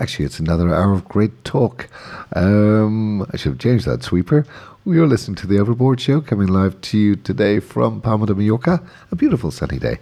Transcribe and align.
Actually, 0.00 0.24
it's 0.24 0.40
another 0.40 0.74
hour 0.74 0.94
of 0.94 1.06
great 1.06 1.44
talk. 1.44 1.86
Um, 2.34 3.20
I 3.32 3.36
should 3.36 3.52
have 3.52 3.58
changed 3.58 3.84
that 3.84 4.02
sweeper. 4.02 4.46
We 4.86 4.98
are 4.98 5.06
listening 5.06 5.34
to 5.36 5.46
the 5.46 5.58
Overboard 5.58 6.00
Show, 6.00 6.22
coming 6.22 6.48
live 6.48 6.80
to 6.80 6.98
you 6.98 7.16
today 7.16 7.60
from 7.60 8.00
Palma 8.00 8.24
de 8.24 8.34
Mallorca, 8.34 8.82
a 9.10 9.14
beautiful 9.14 9.50
sunny 9.50 9.78
day, 9.78 9.98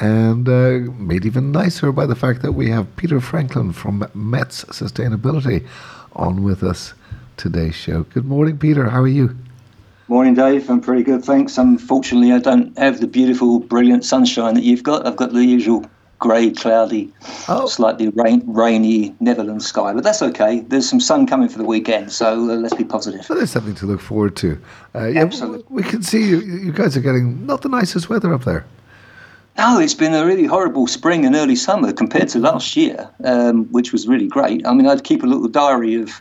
and 0.00 0.48
uh, 0.48 0.90
made 0.98 1.24
even 1.24 1.52
nicer 1.52 1.92
by 1.92 2.06
the 2.06 2.16
fact 2.16 2.42
that 2.42 2.52
we 2.52 2.70
have 2.70 2.96
Peter 2.96 3.20
Franklin 3.20 3.72
from 3.72 4.10
METS 4.14 4.64
Sustainability 4.64 5.64
on 6.16 6.42
with 6.42 6.64
us 6.64 6.94
today's 7.36 7.76
show. 7.76 8.02
Good 8.02 8.24
morning, 8.24 8.58
Peter. 8.58 8.90
How 8.90 9.02
are 9.02 9.06
you? 9.06 9.36
Morning, 10.08 10.34
Dave. 10.34 10.68
I'm 10.68 10.80
pretty 10.80 11.04
good, 11.04 11.24
thanks. 11.24 11.56
Unfortunately, 11.56 12.32
I 12.32 12.40
don't 12.40 12.76
have 12.76 13.00
the 13.00 13.06
beautiful, 13.06 13.60
brilliant 13.60 14.04
sunshine 14.04 14.54
that 14.54 14.64
you've 14.64 14.82
got. 14.82 15.06
I've 15.06 15.16
got 15.16 15.32
the 15.32 15.44
usual 15.44 15.88
grey, 16.26 16.50
cloudy, 16.50 17.12
oh. 17.48 17.66
slightly 17.66 18.08
rain, 18.08 18.42
rainy 18.46 19.14
Netherlands 19.20 19.66
sky. 19.66 19.92
But 19.92 20.02
that's 20.02 20.22
okay. 20.22 20.60
There's 20.60 20.88
some 20.88 20.98
sun 20.98 21.26
coming 21.26 21.48
for 21.48 21.58
the 21.58 21.64
weekend, 21.64 22.10
so 22.10 22.32
uh, 22.32 22.56
let's 22.56 22.74
be 22.74 22.84
positive. 22.84 23.28
Well, 23.28 23.38
there's 23.38 23.52
something 23.52 23.76
to 23.76 23.86
look 23.86 24.00
forward 24.00 24.34
to. 24.36 24.60
Uh, 24.94 25.06
yeah, 25.06 25.22
Absolutely. 25.22 25.64
We 25.68 25.84
can 25.84 26.02
see 26.02 26.28
you, 26.28 26.40
you 26.40 26.72
guys 26.72 26.96
are 26.96 27.00
getting 27.00 27.46
not 27.46 27.62
the 27.62 27.68
nicest 27.68 28.08
weather 28.08 28.34
up 28.34 28.44
there. 28.44 28.66
No, 29.56 29.78
it's 29.78 29.94
been 29.94 30.14
a 30.14 30.26
really 30.26 30.44
horrible 30.44 30.86
spring 30.86 31.24
and 31.24 31.34
early 31.34 31.56
summer 31.56 31.92
compared 31.92 32.28
to 32.30 32.40
last 32.40 32.76
year, 32.76 33.08
um, 33.24 33.66
which 33.66 33.92
was 33.92 34.06
really 34.06 34.26
great. 34.26 34.66
I 34.66 34.74
mean, 34.74 34.86
I'd 34.86 35.04
keep 35.04 35.22
a 35.22 35.26
little 35.26 35.48
diary 35.48 35.94
of 35.94 36.20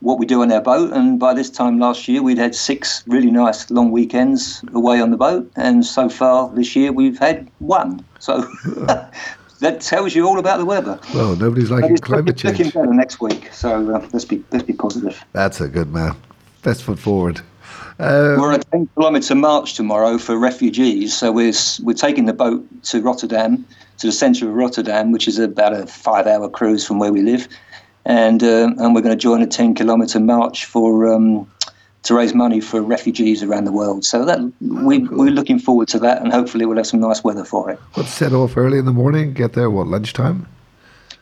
what 0.00 0.18
we 0.18 0.26
do 0.26 0.42
on 0.42 0.50
our 0.52 0.60
boat. 0.60 0.92
And 0.92 1.18
by 1.18 1.34
this 1.34 1.50
time 1.50 1.78
last 1.78 2.08
year, 2.08 2.22
we'd 2.22 2.38
had 2.38 2.54
six 2.54 3.02
really 3.06 3.30
nice 3.30 3.70
long 3.70 3.90
weekends 3.90 4.64
away 4.74 5.00
on 5.00 5.10
the 5.10 5.16
boat. 5.16 5.50
And 5.56 5.84
so 5.84 6.08
far 6.08 6.50
this 6.50 6.74
year, 6.74 6.92
we've 6.92 7.18
had 7.18 7.48
one. 7.58 8.04
So 8.18 8.40
that 9.60 9.80
tells 9.80 10.14
you 10.14 10.26
all 10.26 10.38
about 10.38 10.58
the 10.58 10.64
weather. 10.64 10.98
Well, 11.14 11.36
nobody's 11.36 11.70
liking 11.70 11.96
climate 11.98 12.36
change. 12.36 12.58
Looking 12.58 12.70
better 12.70 12.94
next 12.94 13.20
week. 13.20 13.52
So 13.52 13.94
uh, 13.94 14.08
let's 14.12 14.24
be 14.24 14.42
let's 14.50 14.64
be 14.64 14.72
positive. 14.72 15.22
That's 15.32 15.60
a 15.60 15.68
good 15.68 15.92
man. 15.92 16.16
Best 16.62 16.82
foot 16.82 16.98
forward. 16.98 17.40
Um, 17.98 18.40
we're 18.40 18.52
a 18.52 18.58
10 18.58 18.88
kilometre 18.94 19.34
march 19.34 19.74
tomorrow 19.74 20.16
for 20.16 20.38
refugees. 20.38 21.14
So 21.14 21.30
we're, 21.32 21.52
we're 21.82 21.92
taking 21.92 22.24
the 22.24 22.32
boat 22.32 22.64
to 22.84 23.02
Rotterdam, 23.02 23.66
to 23.98 24.06
the 24.06 24.12
centre 24.12 24.48
of 24.48 24.54
Rotterdam, 24.54 25.12
which 25.12 25.28
is 25.28 25.38
about 25.38 25.74
a 25.74 25.86
five 25.86 26.26
hour 26.26 26.48
cruise 26.48 26.86
from 26.86 26.98
where 26.98 27.12
we 27.12 27.20
live 27.20 27.46
and 28.10 28.42
uh, 28.42 28.70
and 28.78 28.94
we're 28.94 29.02
going 29.02 29.16
to 29.16 29.22
join 29.22 29.40
a 29.40 29.46
10 29.46 29.74
kilometre 29.76 30.18
march 30.18 30.64
for 30.64 31.12
um, 31.12 31.48
to 32.02 32.14
raise 32.14 32.34
money 32.34 32.60
for 32.60 32.82
refugees 32.82 33.42
around 33.42 33.64
the 33.64 33.72
world. 33.72 34.04
So 34.04 34.24
that 34.24 34.40
we 34.60 35.06
cool. 35.06 35.18
we're 35.18 35.30
looking 35.30 35.60
forward 35.60 35.86
to 35.88 35.98
that, 36.00 36.20
and 36.20 36.32
hopefully 36.32 36.66
we'll 36.66 36.76
have 36.76 36.88
some 36.88 37.00
nice 37.00 37.22
weather 37.22 37.44
for 37.44 37.70
it. 37.70 37.78
Let's 37.96 38.10
set 38.10 38.32
off 38.32 38.56
early 38.56 38.78
in 38.78 38.84
the 38.84 38.92
morning. 38.92 39.32
Get 39.32 39.52
there 39.52 39.70
what 39.70 39.86
lunchtime? 39.86 40.48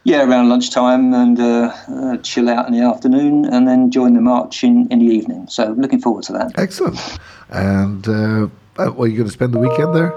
Yeah, 0.05 0.25
around 0.25 0.49
lunchtime, 0.49 1.13
and 1.13 1.39
uh, 1.39 1.77
uh, 1.89 2.17
chill 2.19 2.49
out 2.49 2.67
in 2.67 2.73
the 2.73 2.81
afternoon, 2.81 3.45
and 3.45 3.69
then 3.69 3.91
join 3.91 4.15
the 4.15 4.23
march 4.23 4.65
in, 4.65 4.91
in 4.91 5.01
the 5.01 5.07
evening. 5.07 5.47
So 5.49 5.73
looking 5.73 6.01
forward 6.01 6.25
to 6.25 6.33
that. 6.33 6.53
Excellent. 6.57 6.99
And 7.51 8.09
uh, 8.09 8.49
uh 8.79 8.93
well, 8.93 9.07
you 9.07 9.17
going 9.17 9.27
to 9.27 9.33
spend 9.33 9.53
the 9.53 9.59
weekend 9.59 9.95
there? 9.95 10.15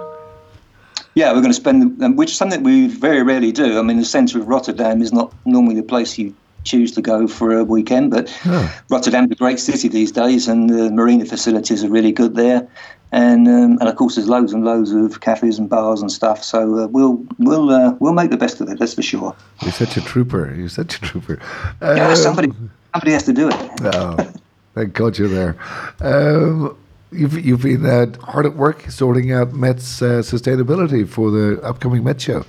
Yeah, 1.16 1.33
we're 1.33 1.42
going 1.42 1.52
to 1.52 1.61
spend, 1.66 2.17
which 2.17 2.31
is 2.31 2.38
something 2.38 2.64
we 2.64 2.88
very 2.88 3.22
rarely 3.22 3.52
do. 3.52 3.77
I 3.77 3.81
mean, 3.81 3.97
the 3.97 4.05
centre 4.05 4.39
of 4.39 4.47
Rotterdam 4.47 5.02
is 5.02 5.11
not 5.11 5.33
normally 5.45 5.75
the 5.75 5.83
place 5.83 6.17
you 6.17 6.33
choose 6.64 6.92
to 6.94 7.02
go 7.02 7.28
for 7.28 7.58
a 7.58 7.64
weekend. 7.64 8.12
But 8.12 8.36
oh. 8.45 8.81
Rotterdam's 8.90 9.31
a 9.31 9.36
great 9.36 9.59
city 9.59 9.88
these 9.88 10.12
days, 10.12 10.48
and 10.48 10.70
the 10.70 10.92
marina 10.92 11.26
facilities 11.26 11.84
are 11.84 11.90
really 11.90 12.12
good 12.12 12.36
there. 12.36 12.67
And 13.14 13.48
um, 13.48 13.78
and 13.80 13.90
of 13.90 13.95
course, 13.98 14.16
there's 14.16 14.30
loads 14.30 14.54
and 14.54 14.64
loads 14.64 14.94
of 14.94 15.20
cafes 15.20 15.59
and 15.59 15.70
bars 15.70 16.02
and 16.02 16.09
stuff. 16.09 16.44
So 16.44 16.80
uh, 16.80 16.88
we'll 16.88 17.26
we'll 17.39 17.70
uh, 17.70 17.94
we'll 18.00 18.14
make 18.14 18.32
the 18.32 18.38
best 18.38 18.62
of 18.62 18.70
it. 18.70 18.80
That's 18.80 18.94
for 18.94 19.02
sure. 19.02 19.36
You're 19.62 19.73
such 19.73 19.98
a 19.98 20.02
trooper. 20.02 20.54
You're 20.56 20.70
such 20.70 20.95
a 20.95 21.02
trooper. 21.02 21.39
yeah, 21.82 22.08
um, 22.08 22.16
somebody 22.16 22.54
somebody 22.94 23.12
has 23.12 23.23
to 23.23 23.34
do 23.34 23.50
it. 23.50 23.56
oh, 23.82 24.32
thank 24.76 24.94
God 24.94 25.17
you're 25.17 25.28
there. 25.28 25.58
Um, 26.00 26.78
you've 27.12 27.45
you've 27.45 27.64
been 27.64 27.86
uh, 27.86 28.17
hard 28.22 28.45
at 28.45 28.56
work 28.56 28.89
sorting 28.89 29.33
out 29.33 29.52
METS 29.52 30.02
uh, 30.02 30.05
sustainability 30.22 31.08
for 31.08 31.32
the 31.32 31.61
upcoming 31.64 32.05
Met 32.05 32.22
show. 32.22 32.45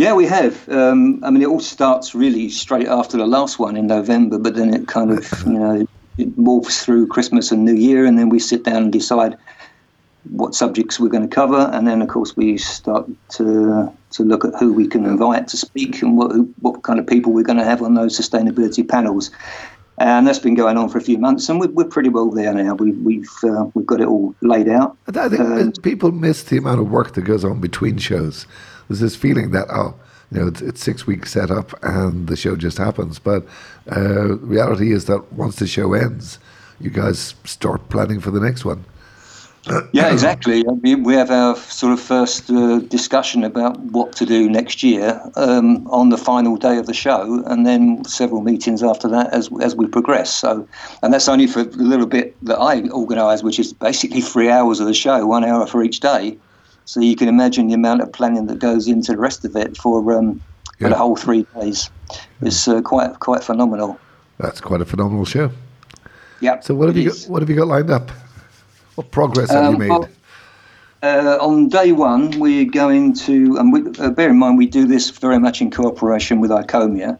Yeah, 0.00 0.14
we 0.14 0.24
have. 0.24 0.66
Um, 0.70 1.22
I 1.22 1.28
mean, 1.28 1.42
it 1.42 1.48
all 1.48 1.60
starts 1.60 2.14
really 2.14 2.48
straight 2.48 2.88
after 2.88 3.18
the 3.18 3.26
last 3.26 3.58
one 3.58 3.76
in 3.76 3.86
November, 3.86 4.38
but 4.38 4.54
then 4.54 4.72
it 4.72 4.88
kind 4.88 5.10
of, 5.10 5.30
you 5.44 5.52
know, 5.52 5.86
it 6.16 6.38
morphs 6.38 6.82
through 6.82 7.08
Christmas 7.08 7.52
and 7.52 7.66
New 7.66 7.74
Year, 7.74 8.06
and 8.06 8.18
then 8.18 8.30
we 8.30 8.38
sit 8.38 8.64
down 8.64 8.84
and 8.84 8.90
decide 8.90 9.36
what 10.30 10.54
subjects 10.54 10.98
we're 10.98 11.10
going 11.10 11.28
to 11.28 11.34
cover, 11.34 11.68
and 11.74 11.86
then 11.86 12.00
of 12.00 12.08
course 12.08 12.34
we 12.34 12.56
start 12.56 13.10
to 13.32 13.92
to 14.12 14.22
look 14.22 14.46
at 14.46 14.54
who 14.58 14.72
we 14.72 14.88
can 14.88 15.04
invite 15.04 15.48
to 15.48 15.58
speak 15.58 16.00
and 16.00 16.16
what 16.16 16.32
what 16.62 16.82
kind 16.82 16.98
of 16.98 17.06
people 17.06 17.34
we're 17.34 17.44
going 17.44 17.58
to 17.58 17.64
have 17.64 17.82
on 17.82 17.92
those 17.92 18.18
sustainability 18.18 18.88
panels. 18.88 19.30
And 19.98 20.26
that's 20.26 20.38
been 20.38 20.54
going 20.54 20.78
on 20.78 20.88
for 20.88 20.96
a 20.96 21.02
few 21.02 21.18
months, 21.18 21.50
and 21.50 21.60
we're, 21.60 21.72
we're 21.72 21.84
pretty 21.84 22.08
well 22.08 22.30
there 22.30 22.54
now. 22.54 22.74
We, 22.74 22.92
we've 22.92 23.30
uh, 23.44 23.66
we've 23.74 23.84
got 23.84 24.00
it 24.00 24.08
all 24.08 24.34
laid 24.40 24.66
out. 24.66 24.96
I 25.14 25.28
think 25.28 25.40
uh, 25.76 25.80
people 25.82 26.10
miss 26.10 26.44
the 26.44 26.56
amount 26.56 26.80
of 26.80 26.90
work 26.90 27.12
that 27.12 27.22
goes 27.22 27.44
on 27.44 27.60
between 27.60 27.98
shows 27.98 28.46
there's 28.90 28.98
this 28.98 29.14
feeling 29.14 29.52
that 29.52 29.68
oh 29.70 29.94
you 30.32 30.40
know 30.40 30.48
it's, 30.48 30.60
it's 30.60 30.82
six 30.82 31.06
weeks 31.06 31.30
set 31.30 31.48
up 31.48 31.80
and 31.84 32.26
the 32.26 32.34
show 32.36 32.56
just 32.56 32.76
happens 32.76 33.20
but 33.20 33.46
uh, 33.96 34.36
reality 34.38 34.90
is 34.92 35.04
that 35.04 35.32
once 35.32 35.56
the 35.56 35.66
show 35.66 35.92
ends 35.94 36.40
you 36.80 36.90
guys 36.90 37.36
start 37.44 37.88
planning 37.88 38.18
for 38.18 38.32
the 38.32 38.40
next 38.40 38.64
one 38.64 38.84
yeah, 39.92 40.10
exactly. 40.10 40.62
We 40.62 41.12
have 41.12 41.30
our 41.30 41.54
sort 41.54 41.92
of 41.92 42.00
first 42.00 42.50
uh, 42.50 42.78
discussion 42.78 43.44
about 43.44 43.78
what 43.78 44.12
to 44.16 44.24
do 44.24 44.48
next 44.48 44.82
year 44.82 45.20
um, 45.36 45.86
on 45.88 46.08
the 46.08 46.16
final 46.16 46.56
day 46.56 46.78
of 46.78 46.86
the 46.86 46.94
show, 46.94 47.44
and 47.46 47.66
then 47.66 48.02
several 48.06 48.40
meetings 48.40 48.82
after 48.82 49.06
that 49.08 49.34
as 49.34 49.50
as 49.60 49.76
we 49.76 49.86
progress. 49.86 50.34
So, 50.34 50.66
and 51.02 51.12
that's 51.12 51.28
only 51.28 51.46
for 51.46 51.62
the 51.62 51.82
little 51.82 52.06
bit 52.06 52.42
that 52.46 52.58
I 52.58 52.88
organise, 52.88 53.42
which 53.42 53.58
is 53.58 53.74
basically 53.74 54.22
three 54.22 54.48
hours 54.48 54.80
of 54.80 54.86
the 54.86 54.94
show, 54.94 55.26
one 55.26 55.44
hour 55.44 55.66
for 55.66 55.82
each 55.82 56.00
day. 56.00 56.38
So 56.90 56.98
you 56.98 57.14
can 57.14 57.28
imagine 57.28 57.68
the 57.68 57.74
amount 57.74 58.00
of 58.00 58.12
planning 58.12 58.46
that 58.46 58.58
goes 58.58 58.88
into 58.88 59.12
the 59.12 59.18
rest 59.18 59.44
of 59.44 59.54
it 59.54 59.76
for, 59.76 60.12
um, 60.12 60.42
yeah. 60.80 60.86
for 60.86 60.88
the 60.88 60.96
whole 60.96 61.14
three 61.14 61.46
days. 61.54 61.88
It's 62.42 62.66
uh, 62.66 62.82
quite 62.82 63.20
quite 63.20 63.44
phenomenal. 63.44 63.96
That's 64.38 64.60
quite 64.60 64.80
a 64.80 64.84
phenomenal 64.84 65.24
show. 65.24 65.52
Yeah. 66.40 66.58
So 66.58 66.74
what 66.74 66.88
have 66.88 66.96
you 66.96 67.10
got, 67.10 67.18
what 67.28 67.42
have 67.42 67.48
you 67.48 67.54
got 67.54 67.68
lined 67.68 67.90
up? 67.92 68.10
What 68.96 69.12
progress 69.12 69.52
have 69.52 69.66
um, 69.66 69.74
you 69.74 69.78
made? 69.78 69.88
Well, 69.90 70.08
uh, 71.04 71.38
on 71.40 71.68
day 71.68 71.92
one, 71.92 72.40
we're 72.40 72.68
going 72.68 73.12
to, 73.18 73.56
and 73.58 73.72
we, 73.72 73.86
uh, 74.04 74.10
bear 74.10 74.30
in 74.30 74.38
mind, 74.40 74.58
we 74.58 74.66
do 74.66 74.84
this 74.84 75.10
very 75.10 75.38
much 75.38 75.60
in 75.60 75.70
cooperation 75.70 76.40
with 76.40 76.50
ICOMIA. 76.50 77.16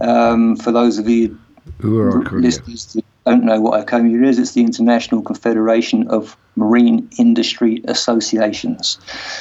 Um, 0.00 0.56
for 0.56 0.72
those 0.72 0.96
of 0.96 1.06
you 1.06 1.38
who 1.80 2.00
are 2.00 2.22
listeners 2.22 2.96
don't 3.24 3.44
know 3.44 3.60
what 3.60 3.86
ICOMIA 3.86 4.26
is, 4.26 4.38
it's 4.38 4.52
the 4.52 4.62
International 4.62 5.22
Confederation 5.22 6.08
of 6.08 6.36
Marine 6.56 7.08
Industry 7.18 7.82
Associations. 7.84 8.98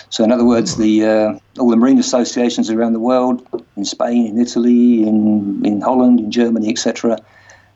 So, 0.10 0.24
in 0.24 0.32
other 0.32 0.46
words, 0.46 0.78
the 0.78 1.06
uh, 1.06 1.40
all 1.60 1.70
the 1.70 1.78
marine 1.78 2.00
associations 2.00 2.70
around 2.70 2.94
the 2.94 3.00
world, 3.00 3.48
in 3.78 3.86
Spain, 3.86 4.28
in 4.28 4.40
Italy, 4.40 5.04
in, 5.04 5.66
in 5.66 5.82
Holland, 5.82 6.20
in 6.20 6.32
Germany, 6.32 6.70
etc., 6.70 7.18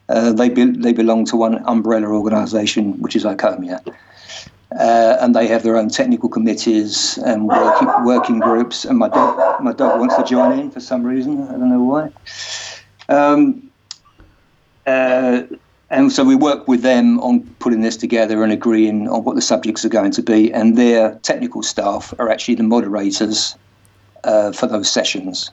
uh, 0.10 0.34
they, 0.34 0.50
be, 0.50 0.66
they 0.66 0.92
belong 0.92 1.26
to 1.26 1.38
one 1.38 1.64
umbrella 1.66 2.08
organisation, 2.08 3.00
which 3.00 3.16
is 3.16 3.24
ICOMIA. 3.24 3.80
Uh, 4.78 5.18
and 5.22 5.36
they 5.36 5.48
have 5.48 5.64
their 5.64 5.78
own 5.78 5.88
technical 5.88 6.28
committees 6.28 7.18
and 7.20 7.48
working, 7.48 7.88
working 8.06 8.40
groups. 8.40 8.86
And 8.86 8.98
my 8.98 9.08
dog, 9.08 9.62
my 9.62 9.72
dog 9.72 10.00
wants 10.00 10.16
to 10.16 10.24
join 10.24 10.60
in 10.60 10.72
for 10.72 10.80
some 10.80 11.04
reason. 11.04 11.48
I 11.48 11.52
don't 11.52 11.70
know 11.70 11.84
why. 11.84 12.12
Um, 13.08 13.72
uh, 14.86 15.44
and 15.94 16.12
so 16.12 16.24
we 16.24 16.36
work 16.36 16.68
with 16.68 16.82
them 16.82 17.20
on 17.20 17.44
putting 17.60 17.82
this 17.82 17.96
together 17.96 18.44
and 18.44 18.52
agreeing 18.52 19.08
on 19.08 19.24
what 19.24 19.36
the 19.36 19.42
subjects 19.42 19.86
are 19.86 19.90
going 19.90 20.12
to 20.12 20.24
be. 20.24 20.52
And 20.52 20.76
their 20.76 21.16
technical 21.22 21.62
staff 21.62 22.14
are 22.18 22.30
actually 22.30 22.56
the 22.56 22.64
moderators 22.64 23.56
uh, 24.24 24.52
for 24.54 24.66
those 24.66 24.90
sessions. 24.90 25.52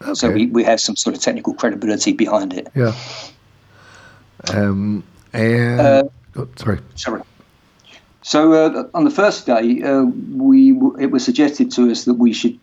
Okay. 0.00 0.14
So 0.14 0.30
we, 0.30 0.46
we 0.46 0.62
have 0.62 0.80
some 0.80 0.94
sort 0.94 1.16
of 1.16 1.22
technical 1.22 1.54
credibility 1.54 2.12
behind 2.12 2.52
it. 2.52 2.68
Yeah. 2.76 2.94
Um, 4.54 5.02
and 5.32 5.80
uh, 5.80 6.02
oh, 6.36 6.48
sorry. 6.54 6.78
Sorry. 6.94 7.22
So 8.22 8.52
uh, 8.52 8.88
on 8.94 9.02
the 9.02 9.10
first 9.10 9.46
day, 9.46 9.82
uh, 9.82 10.02
we 10.36 10.70
it 11.00 11.10
was 11.10 11.24
suggested 11.24 11.72
to 11.72 11.90
us 11.90 12.04
that 12.04 12.14
we 12.14 12.32
should 12.32 12.56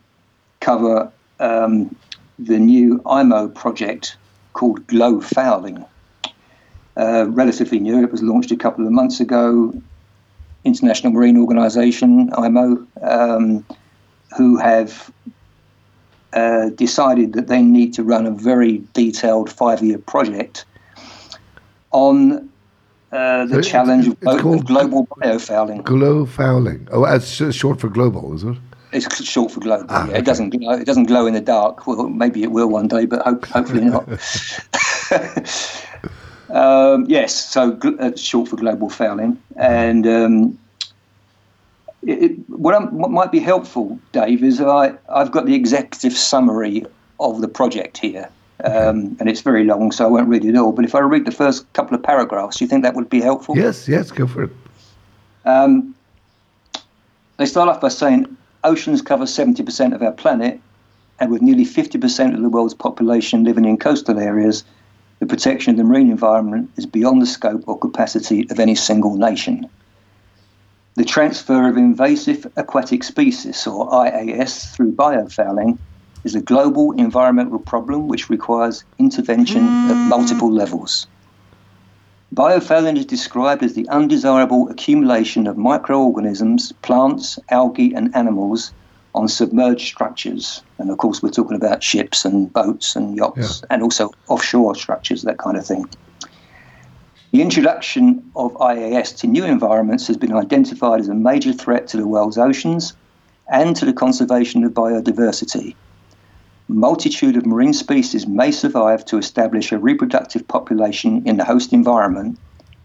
cover 0.62 1.12
um, 1.42 1.94
the 2.40 2.58
new 2.58 3.02
IMO 3.06 3.50
project 3.50 4.16
called 4.54 4.88
GloFouling 4.88 5.86
uh, 6.98 7.26
relatively 7.30 7.80
new. 7.80 8.04
It 8.04 8.12
was 8.12 8.24
launched 8.24 8.52
a 8.52 8.56
couple 8.56 8.86
of 8.86 8.92
months 8.92 9.20
ago. 9.20 9.74
International 10.64 11.14
Marine 11.14 11.38
Organization, 11.38 12.32
IMO, 12.34 12.86
um, 13.02 13.66
who 14.36 14.58
have 14.58 15.12
uh, 16.34 16.70
decided 16.70 17.34
that 17.34 17.48
they 17.48 17.62
need 17.62 17.94
to 17.94 18.04
run 18.04 18.26
a 18.26 18.32
very 18.32 18.80
detailed 18.94 19.52
five 19.52 19.84
year 19.84 20.00
project 20.00 20.66
on 21.92 22.50
uh, 23.12 23.46
the 23.46 23.56
so 23.56 23.62
challenge 23.62 24.08
of, 24.08 24.18
of 24.24 24.66
global 24.66 25.06
biofouling. 25.08 25.84
GloFouling. 25.84 26.88
Oh, 26.92 27.06
that's 27.06 27.56
short 27.56 27.80
for 27.80 27.88
global, 27.88 28.34
is 28.34 28.44
it? 28.44 28.58
It's 28.92 29.24
short 29.24 29.52
for 29.52 29.60
global. 29.60 29.86
Ah, 29.90 30.06
yeah. 30.06 30.10
okay. 30.10 30.20
It 30.20 30.26
doesn't 30.26 30.50
glow. 30.50 30.72
It 30.72 30.86
doesn't 30.86 31.06
glow 31.06 31.26
in 31.26 31.34
the 31.34 31.42
dark. 31.42 31.86
Well, 31.86 32.10
maybe 32.10 32.44
it 32.44 32.52
will 32.52 32.68
one 32.68 32.88
day, 32.88 33.06
but 33.06 33.22
hope, 33.22 33.46
hopefully 33.46 33.86
not. 33.86 34.08
um, 36.50 37.06
yes, 37.08 37.34
so 37.34 37.78
uh, 38.00 38.16
short 38.16 38.50
for 38.50 38.56
global 38.56 38.90
fouling, 38.90 39.42
and 39.56 40.06
um, 40.06 40.60
it, 42.04 42.24
it, 42.24 42.50
what, 42.50 42.94
what, 42.94 43.12
might 43.12 43.32
be 43.32 43.40
helpful, 43.40 44.00
Dave, 44.12 44.44
is 44.44 44.62
I 44.62 44.94
I've 45.10 45.32
got 45.32 45.46
the 45.46 45.56
executive 45.56 46.14
summary 46.14 46.86
of 47.20 47.42
the 47.42 47.48
project 47.48 47.98
here. 47.98 48.30
Um, 48.64 49.18
and 49.20 49.28
it's 49.28 49.42
very 49.42 49.66
long, 49.66 49.92
so 49.92 50.06
I 50.06 50.08
won't 50.08 50.30
read 50.30 50.46
it 50.46 50.56
all. 50.56 50.72
But 50.72 50.86
if 50.86 50.96
I 50.96 51.00
read 51.00 51.26
the 51.26 51.32
first 51.32 51.72
couple 51.74 51.96
of 51.96 52.02
paragraphs, 52.02 52.58
do 52.58 52.64
you 52.64 52.70
think 52.70 52.84
that 52.84 52.96
would 52.96 53.10
be 53.10 53.20
helpful? 53.20 53.58
Yes, 53.58 53.88
yes, 53.88 54.12
go 54.12 54.28
for 54.28 54.44
it. 54.44 54.50
Um, 55.44 55.94
they 57.38 57.46
start 57.46 57.68
off 57.68 57.82
by 57.82 57.90
saying 57.90 58.36
oceans 58.64 59.02
cover 59.02 59.26
70% 59.26 59.94
of 59.94 60.02
our 60.02 60.14
planet, 60.14 60.62
and 61.20 61.32
with 61.32 61.42
nearly 61.42 61.66
50% 61.66 62.34
of 62.34 62.42
the 62.42 62.50
world's 62.50 62.74
population 62.74 63.44
living 63.44 63.66
in 63.66 63.78
coastal 63.78 64.20
areas, 64.20 64.64
the 65.20 65.26
protection 65.26 65.72
of 65.72 65.78
the 65.78 65.84
marine 65.84 66.12
environment 66.12 66.70
is 66.78 66.86
beyond 66.86 67.22
the 67.22 67.26
scope 67.26 67.64
or 67.68 67.80
capacity 67.80 68.48
of 68.50 68.60
any 68.60 68.76
single 68.76 69.16
nation. 69.16 69.68
The 70.96 71.06
transfer 71.06 71.68
of 71.68 71.78
invasive 71.78 72.46
aquatic 72.56 73.04
species, 73.04 73.68
or 73.68 73.90
IAS, 73.90 74.74
through 74.74 74.94
biofouling 74.94 75.78
is 76.24 76.36
a 76.36 76.42
global 76.42 76.92
environmental 76.94 77.60
problem 77.60 78.08
which 78.08 78.30
requires 78.30 78.84
intervention 78.98 79.68
at 79.68 80.08
multiple 80.08 80.52
levels. 80.52 81.08
Biofouling 82.34 82.98
is 82.98 83.06
described 83.06 83.64
as 83.64 83.74
the 83.74 83.88
undesirable 83.90 84.68
accumulation 84.70 85.48
of 85.48 85.58
microorganisms, 85.58 86.74
plants, 86.82 87.40
algae, 87.50 87.94
and 87.94 88.14
animals 88.16 88.72
on 89.16 89.28
submerged 89.28 89.88
structures. 89.88 90.62
And 90.78 90.92
of 90.92 90.98
course, 90.98 91.24
we're 91.24 91.30
talking 91.30 91.56
about 91.56 91.82
ships 91.82 92.26
and 92.26 92.52
boats 92.52 92.96
and 92.96 93.16
yachts 93.16 93.62
yeah. 93.62 93.68
and 93.74 93.82
also 93.82 94.12
offshore 94.28 94.76
structures, 94.76 95.24
that 95.24 95.38
kind 95.38 95.58
of 95.58 95.66
thing. 95.66 95.86
The 97.32 97.42
introduction 97.42 98.32
of 98.36 98.54
IAS 98.54 99.18
to 99.18 99.28
new 99.28 99.44
environments 99.44 100.08
has 100.08 100.18
been 100.18 100.34
identified 100.34 101.00
as 101.02 101.10
a 101.10 101.16
major 101.16 101.54
threat 101.54 101.88
to 101.90 101.98
the 101.98 102.08
world's 102.08 102.38
oceans 102.38 102.94
and 103.52 103.76
to 103.76 103.86
the 103.86 103.94
conservation 103.94 104.64
of 104.64 104.72
biodiversity 104.72 105.76
multitude 106.68 107.38
of 107.38 107.46
marine 107.46 107.74
species 107.74 108.28
may 108.28 108.52
survive 108.52 109.06
to 109.06 109.18
establish 109.18 109.72
a 109.72 109.78
reproductive 109.78 110.48
population 110.48 111.26
in 111.28 111.38
the 111.38 111.46
host 111.46 111.74
environment, 111.74 112.40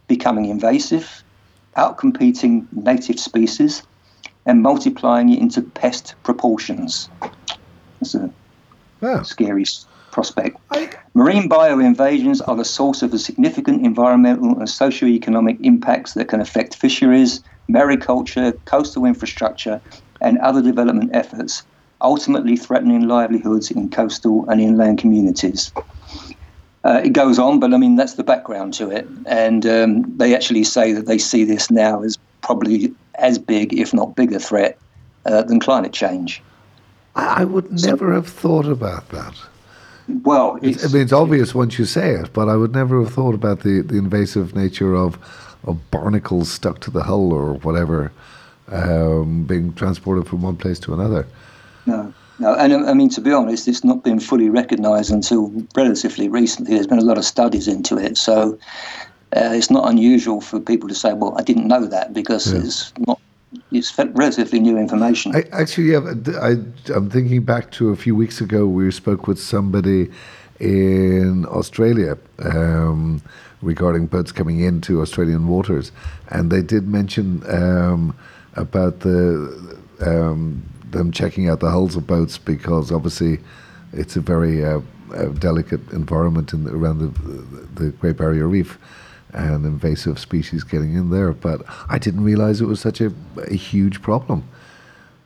becoming 0.09 0.47
invasive, 0.47 1.23
outcompeting 1.77 2.67
native 2.73 3.19
species, 3.19 3.83
and 4.47 4.63
multiplying 4.63 5.31
it 5.31 5.39
into 5.39 5.63
pest 5.63 6.15
proportions. 6.23 7.09
It's 8.01 8.15
a 8.15 8.31
wow. 9.01 9.23
scary 9.23 9.65
prospect. 10.11 10.57
I... 10.71 10.91
Marine 11.15 11.49
bioinvasions 11.49 12.41
are 12.47 12.57
the 12.57 12.65
source 12.65 13.03
of 13.03 13.11
the 13.11 13.19
significant 13.19 13.85
environmental 13.85 14.59
and 14.59 14.69
socio-economic 14.69 15.59
impacts 15.61 16.15
that 16.15 16.29
can 16.29 16.41
affect 16.41 16.75
fisheries, 16.75 17.43
mariculture, 17.69 18.59
coastal 18.65 19.05
infrastructure, 19.05 19.81
and 20.21 20.39
other 20.39 20.63
development 20.63 21.11
efforts 21.15 21.63
ultimately 22.03 22.57
threatening 22.57 23.07
livelihoods 23.07 23.71
in 23.71 23.91
coastal 23.91 24.49
and 24.49 24.61
inland 24.61 24.99
communities. 24.99 25.73
Uh, 26.83 27.01
it 27.05 27.13
goes 27.13 27.39
on, 27.39 27.61
but 27.61 27.75
I 27.75 27.77
mean, 27.77 27.97
that's 27.97 28.15
the 28.15 28.25
background 28.25 28.73
to 28.75 28.91
it. 28.91 29.07
And 29.27 29.67
um, 29.67 30.17
they 30.17 30.35
actually 30.35 30.65
say 30.65 30.93
that 30.93 31.07
they 31.07 31.19
see 31.19 31.45
this 31.45 31.71
now 31.71 32.03
as 32.03 32.19
probably 32.41 32.95
as 33.17 33.39
big, 33.39 33.73
if 33.79 33.93
not 33.93 34.17
bigger, 34.17 34.39
threat 34.39 34.79
uh, 35.27 35.43
than 35.43 35.61
climate 35.61 35.93
change. 35.93 36.43
I 37.15 37.45
would 37.45 37.71
never 37.71 38.11
so, 38.11 38.15
have 38.15 38.29
thought 38.29 38.67
about 38.67 39.09
that. 39.11 39.35
Well, 40.23 40.59
I 40.63 40.67
mean, 40.67 40.77
it's 40.81 41.13
obvious 41.13 41.55
once 41.55 41.79
you 41.79 41.85
say 41.85 42.13
it, 42.13 42.33
but 42.33 42.49
I 42.49 42.57
would 42.57 42.73
never 42.73 43.03
have 43.03 43.13
thought 43.13 43.35
about 43.35 43.61
the, 43.61 43.81
the 43.83 43.97
invasive 43.97 44.55
nature 44.57 44.95
of, 44.95 45.19
of 45.65 45.91
barnacles 45.91 46.51
stuck 46.51 46.81
to 46.81 46.91
the 46.91 47.03
hull 47.03 47.33
or 47.33 47.55
whatever 47.55 48.13
um, 48.69 49.45
being 49.45 49.73
transported 49.75 50.27
from 50.27 50.43
one 50.43 50.57
place 50.57 50.79
to 50.81 50.95
another. 50.95 51.27
No. 51.87 52.13
No, 52.39 52.55
and 52.55 52.73
I 52.73 52.95
mean, 52.95 53.11
to 53.11 53.21
be 53.21 53.33
honest, 53.33 53.69
it's 53.69 53.85
not 53.85 54.03
been 54.03 54.19
fully 54.19 54.49
recognised 54.49 55.13
until 55.13 55.53
relatively 55.77 56.27
recently. 56.27 56.73
There's 56.73 56.87
been 56.87 56.99
a 56.99 57.05
lot 57.05 57.19
of 57.19 57.25
studies 57.27 57.69
into 57.69 57.99
it, 57.99 58.17
so 58.17 58.59
uh, 59.37 59.53
it's 59.53 59.71
not 59.71 59.89
unusual 59.89 60.41
for 60.41 60.59
people 60.59 60.89
to 60.89 60.95
say, 60.95 61.13
"Well, 61.13 61.35
I 61.39 61.43
didn't 61.43 61.69
know 61.69 61.87
that," 61.87 62.13
because 62.13 62.53
yeah. 62.53 62.61
it's 62.61 62.93
not. 62.99 63.21
It's 63.73 63.97
relatively 63.99 64.61
new 64.61 64.77
information. 64.77 65.35
I, 65.35 65.45
actually, 65.53 65.93
yeah, 65.93 66.15
I, 66.41 66.57
I'm 66.95 67.11
thinking 67.11 67.43
back 67.43 67.71
to 67.73 67.91
a 67.91 67.97
few 67.97 68.15
weeks 68.15 68.41
ago. 68.41 68.67
We 68.67 68.91
spoke 68.91 69.27
with 69.27 69.41
somebody 69.41 70.11
in 70.59 71.47
Australia 71.47 72.17
um, 72.41 73.23
regarding 73.63 74.07
boats 74.07 74.33
coming 74.33 74.61
into 74.61 75.01
Australian 75.01 75.47
waters, 75.49 75.93
and 76.29 76.51
they 76.51 76.63
did 76.63 76.89
mention 76.89 77.43
um, 77.49 78.17
about 78.55 79.01
the 79.01 79.79
um, 80.01 80.63
them 80.91 81.13
checking 81.13 81.49
out 81.49 81.61
the 81.61 81.71
hulls 81.71 81.95
of 81.95 82.07
boats 82.07 82.37
because 82.37 82.91
obviously 82.91 83.39
it's 83.93 84.17
a 84.17 84.21
very 84.21 84.65
uh, 84.65 84.81
uh, 85.15 85.27
delicate 85.27 85.81
environment 85.93 86.53
in 86.53 86.65
the, 86.65 86.73
around 86.73 86.99
the, 86.99 87.81
the 87.81 87.91
Great 87.93 88.17
Barrier 88.17 88.49
Reef 88.49 88.79
and 89.35 89.65
invasive 89.65 90.19
species 90.19 90.65
getting 90.65 90.95
in 90.95 91.11
there. 91.11 91.33
But 91.33 91.63
I 91.89 91.99
didn't 91.99 92.25
realize 92.25 92.61
it 92.61 92.67
was 92.67 92.81
such 92.81 93.01
a, 93.01 93.13
a 93.49 93.55
huge 93.55 94.03
problem. 94.03 94.45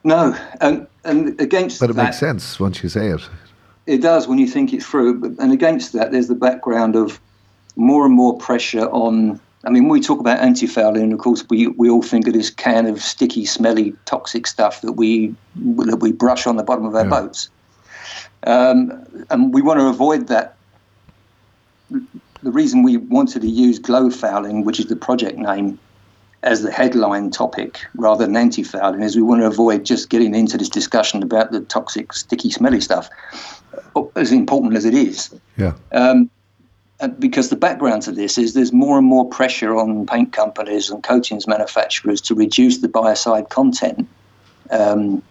No, 0.04 0.36
and 0.60 0.86
and 1.04 1.40
against 1.40 1.80
that. 1.80 1.86
but 1.86 1.90
it 1.92 1.96
that, 1.96 2.04
makes 2.04 2.18
sense 2.18 2.60
once 2.60 2.82
you 2.82 2.88
say 2.88 3.08
it. 3.08 3.28
It 3.86 4.00
does 4.00 4.26
when 4.28 4.38
you 4.38 4.46
think 4.46 4.72
it 4.72 4.82
through. 4.82 5.20
But, 5.20 5.42
and 5.42 5.52
against 5.52 5.92
that, 5.92 6.12
there's 6.12 6.28
the 6.28 6.34
background 6.34 6.96
of 6.96 7.20
more 7.76 8.06
and 8.06 8.14
more 8.14 8.38
pressure 8.38 8.88
on 8.90 9.40
I 9.66 9.70
mean, 9.70 9.84
when 9.84 9.92
we 9.92 10.00
talk 10.00 10.20
about 10.20 10.40
anti-fouling, 10.40 11.12
of 11.12 11.18
course, 11.18 11.44
we, 11.48 11.68
we 11.68 11.88
all 11.88 12.02
think 12.02 12.26
of 12.26 12.34
this 12.34 12.50
can 12.50 12.86
of 12.86 13.00
sticky, 13.00 13.46
smelly, 13.46 13.94
toxic 14.04 14.46
stuff 14.46 14.82
that 14.82 14.92
we 14.92 15.34
that 15.56 15.98
we 16.00 16.12
brush 16.12 16.46
on 16.46 16.56
the 16.56 16.62
bottom 16.62 16.84
of 16.84 16.94
our 16.94 17.04
yeah. 17.04 17.10
boats, 17.10 17.48
um, 18.46 19.06
and 19.30 19.54
we 19.54 19.62
want 19.62 19.80
to 19.80 19.86
avoid 19.86 20.28
that. 20.28 20.56
The 22.44 22.52
reason 22.52 22.82
we 22.82 22.98
wanted 22.98 23.40
to 23.40 23.48
use 23.48 23.80
GloFouling, 23.80 24.64
which 24.64 24.78
is 24.78 24.86
the 24.86 24.96
project 24.96 25.38
name, 25.38 25.78
as 26.42 26.60
the 26.60 26.70
headline 26.70 27.30
topic 27.30 27.80
rather 27.96 28.26
than 28.26 28.36
anti-fouling, 28.36 29.00
is 29.00 29.16
we 29.16 29.22
want 29.22 29.40
to 29.40 29.46
avoid 29.46 29.82
just 29.82 30.10
getting 30.10 30.34
into 30.34 30.58
this 30.58 30.68
discussion 30.68 31.22
about 31.22 31.52
the 31.52 31.60
toxic, 31.60 32.12
sticky, 32.12 32.50
smelly 32.50 32.82
stuff, 32.82 33.08
as 34.14 34.30
important 34.30 34.76
as 34.76 34.84
it 34.84 34.92
is. 34.92 35.34
Yeah. 35.56 35.72
Um, 35.92 36.28
because 37.18 37.48
the 37.48 37.56
background 37.56 38.02
to 38.02 38.12
this 38.12 38.36
is 38.36 38.52
there's 38.52 38.74
more 38.74 38.98
and 38.98 39.06
more 39.06 39.26
pressure 39.26 39.74
on 39.74 40.04
paint 40.06 40.34
companies 40.34 40.90
and 40.90 41.02
coatings 41.02 41.46
manufacturers 41.46 42.20
to 42.20 42.34
reduce 42.34 42.78
the 42.78 42.88
biocide 42.88 43.48
content. 43.48 44.06
Um, 44.70 45.22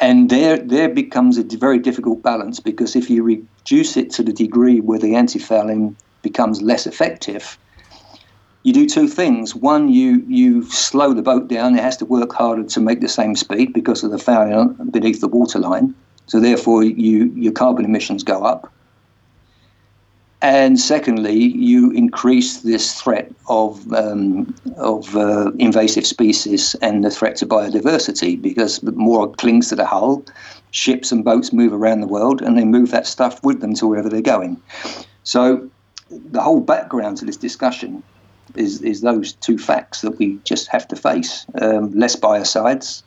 and 0.00 0.30
there, 0.30 0.56
there 0.56 0.88
becomes 0.88 1.36
a 1.36 1.42
very 1.42 1.78
difficult 1.78 2.22
balance 2.22 2.60
because 2.60 2.96
if 2.96 3.10
you 3.10 3.22
reduce 3.22 3.98
it 3.98 4.10
to 4.12 4.22
the 4.22 4.32
degree 4.32 4.80
where 4.80 4.98
the 4.98 5.16
anti-fouling 5.16 5.96
becomes 6.22 6.62
less 6.62 6.86
effective, 6.86 7.58
you 8.62 8.72
do 8.72 8.86
two 8.86 9.08
things. 9.08 9.54
One, 9.54 9.88
you 9.88 10.22
you 10.28 10.62
slow 10.64 11.14
the 11.14 11.22
boat 11.22 11.48
down; 11.48 11.76
it 11.76 11.82
has 11.82 11.96
to 11.98 12.04
work 12.04 12.32
harder 12.32 12.64
to 12.64 12.80
make 12.80 13.00
the 13.00 13.08
same 13.08 13.34
speed 13.34 13.72
because 13.72 14.04
of 14.04 14.10
the 14.10 14.18
fouling 14.18 14.76
beneath 14.90 15.20
the 15.20 15.28
waterline. 15.28 15.94
So 16.26 16.40
therefore, 16.40 16.84
you 16.84 17.32
your 17.34 17.52
carbon 17.52 17.84
emissions 17.84 18.22
go 18.22 18.44
up. 18.44 18.72
And 20.42 20.80
secondly, 20.80 21.36
you 21.36 21.90
increase 21.90 22.62
this 22.62 22.94
threat 22.94 23.30
of, 23.48 23.92
um, 23.92 24.54
of 24.78 25.14
uh, 25.14 25.52
invasive 25.58 26.06
species 26.06 26.74
and 26.80 27.04
the 27.04 27.10
threat 27.10 27.36
to 27.36 27.46
biodiversity 27.46 28.40
because 28.40 28.82
more 28.94 29.30
clings 29.32 29.68
to 29.68 29.76
the 29.76 29.84
hull. 29.84 30.24
Ships 30.70 31.12
and 31.12 31.24
boats 31.24 31.52
move 31.52 31.74
around 31.74 32.00
the 32.00 32.06
world 32.06 32.40
and 32.40 32.56
they 32.56 32.64
move 32.64 32.90
that 32.90 33.06
stuff 33.06 33.42
with 33.44 33.60
them 33.60 33.74
to 33.74 33.86
wherever 33.86 34.08
they're 34.08 34.22
going. 34.22 34.62
So, 35.24 35.68
the 36.10 36.40
whole 36.40 36.60
background 36.60 37.18
to 37.18 37.24
this 37.24 37.36
discussion 37.36 38.02
is, 38.56 38.82
is 38.82 39.00
those 39.00 39.32
two 39.34 39.58
facts 39.58 40.00
that 40.02 40.18
we 40.18 40.38
just 40.44 40.68
have 40.68 40.86
to 40.88 40.96
face 40.96 41.46
um, 41.60 41.92
less 41.92 42.16
biocides 42.16 43.02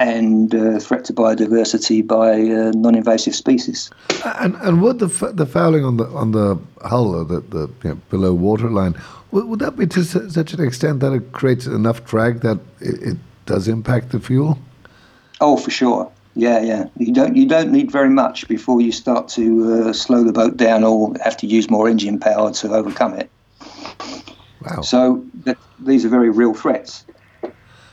and 0.00 0.54
uh, 0.54 0.78
threat 0.78 1.04
to 1.04 1.12
biodiversity 1.12 2.06
by 2.06 2.32
uh, 2.34 2.70
non-invasive 2.74 3.34
species. 3.34 3.90
And 4.38 4.54
and 4.56 4.80
would 4.80 5.00
the 5.00 5.08
the 5.34 5.46
fouling 5.46 5.84
on 5.84 5.96
the 5.96 6.06
on 6.06 6.30
the 6.30 6.56
hull 6.82 7.14
or 7.16 7.24
the, 7.24 7.40
the 7.40 7.68
you 7.82 7.90
know, 7.90 8.00
below 8.08 8.32
waterline 8.32 8.94
would, 9.32 9.46
would 9.46 9.58
that 9.58 9.76
be 9.76 9.86
to 9.88 10.04
such 10.04 10.52
an 10.52 10.62
extent 10.62 11.00
that 11.00 11.12
it 11.12 11.32
creates 11.32 11.66
enough 11.66 12.04
drag 12.04 12.40
that 12.40 12.60
it, 12.80 13.02
it 13.02 13.16
does 13.46 13.68
impact 13.68 14.10
the 14.10 14.20
fuel? 14.20 14.58
Oh, 15.40 15.56
for 15.56 15.70
sure. 15.70 16.10
Yeah, 16.38 16.60
yeah. 16.60 16.84
You 16.96 17.12
don't 17.12 17.34
you 17.34 17.48
don't 17.48 17.72
need 17.72 17.90
very 17.90 18.10
much 18.10 18.46
before 18.46 18.80
you 18.80 18.92
start 18.92 19.26
to 19.30 19.88
uh, 19.88 19.92
slow 19.92 20.22
the 20.22 20.32
boat 20.32 20.56
down 20.56 20.84
or 20.84 21.12
have 21.20 21.36
to 21.38 21.48
use 21.48 21.68
more 21.68 21.88
engine 21.88 22.20
power 22.20 22.52
to 22.52 22.72
overcome 22.72 23.14
it. 23.14 23.28
Wow. 24.60 24.82
So 24.82 25.26
these 25.80 26.04
are 26.04 26.08
very 26.08 26.30
real 26.30 26.54
threats. 26.54 27.04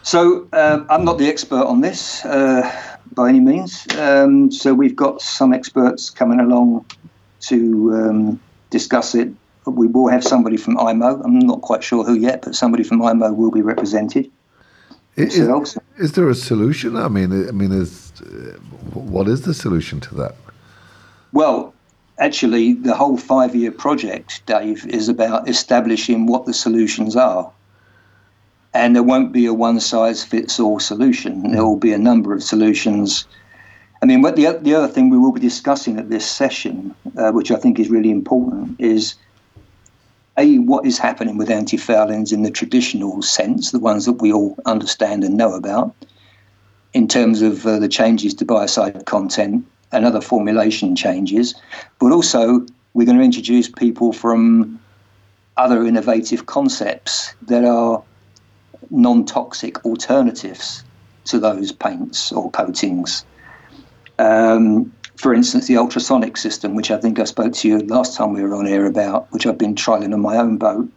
So 0.04 0.48
um, 0.54 0.86
I'm 0.92 1.04
not 1.04 1.18
the 1.18 1.28
expert 1.28 1.66
on 1.66 1.82
this 1.82 2.24
uh, 2.24 2.72
by 3.16 3.30
any 3.30 3.40
means. 3.40 3.88
Um, 3.98 4.52
so 4.52 4.75
we've 4.75 4.96
got 4.96 5.24
some 5.24 5.52
experts 5.52 6.12
coming 6.12 6.40
along 6.40 6.86
to 7.48 7.94
um, 7.96 8.40
discuss 8.70 9.16
it. 9.16 9.30
We 9.66 9.88
will 9.88 10.10
have 10.10 10.24
somebody 10.24 10.58
from 10.58 10.78
IMO. 10.78 11.20
I'm 11.24 11.40
not 11.40 11.64
quite 11.64 11.84
sure 11.84 12.04
who 12.04 12.14
yet, 12.14 12.44
but 12.44 12.54
somebody 12.54 12.84
from 12.84 13.02
IMO 13.02 13.34
will 13.34 13.50
be 13.50 13.64
represented. 13.64 14.32
Is, 15.16 15.38
is, 15.38 15.78
is 15.98 16.12
there 16.12 16.30
a 16.30 16.36
solution? 16.36 16.98
I 16.98 17.08
mean, 17.08 17.48
I 17.48 17.52
mean, 17.52 17.72
is 17.72 18.12
uh, 18.22 18.58
what 18.94 19.28
is 19.28 19.44
the 19.44 19.54
solution 19.54 20.00
to 20.02 20.16
that? 20.16 20.36
Well, 21.32 21.74
actually, 22.20 22.74
the 22.74 22.96
whole 22.96 23.18
five-year 23.18 23.72
project, 23.72 24.46
Dave, 24.46 24.86
is 24.88 25.08
about 25.08 25.48
establishing 25.48 26.28
what 26.28 26.46
the 26.46 26.54
solutions 26.54 27.16
are. 27.16 27.50
And 28.74 28.94
there 28.94 29.04
won't 29.04 29.32
be 29.32 29.46
a 29.46 29.54
one-size-fits-all 29.54 30.82
solution. 30.82 31.52
There 31.52 31.66
will 31.66 31.78
be 31.78 31.94
a 31.94 31.98
number 31.98 32.34
of 32.34 32.44
solutions. 32.44 33.26
I 34.04 34.06
mean, 34.06 34.22
what 34.22 34.36
the 34.36 34.60
the 34.62 34.76
other 34.76 34.90
thing 34.90 35.10
we 35.10 35.18
will 35.18 35.32
be 35.32 35.40
discussing 35.40 35.98
at 35.98 36.10
this 36.10 36.30
session, 36.30 36.94
uh, 37.18 37.32
which 37.32 37.52
I 37.52 37.56
think 37.56 37.80
is 37.80 37.90
really 37.90 38.12
important, 38.12 38.76
is 38.80 39.16
a 40.38 40.60
what 40.60 40.86
is 40.86 40.98
happening 40.98 41.38
with 41.38 41.50
antifoulings 41.50 42.34
in 42.34 42.44
the 42.44 42.51
traditional 42.51 43.22
sense, 43.22 43.72
the 43.72 43.80
ones 43.80 44.06
that 44.06 44.22
we 44.22 44.34
all 44.34 44.58
understand 44.65 45.24
and 45.24 45.38
know 45.38 45.54
about, 45.54 45.96
in 46.94 47.08
terms 47.08 47.42
of 47.42 47.65
uh, 47.65 47.80
the 47.80 47.88
changes 47.88 48.34
to 48.34 48.46
biocide 48.46 49.06
content 49.06 49.65
and 49.92 50.06
other 50.06 50.22
formulation 50.22 50.96
changes, 50.96 51.56
but 52.00 52.12
also 52.12 52.65
we're 52.94 53.06
going 53.06 53.18
to 53.18 53.24
introduce 53.24 53.70
people 53.70 54.13
from 54.13 54.80
other 55.58 55.86
innovative 55.86 56.46
concepts 56.46 57.34
that 57.44 57.63
are 57.63 58.04
non-toxic 58.89 59.84
alternatives 59.86 60.84
to 61.25 61.39
those 61.39 61.72
paints 61.72 62.32
or 62.32 62.51
coatings. 62.51 63.25
Um, 64.20 64.94
for 65.18 65.34
instance, 65.34 65.68
the 65.68 65.78
ultrasonic 65.78 66.38
system, 66.38 66.76
which 66.76 66.92
I 66.92 66.98
think 66.98 67.20
I 67.20 67.24
spoke 67.24 67.54
to 67.54 67.68
you 67.68 67.80
last 67.80 68.16
time 68.16 68.34
we 68.34 68.44
were 68.44 68.56
on 68.56 68.68
air 68.68 68.86
about, 68.86 69.32
which 69.32 69.46
I've 69.46 69.58
been 69.58 69.76
trialing 69.76 70.14
on 70.14 70.22
my 70.22 70.38
own 70.38 70.58
boat. 70.58 70.90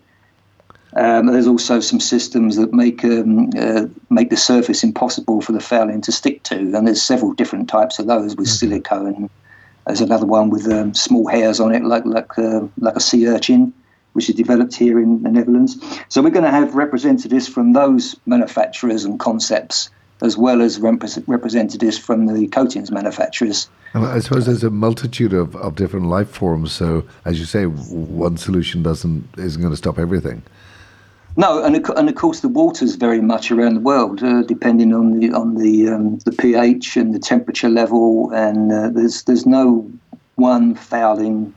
Um, 0.96 1.26
there's 1.26 1.46
also 1.46 1.80
some 1.80 2.00
systems 2.00 2.56
that 2.56 2.72
make 2.72 3.04
um, 3.04 3.50
uh, 3.56 3.86
make 4.10 4.30
the 4.30 4.36
surface 4.36 4.82
impossible 4.82 5.40
for 5.40 5.52
the 5.52 5.60
fouling 5.60 6.00
to 6.02 6.12
stick 6.12 6.42
to, 6.44 6.56
and 6.56 6.86
there's 6.86 7.02
several 7.02 7.34
different 7.34 7.68
types 7.68 7.98
of 7.98 8.06
those 8.06 8.36
with 8.36 8.48
mm-hmm. 8.48 8.66
silicone. 8.66 9.30
There's 9.86 10.00
another 10.00 10.26
one 10.26 10.50
with 10.50 10.66
um, 10.70 10.94
small 10.94 11.26
hairs 11.28 11.60
on 11.60 11.74
it, 11.74 11.84
like 11.84 12.04
like 12.06 12.38
uh, 12.38 12.66
like 12.78 12.96
a 12.96 13.00
sea 13.00 13.28
urchin, 13.28 13.72
which 14.14 14.28
is 14.28 14.34
developed 14.34 14.74
here 14.74 14.98
in 14.98 15.22
the 15.22 15.30
Netherlands. 15.30 15.76
So 16.08 16.22
we're 16.22 16.30
going 16.30 16.44
to 16.44 16.50
have 16.50 16.74
representatives 16.74 17.46
from 17.46 17.74
those 17.74 18.16
manufacturers 18.26 19.04
and 19.04 19.20
concepts 19.20 19.90
as 20.22 20.36
well 20.36 20.60
as 20.62 20.80
representatives 20.80 21.98
from 21.98 22.26
the 22.26 22.48
coatings 22.48 22.90
manufacturers. 22.90 23.68
And 23.94 24.04
I 24.04 24.18
suppose 24.20 24.46
there's 24.46 24.64
a 24.64 24.70
multitude 24.70 25.32
of, 25.32 25.56
of 25.56 25.76
different 25.76 26.06
life 26.06 26.28
forms. 26.28 26.72
So, 26.72 27.04
as 27.24 27.38
you 27.38 27.46
say, 27.46 27.64
one 27.64 28.36
solution 28.36 28.82
doesn't 28.82 29.28
isn't 29.38 29.60
going 29.60 29.72
to 29.72 29.76
stop 29.76 29.98
everything. 29.98 30.42
No, 31.36 31.62
and 31.62 31.76
of, 31.76 31.96
and 31.96 32.08
of 32.08 32.16
course 32.16 32.40
the 32.40 32.48
water's 32.48 32.96
very 32.96 33.20
much 33.20 33.52
around 33.52 33.74
the 33.74 33.80
world, 33.80 34.22
uh, 34.24 34.42
depending 34.42 34.92
on 34.92 35.18
the 35.18 35.32
on 35.32 35.54
the 35.54 35.88
um, 35.88 36.18
the 36.24 36.32
pH 36.32 36.96
and 36.96 37.14
the 37.14 37.18
temperature 37.20 37.68
level, 37.68 38.30
and 38.32 38.72
uh, 38.72 38.90
there's 38.90 39.22
there's 39.22 39.46
no 39.46 39.88
one 40.34 40.74
fouling 40.74 41.54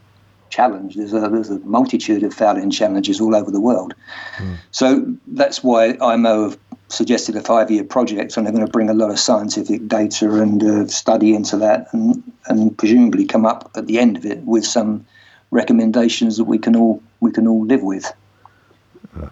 challenge. 0.51 0.95
There's 0.95 1.13
a 1.13 1.21
there's 1.21 1.49
a 1.49 1.59
multitude 1.59 2.23
of 2.23 2.33
fouling 2.33 2.69
challenges 2.69 3.19
all 3.19 3.35
over 3.35 3.49
the 3.49 3.59
world. 3.59 3.95
Mm. 4.37 4.57
So 4.69 5.17
that's 5.27 5.63
why 5.63 5.97
IMO 5.99 6.49
have 6.49 6.59
suggested 6.91 7.35
a 7.35 7.41
five 7.41 7.71
year 7.71 7.83
project, 7.83 8.35
and 8.35 8.45
they're 8.45 8.53
going 8.53 8.65
to 8.65 8.71
bring 8.71 8.89
a 8.89 8.93
lot 8.93 9.09
of 9.09 9.19
scientific 9.19 9.87
data 9.87 10.41
and 10.41 10.63
uh, 10.63 10.87
study 10.87 11.33
into 11.33 11.57
that, 11.57 11.87
and, 11.93 12.21
and 12.47 12.77
presumably 12.77 13.25
come 13.25 13.45
up 13.45 13.71
at 13.75 13.87
the 13.87 13.99
end 13.99 14.17
of 14.17 14.25
it 14.25 14.39
with 14.39 14.65
some 14.65 15.05
recommendations 15.51 16.37
that 16.37 16.45
we 16.45 16.57
can 16.57 16.75
all 16.75 17.01
we 17.19 17.31
can 17.31 17.47
all 17.47 17.65
live 17.65 17.83
with. 17.83 18.11
Uh, 19.21 19.29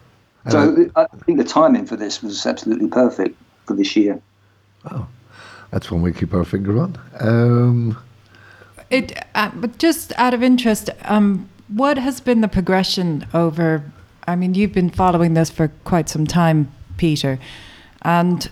so 0.49 0.89
I 0.95 1.05
think 1.25 1.37
the 1.37 1.43
timing 1.43 1.85
for 1.85 1.95
this 1.95 2.23
was 2.23 2.45
absolutely 2.45 2.87
perfect 2.87 3.35
for 3.65 3.75
this 3.75 3.95
year. 3.95 4.21
Oh, 4.91 5.07
that's 5.71 5.91
one 5.91 6.01
we 6.01 6.13
keep 6.13 6.33
our 6.33 6.45
finger 6.45 6.79
on. 6.79 6.97
Um, 7.19 7.97
it, 8.89 9.17
uh, 9.35 9.51
but 9.53 9.77
just 9.77 10.13
out 10.17 10.33
of 10.33 10.41
interest, 10.41 10.89
um, 11.03 11.49
what 11.67 11.97
has 11.97 12.21
been 12.21 12.41
the 12.41 12.47
progression 12.47 13.27
over? 13.33 13.83
I 14.27 14.35
mean, 14.35 14.53
you've 14.53 14.73
been 14.73 14.89
following 14.89 15.33
this 15.33 15.49
for 15.49 15.69
quite 15.83 16.09
some 16.09 16.25
time 16.25 16.71
Peter. 16.99 17.39
And 18.03 18.49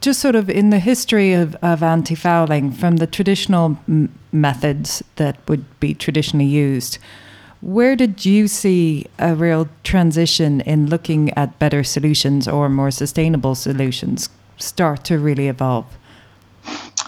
just 0.00 0.20
sort 0.20 0.36
of 0.36 0.48
in 0.48 0.70
the 0.70 0.78
history 0.78 1.32
of, 1.32 1.56
of 1.56 1.82
anti 1.82 2.14
fouling, 2.14 2.70
from 2.70 2.96
the 2.96 3.06
traditional 3.06 3.78
m- 3.88 4.16
methods 4.30 5.02
that 5.16 5.36
would 5.48 5.64
be 5.80 5.94
traditionally 5.94 6.46
used, 6.46 6.98
where 7.60 7.96
did 7.96 8.24
you 8.24 8.46
see 8.46 9.06
a 9.18 9.34
real 9.34 9.68
transition 9.82 10.60
in 10.60 10.88
looking 10.88 11.32
at 11.34 11.58
better 11.58 11.82
solutions 11.82 12.46
or 12.46 12.68
more 12.68 12.92
sustainable 12.92 13.56
solutions 13.56 14.28
start 14.58 15.04
to 15.04 15.18
really 15.18 15.48
evolve? 15.48 15.86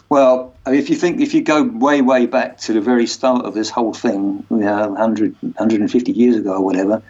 Well, 0.09 0.52
if 0.66 0.90
you 0.90 0.97
think, 0.97 1.20
if 1.20 1.32
you 1.32 1.40
go 1.40 1.62
way, 1.62 2.02
way 2.02 2.26
back 2.26 2.59
to 2.59 2.73
the 2.73 2.80
very 2.80 3.06
start 3.06 3.44
of 3.44 3.54
this 3.54 3.70
whole 3.70 3.94
thing, 3.94 4.44
you 4.50 4.56
know, 4.56 4.88
100, 4.88 5.37
150 5.40 6.12
years 6.12 6.37
ago 6.37 6.54
or 6.54 6.64
whatever, 6.64 7.00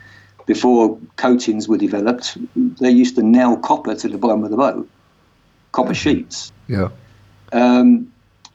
before 0.47 0.99
coatings 1.17 1.69
were 1.69 1.79
developed, 1.79 2.37
they 2.81 2.91
used 2.91 3.15
to 3.17 3.23
nail 3.23 3.57
copper 3.57 3.95
to 3.95 4.09
the 4.09 4.19
bottom 4.19 4.45
of 4.45 4.51
the 4.51 4.57
boat, 4.57 4.89
copper 5.73 5.95
sheets. 5.95 6.53
Yeah. 6.69 6.89
Um, 7.53 8.13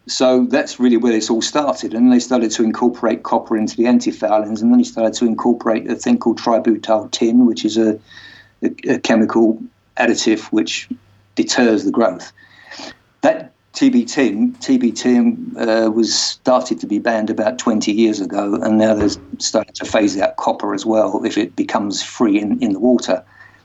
so 0.08 0.46
that's 0.46 0.80
really 0.80 0.98
where 0.98 1.12
this 1.12 1.30
all 1.30 1.42
started. 1.42 1.94
And 1.94 2.12
they 2.12 2.20
started 2.20 2.52
to 2.52 2.64
incorporate 2.64 3.24
copper 3.24 3.58
into 3.58 3.76
the 3.76 3.84
antifoulings, 3.84 4.62
and 4.62 4.72
then 4.72 4.78
they 4.78 4.84
started 4.84 5.14
to 5.16 5.26
incorporate 5.26 5.90
a 5.90 5.96
thing 5.96 6.20
called 6.20 6.40
tributyltin, 6.40 7.48
which 7.48 7.66
is 7.66 7.78
a, 7.78 8.00
a, 8.62 8.70
a 8.90 9.00
chemical 9.00 9.62
additive 9.98 10.42
which 10.52 10.90
deters 11.36 11.86
the 11.86 11.92
growth. 11.92 12.32
That 13.22 13.55
TBT, 13.76 14.56
TBT 14.60 15.58
uh, 15.58 15.92
was 15.92 16.18
started 16.18 16.80
to 16.80 16.88
be 16.88 16.98
banned 16.98 17.30
about 17.30 17.60
20 17.60 17.92
years 17.92 18.22
ago, 18.22 18.56
and 18.56 18.78
now 18.78 18.94
they're 18.94 19.10
starting 19.40 19.74
to 19.74 19.84
phase 19.84 20.18
out 20.18 20.38
copper 20.38 20.74
as 20.74 20.86
well 20.86 21.24
if 21.26 21.38
it 21.38 21.58
becomes 21.58 22.02
free 22.02 22.40
in, 22.40 22.64
in 22.64 22.72
the 22.72 22.80
water. 22.80 23.22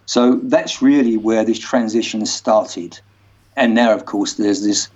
So 0.07 0.40
that's 0.43 0.83
really 0.83 1.17
where 1.17 1.45
this 1.45 1.61
transition 1.61 2.26
started. 2.26 2.99
And 3.57 3.73
now, 3.73 3.95
of 3.95 4.07
course, 4.07 4.35
there's 4.35 4.64
this 4.64 4.88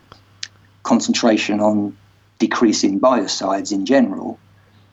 concentration 0.82 1.60
on 1.60 1.96
decreasing 2.40 2.98
biocides 2.98 3.70
in 3.70 3.86
general, 3.86 4.36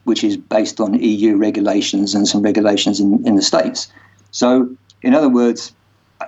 which 0.03 0.23
is 0.23 0.37
based 0.37 0.79
on 0.79 0.93
EU 0.93 1.35
regulations 1.35 2.13
and 2.13 2.27
some 2.27 2.43
regulations 2.43 2.99
in, 2.99 3.25
in 3.25 3.35
the 3.35 3.41
States. 3.41 3.91
So, 4.29 4.69
in 5.01 5.15
other 5.15 5.29
words, 5.29 5.73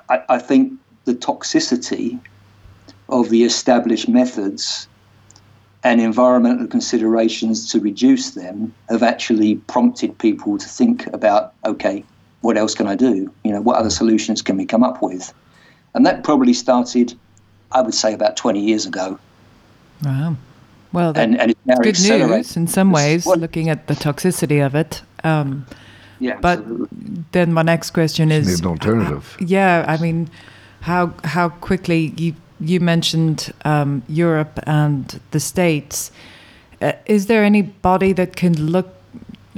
I, 0.10 0.24
I 0.30 0.40
think 0.40 0.74
the 1.06 1.14
toxicity 1.14 2.20
of 3.14 3.30
the 3.30 3.44
established 3.44 4.10
methods 4.10 4.88
and 5.84 6.02
environmental 6.02 6.66
considerations 6.68 7.70
to 7.72 7.80
reduce 7.80 8.32
them 8.32 8.74
have 8.90 9.04
actually 9.04 9.56
prompted 9.56 10.18
people 10.18 10.58
to 10.58 10.68
think 10.68 11.06
about 11.08 11.54
okay 11.66 12.04
what 12.42 12.58
else 12.58 12.76
can 12.76 12.88
i 12.88 12.96
do? 12.96 13.32
You 13.44 13.52
know 13.52 13.62
what 13.62 13.78
other 13.78 13.90
solutions 13.90 14.42
can 14.42 14.58
we 14.58 14.66
come 14.66 14.84
up 14.84 15.02
with? 15.02 15.34
And 15.94 16.06
that 16.06 16.24
probably 16.24 16.54
started 16.54 17.14
i 17.72 17.82
would 17.82 17.94
say 17.94 18.14
about 18.14 18.36
20 18.36 18.60
years 18.60 18.86
ago. 18.86 19.20
Wow. 20.04 20.36
Well 20.92 21.14
and, 21.16 21.40
and 21.40 21.52
it's 21.52 21.80
good 21.80 22.20
news 22.20 22.58
in 22.58 22.68
some 22.68 22.92
ways 22.92 23.26
well, 23.26 23.38
looking 23.38 23.70
at 23.70 23.88
the 23.88 23.94
toxicity 23.94 24.66
of 24.66 24.76
it. 24.76 25.02
Um, 25.24 25.66
yeah 26.20 26.40
but 26.40 26.60
absolutely. 26.60 27.26
then 27.32 27.54
my 27.54 27.64
next 27.64 27.92
question 27.92 28.32
is 28.32 28.60
an 28.60 28.66
alternative. 28.68 29.38
uh, 29.42 29.46
yeah 29.46 29.86
i 29.88 29.98
mean 29.98 30.30
how 30.82 31.14
how 31.24 31.50
quickly 31.50 32.14
you 32.18 32.36
you 32.64 32.80
mentioned 32.80 33.54
um, 33.66 34.04
Europe 34.08 34.60
and 34.66 35.20
the 35.32 35.40
States. 35.40 36.12
Uh, 36.82 36.94
is 37.06 37.28
there 37.28 37.44
any 37.44 37.62
body 37.62 38.14
that 38.14 38.36
can 38.36 38.54
look 38.72 38.88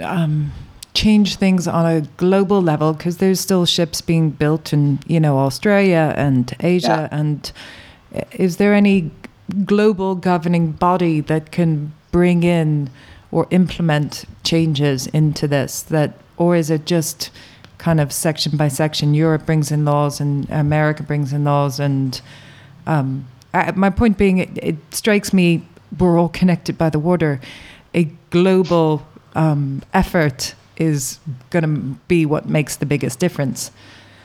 um, 0.03 0.51
change 0.93 1.35
things 1.35 1.67
on 1.67 1.85
a 1.85 2.01
global 2.17 2.61
level? 2.61 2.93
Because 2.93 3.17
there's 3.17 3.39
still 3.39 3.65
ships 3.65 4.01
being 4.01 4.31
built 4.31 4.73
in 4.73 4.99
you 5.07 5.19
know 5.19 5.37
Australia 5.39 6.13
and 6.17 6.53
Asia, 6.59 7.09
yeah. 7.11 7.19
and 7.19 7.51
uh, 8.15 8.21
is 8.31 8.57
there 8.57 8.73
any 8.73 9.11
global 9.65 10.15
governing 10.15 10.71
body 10.71 11.21
that 11.21 11.51
can 11.51 11.93
bring 12.11 12.43
in 12.43 12.89
or 13.31 13.47
implement 13.51 14.25
changes 14.43 15.07
into 15.07 15.47
this? 15.47 15.81
That 15.83 16.13
or 16.37 16.55
is 16.55 16.69
it 16.69 16.85
just 16.85 17.29
kind 17.77 17.99
of 17.99 18.11
section 18.11 18.57
by 18.57 18.67
section? 18.67 19.13
Europe 19.13 19.45
brings 19.45 19.71
in 19.71 19.85
laws 19.85 20.19
and 20.19 20.49
America 20.49 21.03
brings 21.03 21.33
in 21.33 21.43
laws 21.43 21.79
and 21.79 22.21
um, 22.87 23.27
I, 23.53 23.71
my 23.71 23.89
point 23.89 24.17
being, 24.17 24.39
it, 24.39 24.49
it, 24.55 24.75
strikes 24.91 25.33
me 25.33 25.63
we're 25.97 26.19
all 26.19 26.29
connected 26.29 26.77
by 26.77 26.89
the 26.89 26.99
water. 26.99 27.39
A 27.93 28.05
global 28.29 29.05
um, 29.33 29.81
effort 29.93 30.55
is 30.77 31.19
going 31.51 31.63
to 31.63 31.99
be 32.07 32.25
what 32.25 32.49
makes 32.49 32.75
the 32.75 32.85
biggest 32.85 33.19
difference. 33.19 33.71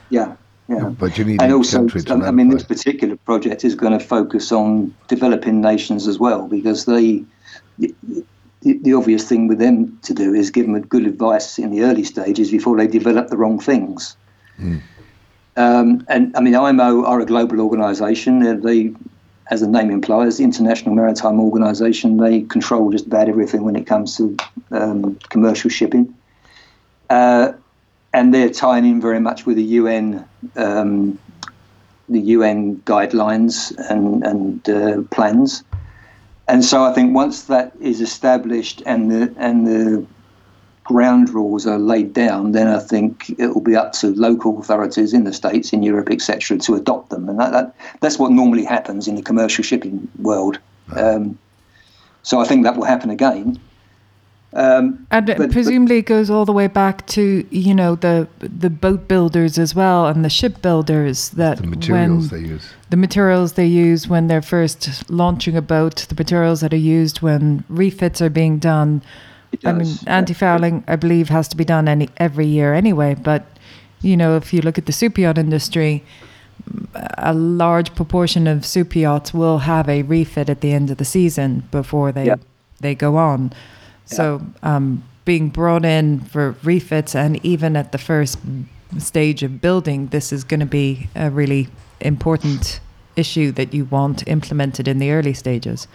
Yeah, 0.08 0.34
Yeah. 0.70 0.90
But 0.90 1.18
you 1.18 1.24
need 1.24 1.42
and 1.42 1.52
also, 1.52 1.88
to 1.88 2.12
I 2.24 2.30
mean, 2.30 2.48
this 2.48 2.62
particular 2.62 3.16
project 3.16 3.64
is 3.64 3.74
going 3.74 3.98
to 3.98 4.04
focus 4.04 4.52
on 4.52 4.94
developing 5.08 5.60
nations 5.60 6.06
as 6.06 6.20
well 6.20 6.46
because 6.46 6.84
they, 6.84 7.24
the, 7.78 7.92
the, 8.62 8.78
the 8.78 8.94
obvious 8.94 9.28
thing 9.28 9.48
with 9.48 9.58
them 9.58 9.98
to 10.02 10.14
do 10.14 10.32
is 10.32 10.50
give 10.50 10.66
them 10.66 10.80
good 10.82 11.06
advice 11.06 11.58
in 11.58 11.70
the 11.70 11.82
early 11.82 12.04
stages 12.04 12.52
before 12.52 12.76
they 12.76 12.86
develop 12.86 13.30
the 13.30 13.36
wrong 13.36 13.58
things. 13.58 14.16
Um, 15.60 16.04
and 16.08 16.34
I 16.36 16.40
mean, 16.40 16.54
IMO 16.54 17.04
are 17.04 17.20
a 17.20 17.26
global 17.26 17.60
organisation. 17.60 18.32
They're- 18.40 18.56
They, 18.68 18.92
as 19.50 19.60
the 19.60 19.66
name 19.78 19.90
implies, 19.90 20.38
the 20.38 20.44
International 20.44 20.94
Maritime 20.94 21.38
Organisation, 21.40 22.16
they 22.16 22.42
control 22.42 22.90
just 22.90 23.06
about 23.06 23.28
everything 23.28 23.62
when 23.64 23.76
it 23.76 23.86
comes 23.86 24.16
to 24.16 24.36
um, 24.70 25.18
commercial 25.28 25.70
shipping. 25.70 26.14
Uh, 27.10 27.52
and 28.12 28.32
they're 28.32 28.50
tying 28.50 28.84
in 28.86 29.00
very 29.00 29.20
much 29.20 29.44
with 29.46 29.56
the 29.56 29.68
UN, 29.80 30.24
um, 30.56 31.18
the 32.08 32.20
UN 32.36 32.76
guidelines 32.92 33.54
and 33.90 34.24
and 34.30 34.68
uh, 34.68 35.02
plans. 35.16 35.62
And 36.48 36.64
so 36.64 36.76
I 36.88 36.92
think 36.92 37.14
once 37.14 37.36
that 37.44 37.72
is 37.80 38.00
established 38.00 38.82
and 38.86 39.10
the 39.10 39.22
and 39.36 39.66
the 39.66 40.06
ground 40.94 41.30
rules 41.30 41.66
are 41.72 41.78
laid 41.78 42.12
down, 42.12 42.52
then 42.52 42.66
I 42.66 42.80
think 42.80 43.12
it 43.38 43.48
will 43.54 43.60
be 43.72 43.76
up 43.82 43.92
to 44.00 44.06
local 44.28 44.58
authorities 44.58 45.12
in 45.12 45.22
the 45.24 45.32
states, 45.32 45.72
in 45.72 45.82
Europe, 45.90 46.08
etc., 46.10 46.58
to 46.66 46.74
adopt 46.74 47.10
them. 47.10 47.28
And 47.28 47.38
that, 47.38 47.52
that 47.52 47.66
that's 48.02 48.18
what 48.18 48.32
normally 48.32 48.64
happens 48.64 49.06
in 49.08 49.14
the 49.14 49.22
commercial 49.22 49.62
shipping 49.62 50.08
world. 50.18 50.58
Um, 50.96 51.38
so 52.22 52.40
I 52.42 52.44
think 52.48 52.64
that 52.64 52.74
will 52.76 52.88
happen 52.94 53.10
again. 53.10 53.46
Um, 54.52 55.06
And 55.12 55.28
it 55.28 55.36
But- 55.38 55.44
but- 55.46 55.52
presumably 55.52 55.98
it 55.98 56.06
goes 56.06 56.28
all 56.28 56.44
the 56.44 56.52
way 56.60 56.66
back 56.66 57.06
to 57.16 57.22
you 57.64 57.74
know 57.80 57.94
the 58.06 58.26
the 58.66 58.70
boat 58.86 59.02
builders 59.06 59.58
as 59.58 59.72
well 59.76 60.00
and 60.10 60.24
the 60.24 60.34
ship 60.40 60.54
builders 60.60 61.18
that 61.42 61.58
The 61.58 61.66
materials 61.76 62.32
when 62.32 62.42
they 62.42 62.48
use. 62.54 62.64
the 62.90 62.96
materials 63.06 63.52
they 63.52 63.66
use 63.88 64.08
when 64.12 64.26
they're 64.28 64.48
first 64.56 64.80
launching 65.22 65.56
a 65.56 65.62
boat, 65.62 65.94
the 66.08 66.16
materials 66.24 66.58
that 66.62 66.72
are 66.72 66.84
used 67.00 67.16
when 67.26 67.62
refits 67.68 68.20
are 68.20 68.32
being 68.42 68.58
done. 68.58 69.02
I 69.64 69.72
mean, 69.72 69.94
anti-fouling, 70.06 70.84
I 70.88 70.96
believe, 70.96 71.28
has 71.28 71.48
to 71.48 71.56
be 71.56 71.64
done 71.64 71.88
any 71.88 72.08
every 72.16 72.46
year 72.46 72.74
anyway. 72.74 73.14
But 73.14 73.46
you 74.00 74.16
know, 74.16 74.36
if 74.36 74.52
you 74.52 74.62
look 74.62 74.78
at 74.78 74.86
the 74.86 75.12
yacht 75.16 75.38
industry, 75.38 76.02
a 77.18 77.34
large 77.34 77.94
proportion 77.94 78.46
of 78.46 78.64
super 78.64 78.98
yachts 78.98 79.34
will 79.34 79.58
have 79.58 79.88
a 79.88 80.02
refit 80.02 80.48
at 80.48 80.60
the 80.60 80.72
end 80.72 80.90
of 80.90 80.96
the 80.96 81.04
season 81.04 81.64
before 81.70 82.12
they 82.12 82.26
Yeah. 82.26 82.36
they 82.80 82.94
go 82.94 83.16
on. 83.16 83.52
So 84.06 84.40
um, 84.62 85.02
being 85.24 85.50
brought 85.50 85.84
in 85.84 86.20
for 86.20 86.56
refits 86.62 87.14
and 87.14 87.44
even 87.44 87.76
at 87.76 87.92
the 87.92 87.98
first 87.98 88.38
stage 88.98 89.42
of 89.42 89.60
building, 89.60 90.08
this 90.08 90.32
is 90.32 90.44
going 90.44 90.60
to 90.60 90.66
be 90.66 91.08
a 91.14 91.30
really 91.30 91.68
important 92.00 92.80
issue 93.16 93.52
that 93.52 93.72
you 93.74 93.84
want 93.84 94.26
implemented 94.26 94.88
in 94.88 94.98
the 94.98 95.10
early 95.12 95.34
stages. 95.34 95.86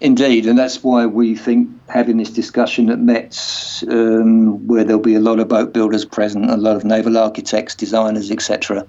Indeed, 0.00 0.46
and 0.46 0.58
that's 0.58 0.84
why 0.84 1.06
we 1.06 1.34
think 1.34 1.70
having 1.88 2.18
this 2.18 2.30
discussion 2.30 2.90
at 2.90 2.98
METS, 2.98 3.82
um, 3.84 4.66
where 4.66 4.84
there'll 4.84 5.00
be 5.00 5.14
a 5.14 5.20
lot 5.20 5.40
of 5.40 5.48
boat 5.48 5.72
builders 5.72 6.04
present, 6.04 6.50
a 6.50 6.56
lot 6.56 6.76
of 6.76 6.84
naval 6.84 7.16
architects, 7.16 7.74
designers, 7.74 8.30
etc., 8.30 8.86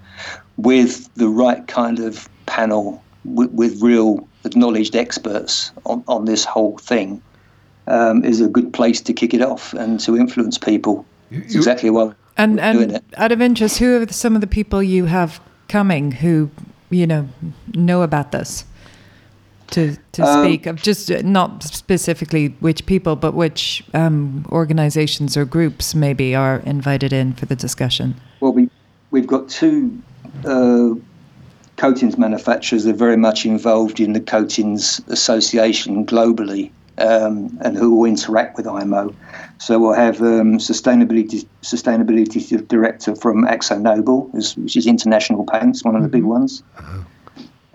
with 0.57 1.13
the 1.15 1.29
right 1.29 1.65
kind 1.67 1.99
of 1.99 2.27
panel 2.45 3.01
with, 3.23 3.51
with 3.51 3.81
real 3.81 4.27
acknowledged 4.43 4.95
experts 4.95 5.71
on, 5.85 6.03
on 6.07 6.25
this 6.25 6.43
whole 6.43 6.77
thing, 6.77 7.21
um, 7.87 8.23
is 8.25 8.41
a 8.41 8.47
good 8.49 8.73
place 8.73 8.99
to 9.01 9.13
kick 9.13 9.33
it 9.33 9.41
off 9.41 9.73
and 9.73 9.99
to 10.01 10.17
influence 10.17 10.57
people. 10.57 11.05
It's 11.31 11.55
exactly 11.55 11.89
why 11.89 12.13
And 12.37 12.57
we're 12.57 12.73
doing 12.73 12.83
and 12.83 12.91
it. 12.97 13.03
out 13.15 13.31
of 13.31 13.41
interest, 13.41 13.77
who 13.77 14.01
are 14.01 14.07
some 14.11 14.35
of 14.35 14.41
the 14.41 14.47
people 14.47 14.83
you 14.83 15.05
have 15.05 15.39
coming 15.69 16.11
who 16.11 16.49
you 16.89 17.07
know 17.07 17.27
know 17.73 18.01
about 18.01 18.31
this? 18.31 18.65
To 19.71 19.95
to 20.13 20.23
Um, 20.23 20.43
speak 20.45 20.65
of 20.65 20.81
just 20.81 21.11
uh, 21.11 21.21
not 21.23 21.63
specifically 21.63 22.55
which 22.61 22.85
people, 22.85 23.15
but 23.15 23.33
which 23.33 23.83
um, 23.93 24.45
organizations 24.51 25.35
or 25.35 25.45
groups 25.45 25.93
maybe 25.93 26.33
are 26.35 26.61
invited 26.65 27.11
in 27.11 27.33
for 27.33 27.45
the 27.45 27.55
discussion. 27.55 28.15
Well, 28.39 28.53
we, 28.53 28.69
we've 29.11 29.27
got 29.27 29.49
two 29.49 30.01
uh, 30.45 30.91
coatings 31.75 32.17
manufacturers 32.17 32.83
that 32.85 32.91
are 32.91 32.97
very 32.97 33.17
much 33.17 33.45
involved 33.45 33.99
in 33.99 34.13
the 34.13 34.21
Coatings 34.21 35.01
Association 35.09 36.05
globally 36.05 36.71
um, 36.97 37.57
and 37.61 37.77
who 37.77 37.93
will 37.95 38.05
interact 38.05 38.57
with 38.57 38.67
IMO. 38.67 39.13
So 39.59 39.79
we'll 39.79 39.93
have 39.93 40.21
um, 40.21 40.57
sustainability 40.59 41.45
sustainability 41.61 42.65
director 42.67 43.15
from 43.15 43.45
AkzoNobel, 43.45 44.31
who's- 44.31 44.55
which 44.57 44.75
is 44.77 44.87
International 44.87 45.43
Paints, 45.45 45.83
one 45.83 45.95
of 45.95 46.03
the 46.03 46.09
big 46.09 46.23
ones, 46.23 46.63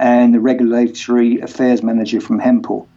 and 0.03 0.35
the 0.35 0.41
regulatory 0.41 1.39
affairs 1.39 1.81
manager 1.81 2.21
from 2.21 2.41
Hempel. 2.41 2.89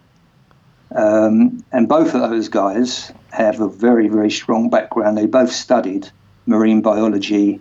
Um, 0.92 1.64
and 1.70 1.88
both 1.88 2.12
of 2.14 2.20
those 2.28 2.48
guys 2.48 3.12
have 3.30 3.60
a 3.60 3.68
very, 3.68 4.08
very 4.08 4.30
strong 4.30 4.68
background. 4.70 5.16
They 5.16 5.26
both 5.26 5.52
studied 5.52 6.10
marine 6.46 6.82
biology 6.82 7.60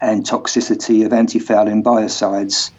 and 0.00 0.24
toxicity 0.24 1.04
of 1.04 1.12
anti-fouling 1.12 1.82
biocides 1.82 2.70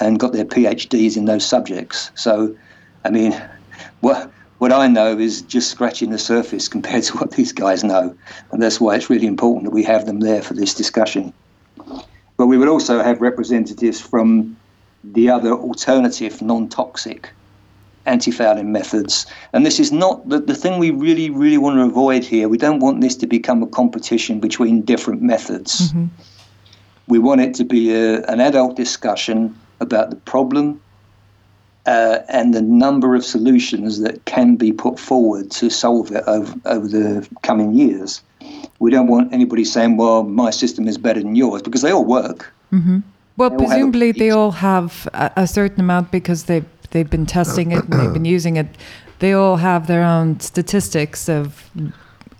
and 0.00 0.18
got 0.18 0.32
their 0.32 0.44
PhDs 0.44 1.16
in 1.16 1.26
those 1.26 1.46
subjects. 1.46 2.10
So, 2.16 2.56
I 3.04 3.10
mean, 3.10 3.40
what 4.00 4.32
what 4.58 4.72
I 4.72 4.88
know 4.88 5.18
is 5.18 5.42
just 5.42 5.70
scratching 5.70 6.10
the 6.10 6.18
surface 6.18 6.68
compared 6.68 7.04
to 7.04 7.18
what 7.18 7.32
these 7.32 7.52
guys 7.52 7.84
know, 7.84 8.16
and 8.50 8.60
that's 8.60 8.80
why 8.80 8.96
it's 8.96 9.10
really 9.10 9.26
important 9.26 9.64
that 9.64 9.72
we 9.72 9.84
have 9.84 10.06
them 10.06 10.18
there 10.18 10.42
for 10.42 10.54
this 10.54 10.74
discussion. 10.74 11.32
But 12.36 12.46
we 12.46 12.58
would 12.58 12.68
also 12.68 13.02
have 13.02 13.20
representatives 13.20 14.00
from 14.00 14.56
the 15.12 15.28
other 15.30 15.52
alternative, 15.52 16.40
non-toxic 16.42 17.30
anti-fouling 18.06 18.70
methods. 18.70 19.26
And 19.52 19.64
this 19.64 19.80
is 19.80 19.90
not 19.90 20.28
the, 20.28 20.38
the 20.38 20.54
thing 20.54 20.78
we 20.78 20.90
really, 20.90 21.30
really 21.30 21.58
want 21.58 21.76
to 21.76 21.82
avoid 21.84 22.24
here. 22.24 22.48
We 22.48 22.58
don't 22.58 22.80
want 22.80 23.00
this 23.00 23.16
to 23.16 23.26
become 23.26 23.62
a 23.62 23.66
competition 23.66 24.40
between 24.40 24.82
different 24.82 25.22
methods. 25.22 25.92
We 27.06 27.18
want 27.18 27.40
it 27.40 27.54
to 27.54 27.64
be 27.64 27.92
a, 27.94 28.22
an 28.24 28.40
adult 28.40 28.76
discussion 28.76 29.58
about 29.80 30.10
the 30.10 30.16
problem 30.16 30.80
uh, 31.86 32.20
and 32.28 32.54
the 32.54 32.62
number 32.62 33.14
of 33.14 33.24
solutions 33.24 34.00
that 34.00 34.24
can 34.24 34.56
be 34.56 34.72
put 34.72 34.98
forward 34.98 35.50
to 35.50 35.70
solve 35.70 36.10
it 36.10 36.24
over, 36.26 36.54
over 36.64 36.88
the 36.88 37.28
coming 37.42 37.72
years. 37.74 38.22
We 38.78 38.90
don't 38.90 39.06
want 39.06 39.32
anybody 39.32 39.64
saying, 39.64 39.96
well, 39.96 40.24
my 40.24 40.50
system 40.50 40.88
is 40.88 40.98
better 40.98 41.20
than 41.20 41.36
yours, 41.36 41.62
because 41.62 41.82
they 41.82 41.92
all 41.92 42.04
work. 42.04 42.52
Well, 43.36 43.50
They 43.50 43.56
all 43.56 43.60
have 43.62 43.70
a 43.70 43.74
presumably 43.74 44.12
they 44.12 44.30
all 44.30 44.50
have 44.52 45.08
a, 45.12 45.30
a 45.36 45.46
certain 45.46 45.80
amount 45.80 46.10
because 46.10 46.44
they've 46.44 46.64
they've 46.90 47.10
been 47.10 47.26
testing 47.26 47.72
it 47.72 47.84
and 47.84 47.92
they've 48.00 48.12
been 48.12 48.24
using 48.36 48.56
it. 48.56 48.68
They 49.18 49.32
all 49.32 49.56
have 49.56 49.86
their 49.86 50.02
own 50.02 50.40
statistics 50.40 51.28
of 51.28 51.70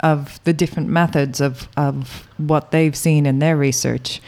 of 0.00 0.38
the 0.44 0.52
different 0.52 0.88
methods 0.88 1.40
of 1.40 1.68
of 1.76 2.28
what 2.36 2.70
they've 2.70 2.94
seen 2.96 3.26
in 3.26 3.38
their 3.38 3.56
research 3.56 4.20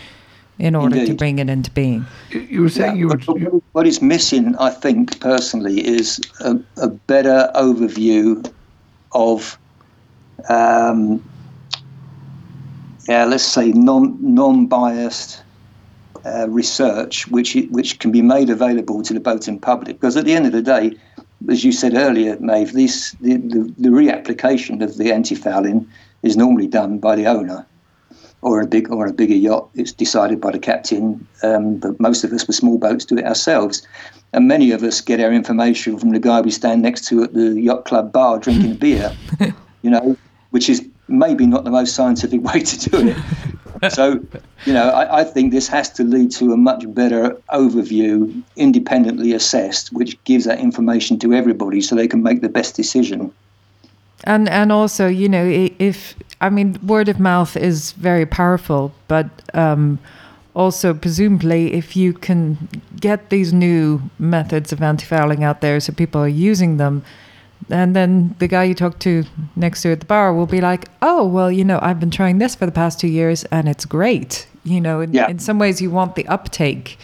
in 0.59 0.75
order 0.75 1.05
to 1.05 1.15
bring 1.15 1.39
it 1.39 1.51
into 1.51 1.71
being. 1.71 2.07
You, 2.31 2.41
you 2.41 2.63
were 2.63 2.69
saying 2.71 2.95
Yeah, 2.97 3.01
you 3.01 3.09
were. 3.09 3.19
you- 3.39 3.63
what 3.73 3.87
is 3.87 4.01
missing, 4.01 4.57
I 4.57 4.71
think, 4.71 5.21
personally, 5.21 5.87
is 5.87 6.19
a, 6.41 6.57
a 6.79 6.89
better 6.89 7.51
overview 7.55 8.51
of, 9.13 9.59
um, 10.49 11.23
yeah, 13.07 13.27
let's 13.27 13.45
say 13.45 13.71
non 13.73 14.17
non 14.21 14.67
biased 14.67 15.43
uh, 16.27 16.49
research, 16.49 17.29
which 17.29 17.57
which 17.71 17.99
can 18.01 18.11
be 18.11 18.23
made 18.23 18.51
available 18.51 19.03
to 19.03 19.15
the 19.15 19.21
boating 19.21 19.61
public. 19.61 20.01
Because 20.01 20.17
at 20.17 20.25
the 20.25 20.35
end 20.35 20.47
of 20.47 20.53
the 20.53 20.63
day, 20.63 20.97
as 21.49 21.65
you 21.65 21.73
said 21.73 21.95
earlier, 21.95 22.37
Maeve, 22.41 22.73
this 22.73 23.13
the, 23.21 23.37
the, 23.37 23.73
the 23.79 23.89
reapplication 23.91 24.83
of 24.83 24.97
the 24.97 25.13
anti-fouling 25.13 25.89
is 26.23 26.37
normally 26.37 26.67
done 26.67 26.99
by 26.99 27.15
the 27.15 27.27
owner 27.27 27.65
or 28.43 28.61
a 28.61 28.67
big 28.67 28.91
or 28.91 29.07
a 29.07 29.13
bigger 29.13 29.35
yacht. 29.35 29.69
It's 29.75 29.93
decided 29.93 30.41
by 30.41 30.53
the 30.53 30.59
captain. 30.59 31.27
Um, 31.43 31.77
but 31.77 31.99
most 32.01 32.25
of 32.25 32.33
us 32.33 32.47
with 32.47 32.57
small 32.57 32.79
boats 32.79 33.05
do 33.05 33.19
it 33.19 33.25
ourselves, 33.25 33.87
and 34.33 34.49
many 34.49 34.73
of 34.73 34.83
us 34.83 35.01
get 35.01 35.21
our 35.21 35.33
information 35.33 35.99
from 35.99 36.11
the 36.11 36.19
guy 36.19 36.41
we 36.41 36.51
stand 36.51 36.83
next 36.83 37.07
to 37.09 37.23
at 37.23 37.35
the 37.35 37.61
yacht 37.61 37.85
club 37.85 38.13
bar 38.13 38.39
drinking 38.39 38.73
a 38.73 38.75
beer. 38.87 39.17
You 39.83 39.91
know, 39.91 40.17
which 40.51 40.69
is 40.69 40.87
maybe 41.09 41.47
not 41.47 41.65
the 41.65 41.71
most 41.71 41.95
scientific 41.95 42.43
way 42.53 42.61
to 42.61 42.91
do 42.91 43.09
it. 43.09 43.17
So, 43.91 44.21
you 44.65 44.73
know, 44.73 44.89
I, 44.91 45.21
I 45.21 45.25
think 45.25 45.53
this 45.53 45.69
has 45.69 45.91
to 45.93 46.05
lead 46.05 46.31
to 46.33 46.53
a 46.53 46.57
much 46.57 46.85
better 46.95 47.41
overview, 47.53 48.43
independently 48.57 49.33
assessed, 49.33 49.93
which 49.93 50.23
gives 50.25 50.45
that 50.45 50.59
information 50.59 51.19
to 51.21 51.33
everybody 51.33 51.81
so 51.81 51.95
they 51.95 52.09
can 52.09 52.23
make 52.23 52.41
the 52.41 52.49
best 52.49 52.77
decision. 52.77 53.33
And 54.25 54.49
and 54.49 54.73
also, 54.73 55.07
you 55.07 55.29
know, 55.29 55.45
if 55.79 56.15
I 56.41 56.51
mean, 56.51 56.79
word 56.87 57.09
of 57.09 57.21
mouth 57.21 57.57
is 57.57 57.93
very 57.93 58.27
powerful, 58.27 58.93
but 59.09 59.29
um, 59.55 59.99
also 60.55 60.95
presumably, 60.95 61.75
if 61.75 61.97
you 61.97 62.13
can 62.13 62.57
get 62.99 63.31
these 63.31 63.53
new 63.53 64.01
methods 64.19 64.73
of 64.73 64.83
anti-fouling 64.83 65.45
out 65.45 65.61
there, 65.61 65.79
so 65.81 65.93
people 65.93 66.21
are 66.21 66.29
using 66.29 66.79
them, 66.79 67.05
and 67.71 67.95
then 67.97 68.35
the 68.39 68.49
guy 68.49 68.65
you 68.65 68.75
talk 68.75 68.99
to 69.01 69.25
next 69.57 69.83
to 69.83 69.93
at 69.93 70.01
the 70.01 70.07
bar 70.07 70.33
will 70.35 70.47
be 70.47 70.61
like, 70.61 70.89
"Oh, 71.03 71.27
well, 71.27 71.51
you 71.51 71.65
know, 71.65 71.79
I've 71.83 71.99
been 72.01 72.11
trying 72.11 72.39
this 72.39 72.55
for 72.55 72.67
the 72.67 72.73
past 72.73 73.01
two 73.01 73.09
years, 73.09 73.45
and 73.51 73.69
it's 73.69 73.85
great." 73.85 74.47
You 74.65 74.81
know, 74.81 75.01
in, 75.01 75.13
Yeah. 75.13 75.29
in 75.29 75.39
some 75.39 75.59
ways, 75.59 75.81
you 75.81 75.91
want 75.91 76.15
the 76.17 76.27
uptake, 76.29 76.99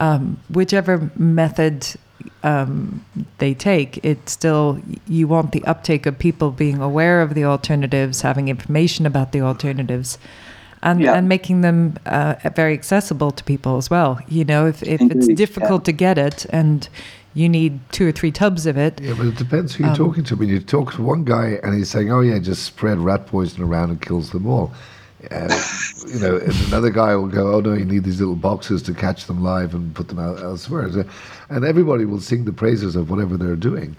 um, 0.00 0.38
whichever 0.50 1.10
method 1.16 1.86
um, 2.42 3.04
they 3.38 3.54
take. 3.54 4.00
It's 4.04 4.32
still 4.32 4.80
you 5.08 5.26
want 5.28 5.52
the 5.52 5.64
uptake 5.64 6.06
of 6.06 6.18
people 6.18 6.50
being 6.50 6.80
aware 6.80 7.22
of 7.22 7.34
the 7.34 7.44
alternatives, 7.44 8.22
having 8.22 8.48
information 8.48 9.06
about 9.06 9.32
the 9.32 9.40
alternatives. 9.40 10.18
And, 10.80 11.00
Yeah. 11.00 11.14
and 11.14 11.28
making 11.28 11.62
them 11.62 11.94
uh, 12.06 12.36
very 12.54 12.72
accessible 12.72 13.32
to 13.32 13.42
people 13.42 13.78
as 13.78 13.90
well. 13.90 14.20
You 14.28 14.44
know, 14.44 14.66
if, 14.68 14.80
if 14.84 15.00
it's 15.00 15.26
difficult 15.26 15.84
to 15.86 15.92
get 15.92 16.18
it 16.18 16.46
and 16.50 16.88
you 17.34 17.48
need 17.48 17.78
two 17.92 18.08
or 18.08 18.12
three 18.12 18.32
tubs 18.32 18.66
of 18.66 18.76
it, 18.76 19.00
Yeah, 19.00 19.14
but 19.16 19.26
it 19.26 19.36
depends 19.36 19.74
who 19.74 19.84
you're 19.84 19.94
talking 19.94 20.24
to. 20.24 20.36
When 20.36 20.48
you 20.48 20.60
talk 20.60 20.92
to 20.94 21.02
one 21.02 21.24
guy 21.24 21.58
and 21.62 21.74
he's 21.74 21.88
saying, 21.90 22.10
"Oh 22.12 22.20
yeah, 22.20 22.38
just 22.38 22.64
spread 22.64 22.98
rat 22.98 23.26
poison 23.26 23.62
around 23.62 23.90
and 23.90 24.00
kills 24.00 24.30
them 24.30 24.46
all," 24.46 24.72
uh, 25.30 25.62
you 26.08 26.18
know, 26.20 26.36
and 26.36 26.54
another 26.68 26.90
guy 26.90 27.14
will 27.16 27.28
go, 27.28 27.54
"Oh 27.54 27.60
no, 27.60 27.74
you 27.74 27.84
need 27.84 28.04
these 28.04 28.18
little 28.20 28.36
boxes 28.36 28.82
to 28.84 28.94
catch 28.94 29.26
them 29.26 29.42
live 29.42 29.74
and 29.74 29.94
put 29.94 30.08
them 30.08 30.18
out 30.18 30.40
elsewhere," 30.42 30.90
So- 30.92 31.04
and 31.50 31.64
everybody 31.64 32.04
will 32.04 32.20
sing 32.20 32.44
the 32.44 32.52
praises 32.52 32.96
of 32.96 33.10
whatever 33.10 33.36
they're 33.36 33.56
doing 33.56 33.96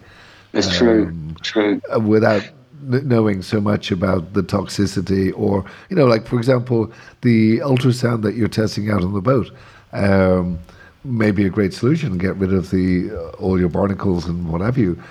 It's 0.53 0.75
true. 0.77 1.07
Um, 1.07 1.35
True. 1.41 1.81
uh, 1.95 1.99
without 1.99 2.43
knowing 2.81 3.41
so 3.43 3.59
much 3.61 3.91
about 3.91 4.33
the 4.33 4.41
toxicity 4.41 5.31
or 5.35 5.63
you 5.89 5.95
know 5.95 6.05
like 6.05 6.25
for 6.25 6.37
example 6.37 6.89
the 7.21 7.59
ultrasound 7.59 8.21
that 8.23 8.35
you're 8.35 8.47
testing 8.47 8.89
out 8.89 9.03
on 9.03 9.13
the 9.13 9.21
boat 9.21 9.51
um, 9.93 10.57
may 11.03 11.31
be 11.31 11.45
a 11.45 11.49
great 11.49 11.73
solution 11.73 12.17
get 12.17 12.35
rid 12.35 12.53
of 12.53 12.69
the 12.71 13.09
uh, 13.11 13.29
all 13.41 13.59
your 13.59 13.69
barnacles 13.69 14.25
and 14.27 14.49
what 14.51 14.61
have 14.61 14.77
you 14.77 15.01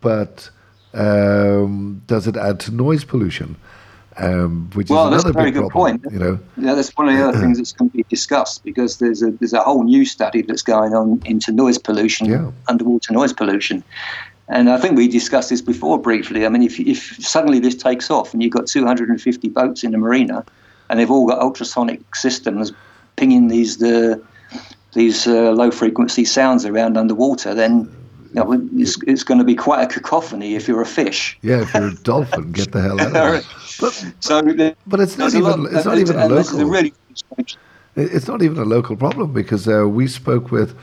but 0.00 0.48
um, 0.94 2.02
does 2.06 2.26
it 2.26 2.36
add 2.36 2.58
to 2.60 2.70
noise 2.72 3.04
pollution 3.04 3.56
um, 4.20 4.68
which 4.74 4.90
Well, 4.90 5.06
is 5.06 5.10
that's 5.12 5.24
a 5.24 5.28
another 5.28 5.38
very 5.38 5.50
big 5.52 5.62
good 5.62 5.70
problem, 5.70 6.00
point. 6.00 6.12
you 6.12 6.18
know 6.18 6.38
Yeah, 6.56 6.74
that's 6.74 6.90
one 6.96 7.08
of 7.08 7.16
the 7.16 7.22
other 7.28 7.38
things 7.38 7.58
that's 7.58 7.72
going 7.72 7.90
to 7.90 7.96
be 7.98 8.04
discussed 8.08 8.64
because 8.64 8.98
there's 8.98 9.22
a 9.22 9.30
there's 9.32 9.52
a 9.52 9.60
whole 9.60 9.84
new 9.84 10.04
study 10.04 10.42
that's 10.42 10.62
going 10.62 10.92
on 10.94 11.22
into 11.24 11.52
noise 11.52 11.78
pollution, 11.78 12.26
Yeah. 12.26 12.50
underwater 12.66 13.12
noise 13.12 13.32
pollution. 13.32 13.84
And 14.48 14.70
I 14.70 14.78
think 14.80 14.96
we 14.96 15.06
discussed 15.08 15.50
this 15.50 15.60
before 15.60 16.00
briefly. 16.00 16.46
I 16.46 16.48
mean, 16.48 16.62
if, 16.62 16.80
if 16.80 17.16
suddenly 17.24 17.60
this 17.60 17.74
takes 17.76 18.10
off 18.10 18.32
and 18.32 18.42
you've 18.42 18.50
got 18.52 18.66
250 18.66 19.48
boats 19.50 19.84
in 19.84 19.92
the 19.92 19.98
marina 19.98 20.42
and 20.90 20.98
they've 20.98 21.10
all 21.10 21.26
got 21.28 21.38
ultrasonic 21.38 22.00
systems 22.16 22.72
pinging 23.16 23.46
these 23.48 23.76
the 23.76 24.20
these 24.94 25.26
uh, 25.26 25.52
low 25.52 25.70
frequency 25.70 26.24
sounds 26.24 26.64
around 26.64 26.96
underwater, 26.96 27.54
then 27.54 27.90
you 28.34 28.44
know, 28.44 28.52
it's, 28.76 28.96
it's 29.06 29.22
going 29.24 29.38
to 29.38 29.44
be 29.44 29.54
quite 29.54 29.82
a 29.82 29.86
cacophony 29.86 30.54
if 30.54 30.68
you're 30.68 30.82
a 30.82 30.86
fish. 30.86 31.38
yeah 31.42 31.62
if 31.62 31.72
you're 31.72 31.88
a 31.88 31.94
dolphin 31.94 32.52
get 32.52 32.72
the 32.72 32.80
hell 32.82 33.00
out 33.00 33.16
of 33.16 33.34
it 33.40 33.46
but, 33.80 33.92
So, 34.20 34.42
there- 34.42 34.74
but 34.86 35.00
it's 35.00 35.16
not 35.16 35.32
even 35.34 35.62
lot- 35.64 35.72
it's 35.72 35.84
not 35.86 35.98
even 35.98 36.16
a 36.16 36.24
and 36.26 36.36
this 36.36 36.48
is 36.48 36.54
local 36.54 36.70
really 36.70 36.92
It's 37.96 38.28
not 38.28 38.42
even 38.42 38.58
a 38.58 38.64
local 38.64 38.96
problem 38.96 39.32
because 39.32 39.66
uh, 39.66 39.88
we 39.88 40.06
spoke 40.06 40.50
with, 40.52 40.76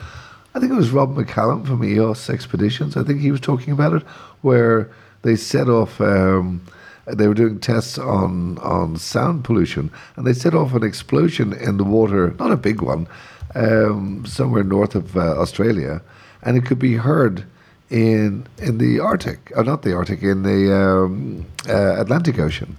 I 0.56 0.60
think 0.60 0.72
it 0.72 0.76
was 0.76 0.90
Rob 0.92 1.16
McCallum 1.16 1.66
from 1.66 1.82
EYOS 1.82 2.30
Expeditions. 2.30 2.98
I 2.98 3.04
think 3.04 3.22
he 3.22 3.32
was 3.32 3.40
talking 3.42 3.72
about 3.74 3.94
it, 3.94 4.04
where 4.42 4.90
they 5.22 5.36
set 5.36 5.70
off. 5.70 6.02
Um, 6.02 6.62
they 7.08 7.28
were 7.28 7.34
doing 7.36 7.60
tests 7.60 7.98
on 8.00 8.58
on 8.58 8.98
sound 8.98 9.44
pollution, 9.44 9.92
and 10.16 10.26
they 10.26 10.34
set 10.34 10.54
off 10.56 10.74
an 10.74 10.84
explosion 10.84 11.54
in 11.54 11.78
the 11.78 11.84
water. 11.84 12.34
Not 12.40 12.52
a 12.52 12.58
big 12.58 12.82
one, 12.82 13.08
um, 13.56 14.26
somewhere 14.26 14.64
north 14.64 14.96
of 14.96 15.16
uh, 15.16 15.40
Australia, 15.42 16.02
and 16.44 16.58
it 16.58 16.66
could 16.66 16.80
be 16.80 16.96
heard 16.98 17.44
in 17.90 18.46
in 18.58 18.78
the 18.78 19.00
Arctic, 19.00 19.52
or 19.56 19.64
not 19.64 19.82
the 19.82 19.94
Arctic, 19.96 20.22
in 20.24 20.44
the 20.44 20.74
um, 20.76 21.46
uh, 21.70 22.02
Atlantic 22.02 22.40
Ocean. 22.40 22.76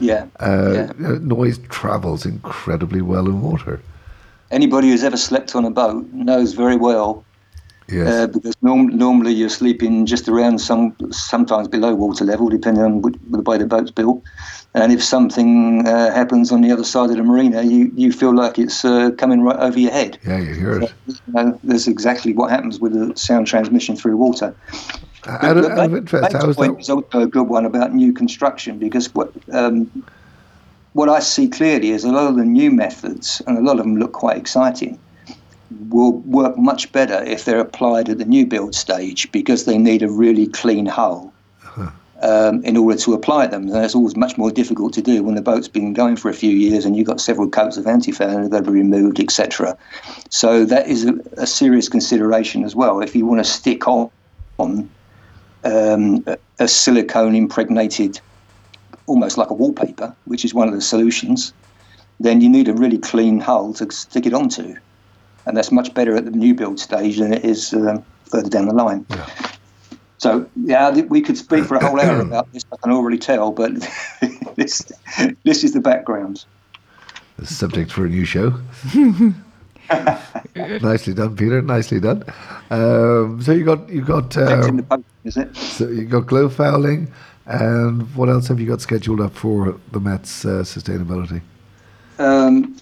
yeah, 0.00 0.26
Uh, 0.40 0.72
yeah. 0.74 1.18
noise 1.20 1.58
travels 1.68 2.24
incredibly 2.26 3.00
well 3.02 3.26
in 3.28 3.40
water. 3.42 3.80
anybody 4.50 4.88
who's 4.90 5.04
ever 5.04 5.16
slept 5.18 5.54
on 5.54 5.64
a 5.64 5.70
boat 5.70 6.06
knows 6.12 6.54
very 6.56 6.76
well 6.76 7.24
Yes. 7.90 8.08
uh, 8.08 8.26
because 8.32 8.54
norm- 8.62 8.96
normally 8.98 9.32
you're 9.32 9.48
sleeping 9.62 10.06
just 10.06 10.28
around 10.28 10.58
some 10.60 10.92
sometimes 11.10 11.68
below 11.68 11.94
water 11.94 12.24
level 12.24 12.48
depending 12.50 12.84
on 12.84 13.02
which, 13.02 13.16
the 13.30 13.42
way 13.50 13.58
the 13.58 13.66
boat's 13.66 13.90
built 13.90 14.22
and 14.74 14.92
if 14.92 15.02
something 15.02 15.86
uh, 15.88 16.12
happens 16.14 16.52
on 16.52 16.60
the 16.60 16.70
other 16.70 16.84
side 16.84 17.10
of 17.10 17.16
the 17.16 17.22
marina 17.22 17.62
you, 17.62 17.90
you 17.94 18.12
feel 18.12 18.34
like 18.34 18.58
it's 18.58 18.84
uh, 18.84 19.10
coming 19.18 19.40
right 19.42 19.56
over 19.58 19.78
your 19.78 19.90
head 19.90 20.18
Yeah, 20.26 20.38
you 20.38 20.54
hear 20.54 20.82
it. 20.82 20.92
you 21.06 21.14
know, 21.28 21.58
that's 21.64 21.86
exactly 21.88 22.32
what 22.32 22.50
happens 22.50 22.78
with 22.78 22.92
the 22.92 23.16
sound 23.16 23.46
transmission 23.46 23.96
through 23.96 24.16
water 24.16 24.54
Out 25.26 25.56
of, 25.56 25.62
But 25.64 25.72
out 25.72 25.84
of 25.86 25.90
that- 25.90 25.96
interest, 25.98 26.32
that 26.32 26.42
how 26.42 26.48
is 26.50 26.56
point 26.56 26.74
that? 26.76 26.80
is 26.82 26.90
also 26.90 27.20
a 27.20 27.26
good 27.26 27.48
one 27.48 27.64
about 27.64 27.94
new 27.94 28.12
construction 28.12 28.78
because 28.78 29.12
what 29.14 29.32
um, 29.52 29.90
what 30.92 31.08
I 31.08 31.20
see 31.20 31.48
clearly 31.48 31.90
is 31.90 32.04
a 32.04 32.10
lot 32.10 32.28
of 32.28 32.36
the 32.36 32.44
new 32.44 32.70
methods, 32.70 33.40
and 33.46 33.56
a 33.56 33.60
lot 33.60 33.78
of 33.78 33.84
them 33.84 33.96
look 33.98 34.12
quite 34.12 34.36
exciting, 34.36 34.98
will 35.90 36.12
work 36.22 36.56
much 36.58 36.90
better 36.92 37.22
if 37.24 37.44
they're 37.44 37.60
applied 37.60 38.08
at 38.08 38.18
the 38.18 38.24
new 38.24 38.46
build 38.46 38.74
stage 38.74 39.30
because 39.30 39.64
they 39.64 39.78
need 39.78 40.02
a 40.02 40.08
really 40.10 40.46
clean 40.48 40.86
hull. 40.86 41.32
Um, 42.20 42.64
in 42.64 42.76
order 42.76 42.98
to 42.98 43.14
apply 43.14 43.46
them, 43.46 43.68
and 43.68 43.84
it's 43.84 43.94
always 43.94 44.16
much 44.16 44.36
more 44.36 44.50
difficult 44.50 44.92
to 44.94 45.02
do 45.02 45.22
when 45.22 45.36
the 45.36 45.40
boat's 45.40 45.68
been 45.68 45.92
going 45.92 46.16
for 46.16 46.28
a 46.28 46.34
few 46.34 46.50
years 46.50 46.84
and 46.84 46.96
you've 46.96 47.06
got 47.06 47.20
several 47.20 47.48
coats 47.48 47.76
of 47.76 47.86
anti-foul 47.86 48.48
that 48.48 48.56
have 48.56 48.64
to 48.64 48.72
be 48.72 48.78
removed, 48.78 49.20
etc. 49.20 49.78
So 50.28 50.64
that 50.64 50.88
is 50.88 51.04
a, 51.04 51.14
a 51.36 51.46
serious 51.46 51.88
consideration 51.88 52.64
as 52.64 52.74
well. 52.74 53.00
If 53.00 53.14
you 53.14 53.24
want 53.24 53.38
to 53.38 53.48
stick 53.48 53.86
on, 53.86 54.10
on 54.58 54.90
um, 55.62 56.24
a, 56.58 56.66
silicone 56.66 57.36
impregnated, 57.36 58.20
almost 59.06 59.38
like 59.38 59.50
a 59.50 59.54
wallpaper, 59.54 60.12
which 60.24 60.44
is 60.44 60.52
one 60.52 60.66
of 60.66 60.74
the 60.74 60.80
solutions, 60.80 61.52
then 62.20 62.40
you 62.40 62.48
need 62.48 62.68
a 62.68 62.74
really 62.74 62.98
clean 62.98 63.38
hull 63.38 63.72
to 63.74 63.90
stick 63.92 64.26
it 64.26 64.34
onto. 64.34 64.74
And 65.46 65.56
that's 65.56 65.70
much 65.70 65.94
better 65.94 66.16
at 66.16 66.24
the 66.24 66.30
new 66.30 66.54
build 66.54 66.80
stage 66.80 67.18
than 67.18 67.32
it 67.32 67.44
is 67.44 67.72
um, 67.72 68.04
further 68.24 68.48
down 68.48 68.66
the 68.66 68.74
line. 68.74 69.06
So, 70.18 70.48
yeah, 70.56 70.90
we 71.02 71.20
could 71.20 71.38
speak 71.38 71.64
for 71.64 71.76
a 71.76 71.86
whole 71.86 72.00
hour 72.00 72.20
about 72.28 72.52
this, 72.52 72.64
I 72.72 72.76
can 72.76 72.92
already 72.92 73.18
tell, 73.18 73.52
but 73.52 73.72
this, 74.56 74.92
this 75.44 75.64
is 75.64 75.72
the 75.72 75.80
background. 75.80 76.44
The 77.38 77.46
subject 77.46 77.92
for 77.92 78.04
a 78.04 78.08
new 78.08 78.24
show. 78.24 78.52
Nicely 80.56 81.14
done, 81.14 81.36
Peter. 81.36 81.62
Nicely 81.62 82.00
done. 82.00 82.24
Um, 82.70 83.40
so 83.40 83.52
you 83.52 83.64
got 83.64 83.88
you 83.88 84.02
got 84.02 84.30
That's 84.30 84.66
in 84.66 84.78
the 84.78 84.86
um, 84.90 85.02
post, 85.02 85.06
is 85.24 85.36
it? 85.36 85.56
so 85.56 85.88
you 85.88 86.04
got 86.04 86.26
GloFouling, 86.26 87.08
and 87.46 88.14
what 88.14 88.28
else 88.28 88.48
have 88.48 88.60
you 88.60 88.66
got 88.66 88.80
scheduled 88.80 89.20
up 89.20 89.34
for 89.34 89.78
the 89.92 90.00
METS 90.00 90.44
uh, 90.44 90.48
sustainability? 90.62 91.40
Um, 92.18 92.76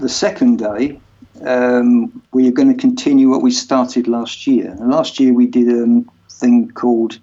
the 0.00 0.08
second 0.08 0.58
day, 0.58 1.00
um, 1.44 2.22
we 2.32 2.48
are 2.48 2.52
going 2.52 2.68
to 2.68 2.78
continue 2.78 3.30
what 3.30 3.42
we 3.42 3.50
started 3.50 4.08
last 4.08 4.46
year. 4.46 4.72
And 4.72 4.90
last 4.90 5.20
year 5.20 5.32
we 5.32 5.46
did 5.46 5.68
a 5.68 6.04
thing 6.38 6.70
called 6.70 7.18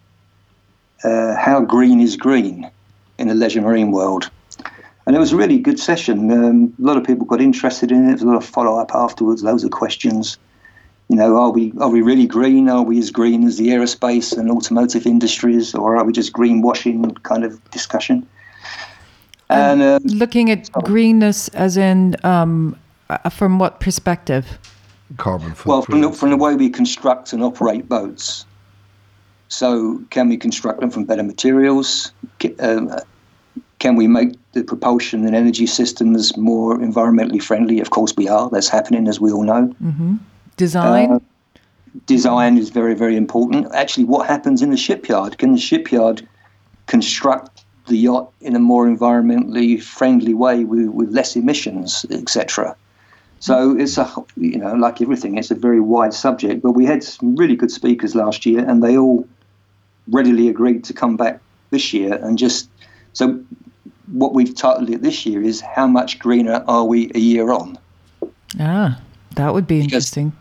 uh, 1.03 1.35
"How 1.35 1.61
Green 1.61 2.01
is 2.01 2.15
Green" 2.15 2.69
in 3.17 3.27
the 3.27 3.35
leisure 3.35 3.61
marine 3.61 3.91
world, 3.91 4.29
and 5.05 5.15
it 5.15 5.19
was 5.19 5.31
a 5.31 5.35
really 5.35 5.59
good 5.59 5.79
session. 5.79 6.31
Um, 6.31 6.73
a 6.81 6.85
lot 6.85 6.97
of 6.97 7.03
people 7.03 7.25
got 7.25 7.41
interested 7.41 7.91
in 7.91 8.03
it. 8.03 8.05
There 8.05 8.13
was 8.13 8.21
a 8.23 8.27
lot 8.27 8.37
of 8.37 8.45
follow 8.45 8.79
up 8.79 8.91
afterwards, 8.93 9.43
loads 9.43 9.63
of 9.63 9.71
questions. 9.71 10.37
You 11.07 11.15
know, 11.15 11.37
are 11.37 11.51
we 11.51 11.71
are 11.79 11.89
we 11.89 12.01
really 12.01 12.27
green? 12.27 12.69
Are 12.69 12.83
we 12.83 12.99
as 12.99 13.11
green 13.11 13.43
as 13.43 13.57
the 13.57 13.69
aerospace 13.69 14.37
and 14.37 14.49
automotive 14.49 15.05
industries, 15.05 15.75
or 15.75 15.97
are 15.97 16.03
we 16.03 16.13
just 16.13 16.33
greenwashing 16.33 17.21
kind 17.23 17.43
of 17.43 17.63
discussion? 17.71 18.27
And 19.49 19.81
um, 19.81 20.01
looking 20.03 20.49
at 20.49 20.71
greenness 20.71 21.49
as 21.49 21.77
in 21.77 22.15
um, 22.23 22.75
uh, 23.09 23.29
from 23.29 23.59
what 23.59 23.79
perspective? 23.79 24.57
Carbon 25.17 25.55
Well, 25.65 25.83
from 25.83 26.01
the, 26.01 26.11
from 26.11 26.31
the 26.31 26.37
way 26.37 26.55
we 26.55 26.69
construct 26.69 27.31
and 27.31 27.43
operate 27.43 27.87
boats. 27.87 28.45
So, 29.55 30.01
can 30.09 30.27
we 30.27 30.35
construct 30.35 30.81
them 30.81 30.89
from 30.89 31.05
better 31.05 31.23
materials? 31.23 32.11
Um, 32.59 32.93
Can 33.79 33.95
we 33.95 34.05
make 34.05 34.33
the 34.51 34.65
propulsion 34.65 35.25
and 35.25 35.33
energy 35.33 35.65
systems 35.65 36.35
more 36.35 36.77
environmentally 36.77 37.41
friendly? 37.41 37.79
Of 37.79 37.89
course, 37.89 38.13
we 38.17 38.27
are. 38.27 38.49
That's 38.49 38.67
happening, 38.67 39.07
as 39.07 39.21
we 39.21 39.31
all 39.31 39.43
know. 39.43 39.73
Design? 40.57 41.09
Uh, 41.09 41.19
Design 42.05 42.57
is 42.57 42.69
very, 42.69 42.95
very 42.95 43.15
important. 43.15 43.73
Actually, 43.73 44.03
what 44.03 44.27
happens 44.27 44.61
in 44.61 44.71
the 44.71 44.77
shipyard? 44.77 45.37
Can 45.37 45.53
the 45.53 45.57
shipyard 45.69 46.27
construct 46.87 47.63
the 47.87 47.97
yacht 47.97 48.33
in 48.41 48.57
a 48.57 48.59
more 48.59 48.85
environmentally 48.85 49.81
friendly 49.81 50.33
way 50.33 50.65
with, 50.65 50.89
with 50.89 51.13
less 51.13 51.37
emissions, 51.37 52.05
etc.? 52.11 52.75
So 53.39 53.77
it's 53.77 53.97
a 53.97 54.11
you 54.35 54.57
know 54.57 54.73
like 54.73 55.01
everything, 55.01 55.37
it's 55.37 55.51
a 55.51 55.55
very 55.55 55.79
wide 55.79 56.13
subject. 56.13 56.61
But 56.61 56.71
we 56.71 56.85
had 56.85 57.03
some 57.03 57.37
really 57.37 57.55
good 57.55 57.71
speakers 57.71 58.15
last 58.15 58.45
year, 58.45 58.67
and 58.67 58.83
they 58.83 58.97
all 58.97 59.25
readily 60.09 60.49
agreed 60.49 60.83
to 60.85 60.93
come 60.93 61.17
back 61.17 61.39
this 61.71 61.93
year 61.93 62.13
and 62.13 62.37
just 62.37 62.69
so 63.13 63.43
what 64.11 64.33
we've 64.33 64.53
titled 64.55 64.89
it 64.89 65.01
this 65.01 65.25
year 65.25 65.41
is 65.41 65.61
how 65.61 65.87
much 65.87 66.19
greener 66.19 66.63
are 66.67 66.85
we 66.85 67.11
a 67.15 67.19
year 67.19 67.51
on? 67.51 67.77
ah, 68.59 68.99
that 69.35 69.53
would 69.53 69.65
be 69.67 69.79
Because- 69.79 69.85
interesting. 69.93 70.33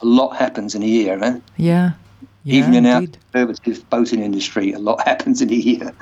A 0.00 0.06
lot 0.06 0.36
happens 0.36 0.76
in 0.76 0.84
a 0.84 0.86
year, 0.86 1.16
man. 1.16 1.42
Yeah. 1.56 1.90
yeah 2.44 2.54
Even 2.54 2.74
in 2.74 2.86
our 2.86 2.98
indeed. 2.98 3.18
conservative 3.32 3.90
boating 3.90 4.20
industry, 4.22 4.72
a 4.72 4.78
lot 4.78 5.00
happens 5.08 5.42
in 5.42 5.50
a 5.50 5.56
year. 5.56 5.92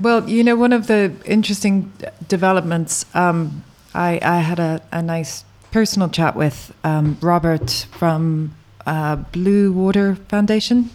Well, 0.00 0.28
you 0.28 0.42
know, 0.42 0.56
one 0.56 0.72
of 0.72 0.88
the 0.88 1.12
interesting 1.24 1.92
developments 2.26 3.06
um, 3.14 3.62
I, 3.94 4.18
I 4.20 4.38
had 4.40 4.58
a, 4.58 4.82
a 4.90 5.00
nice 5.00 5.44
personal 5.70 6.08
chat 6.08 6.34
with 6.34 6.74
um, 6.82 7.16
Robert 7.20 7.86
from 7.92 8.56
uh, 8.84 9.14
Blue 9.30 9.72
Water 9.72 10.16
Foundation. 10.28 10.90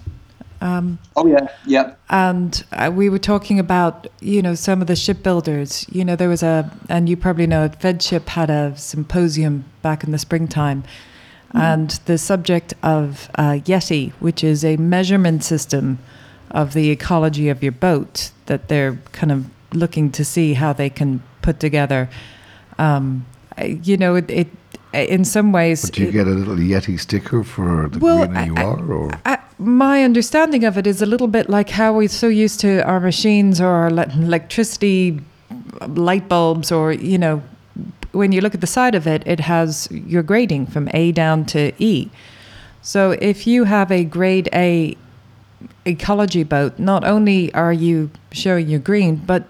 Um, 0.63 0.97
oh 1.17 1.27
yeah, 1.27 1.49
yeah. 1.65 1.95
And 2.09 2.63
uh, 2.71 2.89
we 2.93 3.09
were 3.09 3.19
talking 3.19 3.59
about 3.59 4.07
you 4.21 4.41
know 4.41 4.55
some 4.55 4.79
of 4.79 4.87
the 4.87 4.95
shipbuilders. 4.95 5.85
You 5.91 6.05
know 6.05 6.15
there 6.15 6.29
was 6.29 6.41
a, 6.41 6.71
and 6.87 7.09
you 7.09 7.17
probably 7.17 7.47
know, 7.47 7.67
Feadship 7.67 8.29
had 8.29 8.49
a 8.49 8.73
symposium 8.77 9.65
back 9.81 10.05
in 10.05 10.11
the 10.11 10.17
springtime, 10.17 10.83
mm-hmm. 11.49 11.57
and 11.57 11.89
the 12.05 12.17
subject 12.17 12.73
of 12.81 13.29
uh, 13.35 13.59
YETI, 13.65 14.13
which 14.21 14.41
is 14.41 14.63
a 14.63 14.77
measurement 14.77 15.43
system 15.43 15.99
of 16.51 16.71
the 16.73 16.91
ecology 16.91 17.49
of 17.49 17.61
your 17.61 17.73
boat 17.73 18.31
that 18.45 18.69
they're 18.69 18.95
kind 19.11 19.33
of 19.33 19.45
looking 19.73 20.11
to 20.11 20.23
see 20.23 20.53
how 20.53 20.71
they 20.71 20.89
can 20.89 21.21
put 21.41 21.59
together. 21.59 22.09
Um, 22.77 23.25
you 23.57 23.97
know, 23.97 24.15
it, 24.15 24.31
it 24.31 24.47
in 24.93 25.25
some 25.25 25.51
ways. 25.51 25.81
But 25.81 25.95
do 25.95 26.03
you 26.03 26.09
it, 26.09 26.11
get 26.13 26.27
a 26.27 26.31
little 26.31 26.55
YETI 26.55 26.99
sticker 26.99 27.43
for 27.43 27.89
the 27.89 27.99
well, 27.99 28.25
greener 28.25 28.45
you 28.45 28.55
I, 28.55 28.63
are? 28.63 28.93
Or? 28.93 29.11
I, 29.25 29.39
my 29.57 30.03
understanding 30.03 30.63
of 30.63 30.77
it 30.77 30.87
is 30.87 31.01
a 31.01 31.05
little 31.05 31.27
bit 31.27 31.49
like 31.49 31.69
how 31.69 31.93
we're 31.93 32.09
so 32.09 32.27
used 32.27 32.59
to 32.61 32.83
our 32.83 32.99
machines 32.99 33.61
or 33.61 33.67
our 33.67 33.87
electricity 33.87 35.19
light 35.87 36.27
bulbs, 36.27 36.71
or, 36.71 36.91
you 36.91 37.17
know, 37.17 37.41
when 38.11 38.31
you 38.31 38.41
look 38.41 38.53
at 38.53 38.61
the 38.61 38.67
side 38.67 38.95
of 38.95 39.07
it, 39.07 39.23
it 39.25 39.39
has 39.39 39.87
your 39.91 40.23
grading 40.23 40.67
from 40.67 40.89
A 40.93 41.11
down 41.11 41.45
to 41.45 41.71
E. 41.83 42.09
So 42.81 43.11
if 43.11 43.47
you 43.47 43.63
have 43.63 43.91
a 43.91 44.03
grade 44.03 44.49
A 44.53 44.97
ecology 45.85 46.43
boat, 46.43 46.77
not 46.77 47.03
only 47.03 47.53
are 47.53 47.73
you 47.73 48.11
showing 48.31 48.67
your 48.67 48.79
green, 48.79 49.15
but 49.15 49.47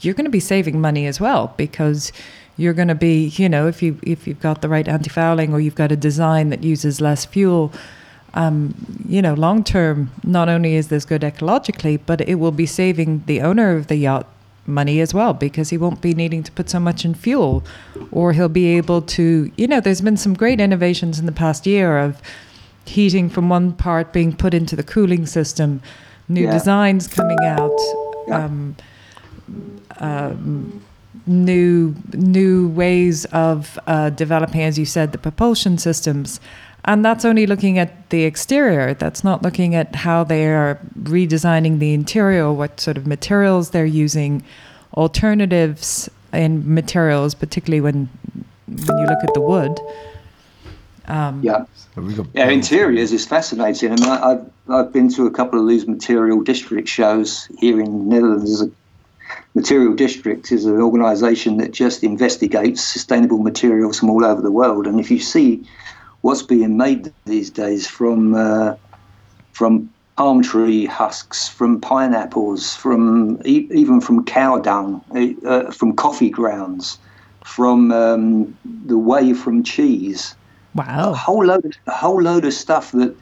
you're 0.00 0.14
going 0.14 0.24
to 0.24 0.30
be 0.30 0.40
saving 0.40 0.80
money 0.80 1.06
as 1.06 1.20
well 1.20 1.54
because 1.56 2.12
you're 2.56 2.72
going 2.72 2.88
to 2.88 2.94
be, 2.94 3.28
you 3.36 3.48
know, 3.48 3.68
if 3.68 3.82
you 3.82 3.98
if 4.02 4.26
you've 4.26 4.40
got 4.40 4.62
the 4.62 4.68
right 4.68 4.88
anti-fouling 4.88 5.52
or 5.52 5.60
you've 5.60 5.74
got 5.74 5.92
a 5.92 5.96
design 5.96 6.50
that 6.50 6.62
uses 6.62 7.00
less 7.00 7.24
fuel, 7.24 7.72
um, 8.34 8.74
you 9.08 9.20
know, 9.20 9.34
long 9.34 9.64
term, 9.64 10.10
not 10.22 10.48
only 10.48 10.74
is 10.76 10.88
this 10.88 11.04
good 11.04 11.22
ecologically, 11.22 12.00
but 12.06 12.20
it 12.20 12.36
will 12.36 12.52
be 12.52 12.66
saving 12.66 13.24
the 13.26 13.40
owner 13.40 13.76
of 13.76 13.88
the 13.88 13.96
yacht 13.96 14.26
money 14.66 15.00
as 15.00 15.12
well 15.12 15.34
because 15.34 15.70
he 15.70 15.76
won't 15.76 16.00
be 16.00 16.14
needing 16.14 16.42
to 16.42 16.52
put 16.52 16.70
so 16.70 16.78
much 16.78 17.04
in 17.04 17.14
fuel, 17.14 17.64
or 18.12 18.32
he'll 18.32 18.48
be 18.48 18.66
able 18.76 19.02
to, 19.02 19.50
you 19.56 19.66
know, 19.66 19.80
there's 19.80 20.00
been 20.00 20.16
some 20.16 20.34
great 20.34 20.60
innovations 20.60 21.18
in 21.18 21.26
the 21.26 21.32
past 21.32 21.66
year 21.66 21.98
of 21.98 22.20
heating 22.84 23.28
from 23.28 23.48
one 23.48 23.72
part 23.72 24.12
being 24.12 24.34
put 24.34 24.54
into 24.54 24.76
the 24.76 24.82
cooling 24.82 25.26
system, 25.26 25.82
new 26.28 26.44
yeah. 26.44 26.52
designs 26.52 27.08
coming 27.08 27.38
out, 27.42 27.78
yeah. 28.28 28.44
um, 28.44 28.76
um, 29.98 30.82
new 31.26 31.94
new 32.12 32.68
ways 32.68 33.24
of 33.26 33.78
uh, 33.86 34.10
developing, 34.10 34.62
as 34.62 34.78
you 34.78 34.84
said, 34.84 35.12
the 35.12 35.18
propulsion 35.18 35.78
systems. 35.78 36.40
And 36.90 37.04
that's 37.04 37.24
only 37.24 37.46
looking 37.46 37.78
at 37.78 38.10
the 38.10 38.24
exterior. 38.24 38.94
That's 38.94 39.22
not 39.22 39.42
looking 39.42 39.76
at 39.76 39.94
how 39.94 40.24
they 40.24 40.46
are 40.46 40.80
redesigning 40.98 41.78
the 41.78 41.94
interior, 41.94 42.52
what 42.52 42.80
sort 42.80 42.96
of 42.96 43.06
materials 43.06 43.70
they're 43.70 43.86
using, 43.86 44.42
alternatives 44.94 46.10
in 46.32 46.74
materials, 46.74 47.36
particularly 47.36 47.80
when 47.80 48.08
when 48.66 48.98
you 48.98 49.06
look 49.06 49.22
at 49.22 49.32
the 49.34 49.40
wood. 49.40 49.78
Um, 51.06 51.40
yeah, 51.44 51.64
yeah. 52.34 52.48
Interiors 52.48 53.12
is 53.12 53.24
fascinating. 53.24 53.92
I 53.92 53.94
mean, 53.94 54.08
I, 54.08 54.28
have 54.30 54.50
I've 54.68 54.92
been 54.92 55.08
to 55.10 55.28
a 55.28 55.30
couple 55.30 55.60
of 55.60 55.68
these 55.68 55.86
material 55.86 56.42
district 56.42 56.88
shows 56.88 57.46
here 57.60 57.80
in 57.80 57.86
the 57.86 58.16
Netherlands. 58.16 58.62
A 58.62 58.70
material 59.54 59.94
district 59.94 60.50
is 60.50 60.64
an 60.64 60.80
organisation 60.80 61.58
that 61.58 61.70
just 61.70 62.02
investigates 62.02 62.82
sustainable 62.82 63.38
materials 63.38 64.00
from 64.00 64.10
all 64.10 64.24
over 64.24 64.42
the 64.42 64.50
world. 64.50 64.88
And 64.88 64.98
if 64.98 65.08
you 65.08 65.20
see 65.20 65.64
what's 66.22 66.42
being 66.42 66.76
made 66.76 67.12
these 67.26 67.50
days 67.50 67.86
from 67.86 68.34
uh, 68.34 68.74
from 69.52 69.90
palm 70.16 70.42
tree 70.42 70.86
husks, 70.86 71.48
from 71.48 71.80
pineapples, 71.80 72.74
from 72.74 73.40
e- 73.44 73.68
even 73.72 74.00
from 74.00 74.24
cow 74.24 74.58
dung, 74.58 75.02
uh, 75.46 75.70
from 75.70 75.96
coffee 75.96 76.30
grounds, 76.30 76.98
from 77.44 77.90
um, 77.90 78.54
the 78.64 78.98
whey 78.98 79.32
from 79.32 79.62
cheese 79.62 80.34
Wow. 80.74 81.12
A 81.12 81.16
whole 81.16 81.44
load 81.44 81.64
of, 81.64 81.72
a 81.86 81.92
whole 81.92 82.22
load 82.22 82.44
of 82.44 82.54
stuff 82.54 82.92
that 82.92 83.16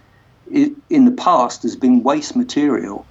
in 0.50 1.04
the 1.04 1.12
past 1.12 1.62
has 1.62 1.76
been 1.76 2.02
waste 2.02 2.37
material 2.37 3.06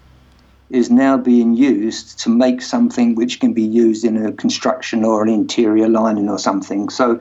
is 0.69 0.91
now 0.91 1.17
being 1.17 1.53
used 1.53 2.19
to 2.19 2.29
make 2.29 2.61
something 2.61 3.15
which 3.15 3.39
can 3.39 3.53
be 3.53 3.63
used 3.63 4.03
in 4.03 4.25
a 4.25 4.33
construction 4.33 5.03
or 5.03 5.23
an 5.23 5.29
interior 5.29 5.87
lining 5.87 6.29
or 6.29 6.37
something. 6.37 6.89
So 6.89 7.19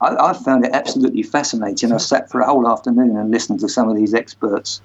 I, 0.00 0.30
I 0.30 0.32
found 0.32 0.64
it 0.64 0.72
absolutely 0.72 1.22
fascinating. 1.22 1.92
I 1.92 1.96
sat 1.96 2.30
for 2.30 2.40
a 2.40 2.46
whole 2.46 2.68
afternoon 2.68 3.16
and 3.16 3.30
listened 3.30 3.60
to 3.60 3.68
some 3.68 3.88
of 3.88 3.96
these 3.96 4.14
experts 4.14 4.80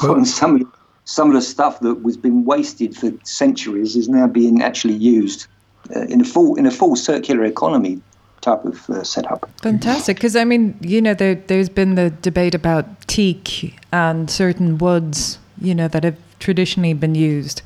on 0.00 0.24
some 0.24 0.62
of, 0.62 0.62
some 1.04 1.28
of 1.28 1.34
the 1.34 1.42
stuff 1.42 1.80
that 1.80 2.02
was 2.02 2.16
been 2.16 2.44
wasted 2.44 2.96
for 2.96 3.12
centuries 3.24 3.96
is 3.96 4.08
now 4.08 4.26
being 4.26 4.62
actually 4.62 4.94
used 4.94 5.46
uh, 5.94 6.00
in 6.02 6.20
a 6.20 6.24
full 6.24 6.56
in 6.56 6.66
a 6.66 6.70
full 6.70 6.96
circular 6.96 7.44
economy 7.44 8.00
type 8.40 8.64
of 8.64 8.88
uh, 8.90 9.02
setup. 9.02 9.48
Fantastic, 9.62 10.16
because 10.16 10.36
I 10.36 10.44
mean, 10.44 10.76
you 10.80 11.02
know, 11.02 11.14
there, 11.14 11.34
there's 11.34 11.68
been 11.68 11.96
the 11.96 12.10
debate 12.10 12.54
about 12.54 13.06
teak 13.08 13.74
and 13.92 14.30
certain 14.30 14.78
woods, 14.78 15.38
you 15.60 15.74
know, 15.74 15.88
that 15.88 16.04
have 16.04 16.16
traditionally 16.38 16.94
been 16.94 17.14
used. 17.14 17.62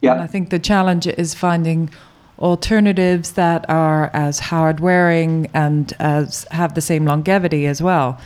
Yeah. 0.00 0.12
And 0.12 0.22
I 0.22 0.26
think 0.26 0.50
the 0.50 0.58
challenge 0.58 1.06
is 1.06 1.34
finding 1.34 1.90
alternatives 2.38 3.32
that 3.32 3.68
are 3.68 4.10
as 4.12 4.38
hard 4.38 4.80
wearing 4.80 5.48
and 5.54 5.92
as 5.98 6.44
have 6.50 6.74
the 6.74 6.80
same 6.80 7.04
longevity 7.04 7.66
as 7.66 7.82
well. 7.82 8.20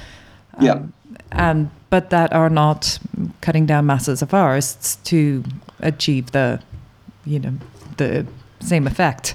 Um, 0.55 0.67
yeah. 0.67 0.83
And 1.33 1.71
but 1.91 2.11
that 2.11 2.33
are 2.33 2.51
not 2.51 2.99
cutting 3.41 3.67
down 3.67 3.87
masses 3.87 4.23
of 4.23 4.31
forests 4.31 4.97
to 5.05 5.45
achieve 5.81 6.33
the, 6.33 6.61
you 7.25 7.39
know, 7.39 7.53
the 7.97 8.27
same 8.61 8.87
effect. 8.87 9.35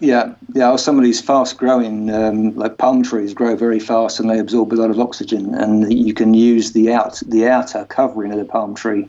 Yeah, 0.00 0.34
yeah. 0.54 0.76
Some 0.76 0.98
of 0.98 1.04
these 1.04 1.20
fast-growing, 1.20 2.10
um, 2.10 2.54
like 2.56 2.78
palm 2.78 3.02
trees, 3.02 3.34
grow 3.34 3.56
very 3.56 3.80
fast 3.80 4.20
and 4.20 4.30
they 4.30 4.38
absorb 4.38 4.72
a 4.72 4.76
lot 4.76 4.90
of 4.90 5.00
oxygen. 5.00 5.54
And 5.54 5.92
you 5.92 6.14
can 6.14 6.34
use 6.34 6.72
the 6.72 6.92
out 6.92 7.20
the 7.26 7.48
outer 7.48 7.84
covering 7.86 8.32
of 8.32 8.38
the 8.38 8.44
palm 8.44 8.74
tree 8.74 9.08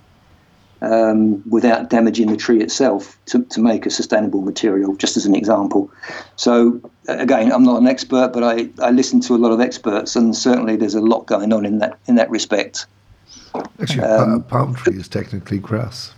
um, 0.81 1.43
without 1.49 1.89
damaging 1.89 2.27
the 2.27 2.37
tree 2.37 2.61
itself 2.61 3.17
to, 3.25 3.43
to 3.45 3.59
make 3.59 3.85
a 3.85 3.89
sustainable 3.89 4.41
material. 4.41 4.95
Just 4.95 5.17
as 5.17 5.25
an 5.25 5.35
example. 5.35 5.91
So 6.35 6.79
again, 7.07 7.51
I'm 7.51 7.63
not 7.63 7.81
an 7.81 7.87
expert, 7.87 8.31
but 8.33 8.43
I, 8.43 8.69
I 8.81 8.91
listen 8.91 9.19
to 9.21 9.35
a 9.35 9.37
lot 9.37 9.51
of 9.51 9.59
experts, 9.59 10.15
and 10.15 10.35
certainly 10.35 10.75
there's 10.75 10.95
a 10.95 11.01
lot 11.01 11.25
going 11.25 11.53
on 11.53 11.65
in 11.65 11.79
that 11.79 11.97
in 12.07 12.15
that 12.15 12.29
respect. 12.29 12.85
Actually, 13.81 14.03
um, 14.03 14.43
palm 14.43 14.75
tree 14.75 14.97
is 14.97 15.07
technically 15.07 15.57
grass. 15.57 16.13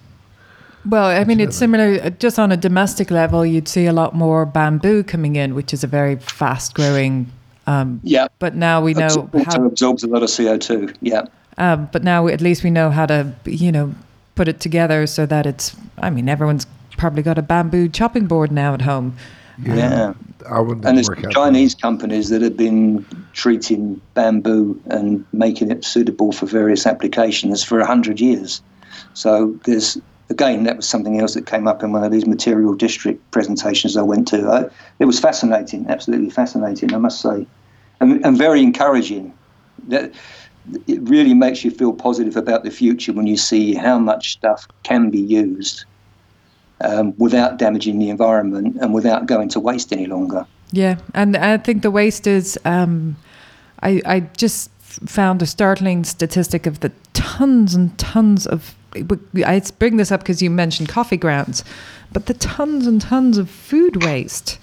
Well, 0.89 1.05
I 1.05 1.23
mean, 1.25 1.39
it's 1.39 1.55
similar. 1.55 1.99
Uh, 2.01 2.09
just 2.09 2.39
on 2.39 2.51
a 2.51 2.57
domestic 2.57 3.11
level, 3.11 3.45
you'd 3.45 3.67
see 3.67 3.85
a 3.85 3.93
lot 3.93 4.15
more 4.15 4.45
bamboo 4.45 5.03
coming 5.03 5.35
in, 5.35 5.53
which 5.53 5.73
is 5.73 5.83
a 5.83 5.87
very 5.87 6.15
fast-growing. 6.15 7.31
Um, 7.67 8.01
yeah. 8.03 8.27
But 8.39 8.55
now 8.55 8.81
we 8.81 8.95
know 8.95 9.03
also 9.03 9.29
how 9.45 9.65
absorbs 9.65 10.03
a 10.03 10.07
lot 10.07 10.23
of 10.23 10.35
CO 10.35 10.57
two. 10.57 10.91
Yeah. 11.01 11.25
Um, 11.57 11.87
but 11.91 12.03
now 12.03 12.27
at 12.27 12.41
least 12.41 12.63
we 12.63 12.71
know 12.71 12.89
how 12.89 13.05
to, 13.05 13.31
you 13.45 13.71
know, 13.71 13.93
put 14.35 14.47
it 14.47 14.59
together 14.59 15.07
so 15.07 15.25
that 15.25 15.45
it's. 15.45 15.75
I 15.97 16.09
mean, 16.09 16.29
everyone's 16.29 16.65
probably 16.97 17.23
got 17.23 17.37
a 17.37 17.41
bamboo 17.41 17.89
chopping 17.89 18.27
board 18.27 18.51
now 18.51 18.73
at 18.73 18.81
home. 18.81 19.15
Yeah. 19.63 19.73
Um, 19.73 20.35
yeah. 20.49 20.89
and 20.89 20.97
there's 20.97 21.09
Chinese 21.31 21.75
companies 21.75 22.29
that 22.29 22.41
have 22.41 22.57
been 22.57 23.05
treating 23.33 24.01
bamboo 24.13 24.81
and 24.85 25.25
making 25.33 25.71
it 25.71 25.85
suitable 25.85 26.31
for 26.31 26.45
various 26.45 26.85
applications 26.85 27.63
for 27.63 27.79
a 27.79 27.85
hundred 27.85 28.19
years. 28.19 28.61
So 29.13 29.59
there's 29.65 29.97
again, 30.31 30.63
that 30.63 30.77
was 30.77 30.87
something 30.87 31.19
else 31.19 31.35
that 31.35 31.45
came 31.45 31.67
up 31.67 31.83
in 31.83 31.91
one 31.91 32.03
of 32.03 32.11
these 32.11 32.25
material 32.25 32.73
district 32.73 33.29
presentations 33.31 33.95
I 33.95 34.01
went 34.01 34.27
to. 34.29 34.47
I, 34.47 34.69
it 34.99 35.05
was 35.05 35.19
fascinating, 35.19 35.85
absolutely 35.89 36.31
fascinating, 36.31 36.93
I 36.93 36.97
must 36.97 37.21
say, 37.21 37.45
and, 37.99 38.25
and 38.25 38.37
very 38.37 38.63
encouraging. 38.63 39.33
That 39.89 40.13
it 40.87 41.01
really 41.09 41.33
makes 41.33 41.63
you 41.63 41.71
feel 41.71 41.93
positive 41.93 42.37
about 42.37 42.63
the 42.63 42.71
future 42.71 43.13
when 43.13 43.27
you 43.27 43.37
see 43.37 43.73
how 43.73 43.97
much 43.99 44.31
stuff 44.33 44.67
can 44.83 45.09
be 45.09 45.19
used 45.19 45.85
um, 46.81 47.13
without 47.17 47.57
damaging 47.57 47.99
the 47.99 48.09
environment 48.09 48.77
and 48.81 48.93
without 48.93 49.25
going 49.25 49.49
to 49.49 49.59
waste 49.59 49.91
any 49.91 50.05
longer. 50.05 50.45
Yeah, 50.71 50.97
and 51.13 51.35
I 51.35 51.57
think 51.57 51.81
the 51.81 51.91
waste 51.91 52.27
is. 52.27 52.57
Um, 52.65 53.17
I 53.81 54.01
I 54.05 54.19
just 54.37 54.71
found 54.81 55.41
a 55.41 55.45
startling 55.45 56.03
statistic 56.03 56.65
of 56.65 56.81
the 56.81 56.91
tons 57.13 57.73
and 57.75 57.97
tons 57.97 58.45
of 58.45 58.75
I 58.95 59.61
bring 59.79 59.97
this 59.97 60.11
up 60.11 60.21
because 60.21 60.41
you 60.41 60.49
mentioned 60.49 60.89
coffee 60.89 61.17
grounds, 61.17 61.63
but 62.11 62.25
the 62.25 62.33
tons 62.33 62.87
and 62.87 63.01
tons 63.01 63.37
of 63.37 63.49
food 63.49 64.03
waste 64.03 64.59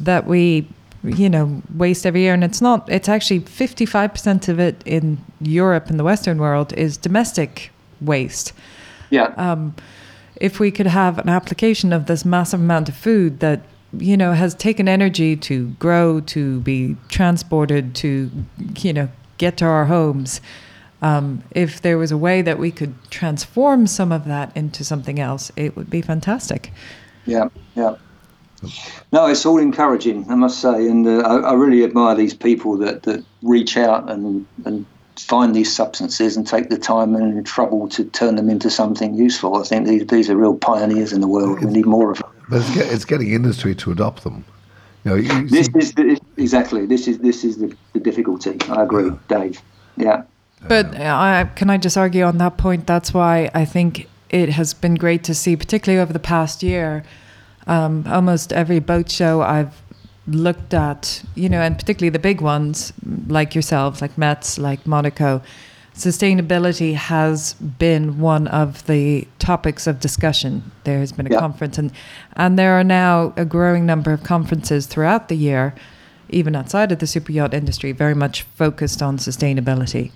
that 0.00 0.26
we, 0.26 0.68
you 1.04 1.28
know, 1.28 1.62
waste 1.76 2.06
every 2.06 2.22
year, 2.22 2.34
and 2.34 2.42
it's 2.42 2.60
not. 2.60 2.88
It's 2.90 3.08
actually 3.08 3.40
fifty-five 3.40 4.12
percent 4.12 4.48
of 4.48 4.58
it 4.58 4.82
in 4.84 5.18
Europe 5.40 5.90
and 5.90 5.98
the 5.98 6.04
Western 6.04 6.38
world 6.38 6.72
is 6.72 6.96
domestic 6.96 7.70
waste. 8.00 8.52
Yeah. 9.10 9.34
Um, 9.36 9.74
if 10.40 10.58
we 10.58 10.70
could 10.70 10.88
have 10.88 11.18
an 11.18 11.28
application 11.28 11.92
of 11.92 12.06
this 12.06 12.24
massive 12.24 12.60
amount 12.60 12.88
of 12.88 12.96
food 12.96 13.40
that 13.40 13.60
you 13.98 14.16
know, 14.16 14.32
has 14.32 14.54
taken 14.54 14.88
energy 14.88 15.36
to 15.36 15.68
grow, 15.78 16.20
to 16.20 16.60
be 16.60 16.96
transported, 17.08 17.94
to, 17.96 18.30
you 18.78 18.92
know, 18.92 19.08
get 19.38 19.56
to 19.58 19.64
our 19.64 19.84
homes. 19.84 20.40
Um, 21.02 21.42
if 21.50 21.82
there 21.82 21.98
was 21.98 22.10
a 22.10 22.16
way 22.16 22.42
that 22.42 22.58
we 22.58 22.70
could 22.70 22.94
transform 23.10 23.86
some 23.86 24.10
of 24.10 24.24
that 24.24 24.56
into 24.56 24.84
something 24.84 25.20
else, 25.20 25.52
it 25.56 25.76
would 25.76 25.90
be 25.90 26.00
fantastic. 26.00 26.72
Yeah, 27.26 27.48
yeah. 27.74 27.96
No, 29.12 29.26
it's 29.26 29.46
all 29.46 29.58
encouraging, 29.58 30.30
I 30.30 30.34
must 30.34 30.60
say, 30.60 30.88
and 30.88 31.06
uh, 31.06 31.20
I, 31.20 31.50
I, 31.50 31.52
really 31.54 31.84
admire 31.84 32.14
these 32.14 32.34
people 32.34 32.76
that, 32.78 33.04
that 33.04 33.24
reach 33.42 33.76
out 33.76 34.10
and, 34.10 34.46
and 34.64 34.86
find 35.16 35.54
these 35.54 35.74
substances 35.74 36.36
and 36.36 36.46
take 36.46 36.70
the 36.70 36.78
time 36.78 37.14
and 37.14 37.46
trouble 37.46 37.88
to 37.90 38.04
turn 38.04 38.36
them 38.36 38.50
into 38.50 38.70
something 38.70 39.14
useful. 39.14 39.56
I 39.56 39.62
think 39.62 39.86
these 39.86 40.06
these 40.06 40.30
are 40.30 40.36
real 40.36 40.56
pioneers 40.56 41.12
in 41.12 41.20
the 41.20 41.28
world. 41.28 41.64
We 41.64 41.70
need 41.70 41.86
more 41.86 42.10
of 42.10 42.18
them. 42.18 42.30
But 42.48 42.60
it's, 42.60 42.74
get, 42.74 42.92
it's 42.92 43.04
getting 43.04 43.32
industry 43.32 43.74
to 43.76 43.92
adopt 43.92 44.24
them. 44.24 44.44
You 45.04 45.10
know, 45.10 45.16
you 45.16 45.48
this 45.48 45.66
see, 45.66 45.78
is 45.78 45.92
the, 45.94 46.20
exactly 46.36 46.86
this 46.86 47.06
is 47.06 47.18
this 47.18 47.44
is 47.44 47.58
the, 47.58 47.74
the 47.92 48.00
difficulty. 48.00 48.58
I 48.68 48.82
agree, 48.82 49.06
yeah. 49.06 49.18
Dave. 49.28 49.62
Yeah. 49.96 50.22
But 50.66 50.96
I, 50.96 51.44
can 51.56 51.68
I 51.68 51.76
just 51.76 51.96
argue 51.96 52.24
on 52.24 52.38
that 52.38 52.56
point? 52.56 52.86
That's 52.86 53.12
why 53.12 53.50
I 53.54 53.66
think 53.66 54.08
it 54.30 54.48
has 54.50 54.72
been 54.72 54.94
great 54.94 55.22
to 55.24 55.34
see, 55.34 55.56
particularly 55.56 56.00
over 56.02 56.12
the 56.12 56.18
past 56.18 56.62
year. 56.62 57.04
Um, 57.66 58.04
almost 58.06 58.52
every 58.52 58.78
boat 58.78 59.10
show 59.10 59.40
I've 59.40 59.82
looked 60.26 60.74
at, 60.74 61.22
you 61.34 61.48
know, 61.48 61.60
and 61.60 61.78
particularly 61.78 62.10
the 62.10 62.18
big 62.18 62.40
ones 62.40 62.92
like 63.26 63.54
yourselves, 63.54 64.00
like 64.00 64.16
METS, 64.16 64.58
like 64.58 64.86
Monaco, 64.86 65.42
sustainability 65.94 66.94
has 66.94 67.54
been 67.54 68.18
one 68.18 68.48
of 68.48 68.86
the 68.86 69.26
topics 69.38 69.86
of 69.86 70.00
discussion. 70.00 70.70
There 70.84 70.98
has 70.98 71.12
been 71.12 71.26
a 71.26 71.30
yeah. 71.30 71.38
conference, 71.38 71.78
and 71.78 71.92
and 72.36 72.58
there 72.58 72.72
are 72.78 72.84
now 72.84 73.32
a 73.36 73.44
growing 73.44 73.86
number 73.86 74.12
of 74.12 74.22
conferences 74.22 74.86
throughout 74.86 75.28
the 75.28 75.36
year, 75.36 75.74
even 76.30 76.56
outside 76.56 76.90
of 76.92 76.98
the 76.98 77.06
super 77.06 77.32
yacht 77.32 77.54
industry, 77.54 77.92
very 77.92 78.14
much 78.14 78.42
focused 78.42 79.02
on 79.02 79.18
sustainability. 79.18 80.10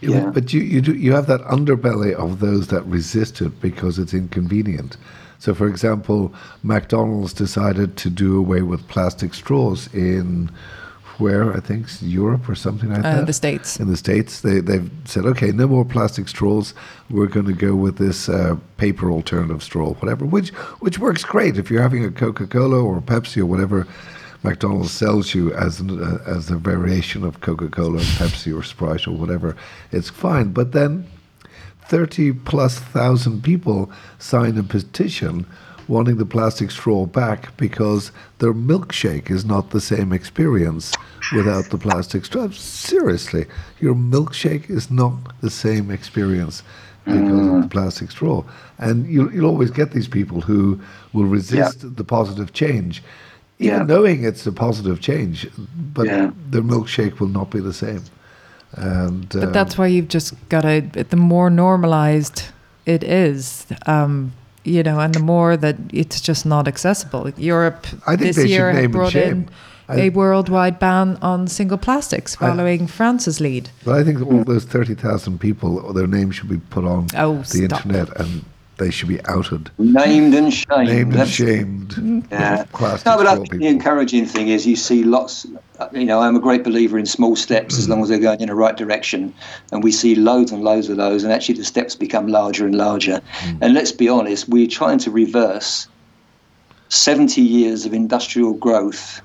Yeah. 0.00 0.30
But 0.30 0.52
you 0.52 0.60
you 0.60 0.80
do, 0.82 0.94
you 0.94 1.12
have 1.12 1.26
that 1.28 1.40
underbelly 1.42 2.12
of 2.12 2.40
those 2.40 2.66
that 2.68 2.82
resist 2.82 3.40
it 3.40 3.60
because 3.60 3.98
it's 3.98 4.12
inconvenient. 4.12 4.96
So, 5.44 5.52
for 5.52 5.68
example, 5.68 6.32
McDonald's 6.62 7.34
decided 7.34 7.98
to 7.98 8.08
do 8.08 8.38
away 8.38 8.62
with 8.62 8.88
plastic 8.88 9.34
straws 9.34 9.92
in 9.92 10.50
where 11.18 11.52
I 11.52 11.60
think 11.60 11.86
Europe 12.00 12.48
or 12.48 12.54
something 12.54 12.88
like 12.88 13.00
uh, 13.00 13.16
that. 13.16 13.26
The 13.26 13.34
States. 13.34 13.78
In 13.78 13.90
the 13.90 13.96
States, 13.98 14.40
they 14.40 14.60
they've 14.60 14.90
said, 15.04 15.26
okay, 15.26 15.52
no 15.52 15.66
more 15.66 15.84
plastic 15.84 16.28
straws. 16.28 16.72
We're 17.10 17.26
going 17.26 17.44
to 17.44 17.52
go 17.52 17.74
with 17.74 17.98
this 17.98 18.26
uh, 18.26 18.56
paper 18.78 19.10
alternative 19.10 19.62
straw, 19.62 19.92
whatever, 19.92 20.24
which 20.24 20.48
which 20.80 20.98
works 20.98 21.24
great 21.24 21.58
if 21.58 21.70
you're 21.70 21.82
having 21.82 22.06
a 22.06 22.10
Coca 22.10 22.46
Cola 22.46 22.82
or 22.82 23.02
Pepsi 23.02 23.42
or 23.42 23.46
whatever. 23.46 23.86
McDonald's 24.44 24.92
sells 24.92 25.34
you 25.34 25.52
as 25.52 25.78
an, 25.78 26.02
uh, 26.02 26.22
as 26.26 26.50
a 26.50 26.56
variation 26.56 27.22
of 27.22 27.42
Coca 27.42 27.68
Cola, 27.68 27.98
and 27.98 28.06
Pepsi, 28.16 28.58
or 28.58 28.62
Sprite 28.62 29.06
or 29.06 29.12
whatever. 29.12 29.56
It's 29.92 30.08
fine, 30.08 30.52
but 30.52 30.72
then 30.72 31.06
30 31.88 32.32
plus 32.32 32.78
thousand 32.78 33.42
people 33.42 33.90
signed 34.18 34.58
a 34.58 34.62
petition 34.62 35.46
wanting 35.88 36.16
the 36.16 36.26
plastic 36.26 36.70
straw 36.70 37.06
back 37.06 37.54
because 37.56 38.10
their 38.38 38.54
milkshake 38.54 39.30
is 39.30 39.44
not 39.44 39.70
the 39.70 39.80
same 39.80 40.12
experience 40.12 40.94
without 41.34 41.70
the 41.70 41.78
plastic 41.78 42.24
straw. 42.24 42.48
Seriously, 42.50 43.46
your 43.80 43.94
milkshake 43.94 44.70
is 44.70 44.90
not 44.90 45.14
the 45.40 45.50
same 45.50 45.90
experience 45.90 46.62
because 47.04 47.20
mm. 47.20 47.56
of 47.56 47.62
the 47.62 47.68
plastic 47.68 48.10
straw. 48.10 48.42
And 48.78 49.06
you'll, 49.06 49.32
you'll 49.32 49.46
always 49.50 49.70
get 49.70 49.92
these 49.92 50.08
people 50.08 50.40
who 50.40 50.80
will 51.12 51.26
resist 51.26 51.82
yeah. 51.82 51.90
the 51.94 52.04
positive 52.04 52.52
change, 52.52 53.02
even 53.58 53.80
yeah. 53.80 53.84
knowing 53.84 54.24
it's 54.24 54.46
a 54.46 54.52
positive 54.52 55.00
change, 55.00 55.48
but 55.92 56.06
yeah. 56.06 56.30
their 56.48 56.62
milkshake 56.62 57.20
will 57.20 57.28
not 57.28 57.50
be 57.50 57.60
the 57.60 57.74
same. 57.74 58.02
And, 58.76 59.28
but 59.28 59.44
um, 59.44 59.52
that's 59.52 59.78
why 59.78 59.86
you've 59.86 60.08
just 60.08 60.34
got 60.48 60.62
to, 60.62 60.80
the 60.80 61.16
more 61.16 61.50
normalized 61.50 62.44
it 62.86 63.02
is, 63.02 63.66
um, 63.86 64.32
you 64.64 64.82
know, 64.82 65.00
and 65.00 65.14
the 65.14 65.20
more 65.20 65.56
that 65.56 65.76
it's 65.92 66.20
just 66.20 66.46
not 66.46 66.66
accessible. 66.66 67.30
Europe 67.36 67.86
this 68.18 68.44
year 68.44 68.72
had 68.72 68.92
brought 68.92 69.14
in 69.14 69.48
I, 69.88 70.02
a 70.02 70.08
worldwide 70.10 70.78
ban 70.78 71.18
on 71.20 71.46
single 71.46 71.78
plastics 71.78 72.34
following 72.36 72.82
I, 72.82 72.86
France's 72.86 73.40
lead. 73.40 73.70
But 73.84 73.96
I 73.96 74.04
think 74.04 74.24
all 74.26 74.44
those 74.44 74.64
30,000 74.64 75.38
people, 75.38 75.92
their 75.92 76.06
names 76.06 76.36
should 76.36 76.48
be 76.48 76.58
put 76.58 76.84
on 76.84 77.08
oh, 77.16 77.38
the 77.38 77.44
stop. 77.44 77.86
internet 77.86 78.18
and 78.18 78.44
they 78.76 78.90
should 78.90 79.08
be 79.08 79.24
outed. 79.26 79.70
Named 79.78 80.34
and 80.34 80.52
shamed. 80.52 80.88
Named 80.88 81.14
and 81.14 81.28
shamed. 81.28 82.26
Yeah. 82.30 82.64
no, 82.80 82.98
but 83.16 83.26
I 83.26 83.36
think 83.36 83.50
the 83.50 83.66
encouraging 83.66 84.26
thing 84.26 84.48
is 84.48 84.66
you 84.66 84.76
see 84.76 85.04
lots, 85.04 85.46
you 85.92 86.04
know, 86.04 86.20
I'm 86.20 86.36
a 86.36 86.40
great 86.40 86.64
believer 86.64 86.98
in 86.98 87.06
small 87.06 87.36
steps 87.36 87.78
as 87.78 87.88
long 87.88 88.02
as 88.02 88.08
they're 88.08 88.18
going 88.18 88.40
in 88.40 88.48
the 88.48 88.54
right 88.54 88.76
direction. 88.76 89.32
And 89.70 89.84
we 89.84 89.92
see 89.92 90.14
loads 90.14 90.50
and 90.50 90.62
loads 90.62 90.88
of 90.88 90.96
those, 90.96 91.22
and 91.22 91.32
actually 91.32 91.56
the 91.56 91.64
steps 91.64 91.94
become 91.94 92.28
larger 92.28 92.66
and 92.66 92.74
larger. 92.74 93.22
Mm. 93.40 93.58
And 93.62 93.74
let's 93.74 93.92
be 93.92 94.08
honest, 94.08 94.48
we're 94.48 94.66
trying 94.66 94.98
to 94.98 95.10
reverse 95.10 95.86
70 96.88 97.40
years 97.40 97.86
of 97.86 97.94
industrial 97.94 98.54
growth 98.54 99.20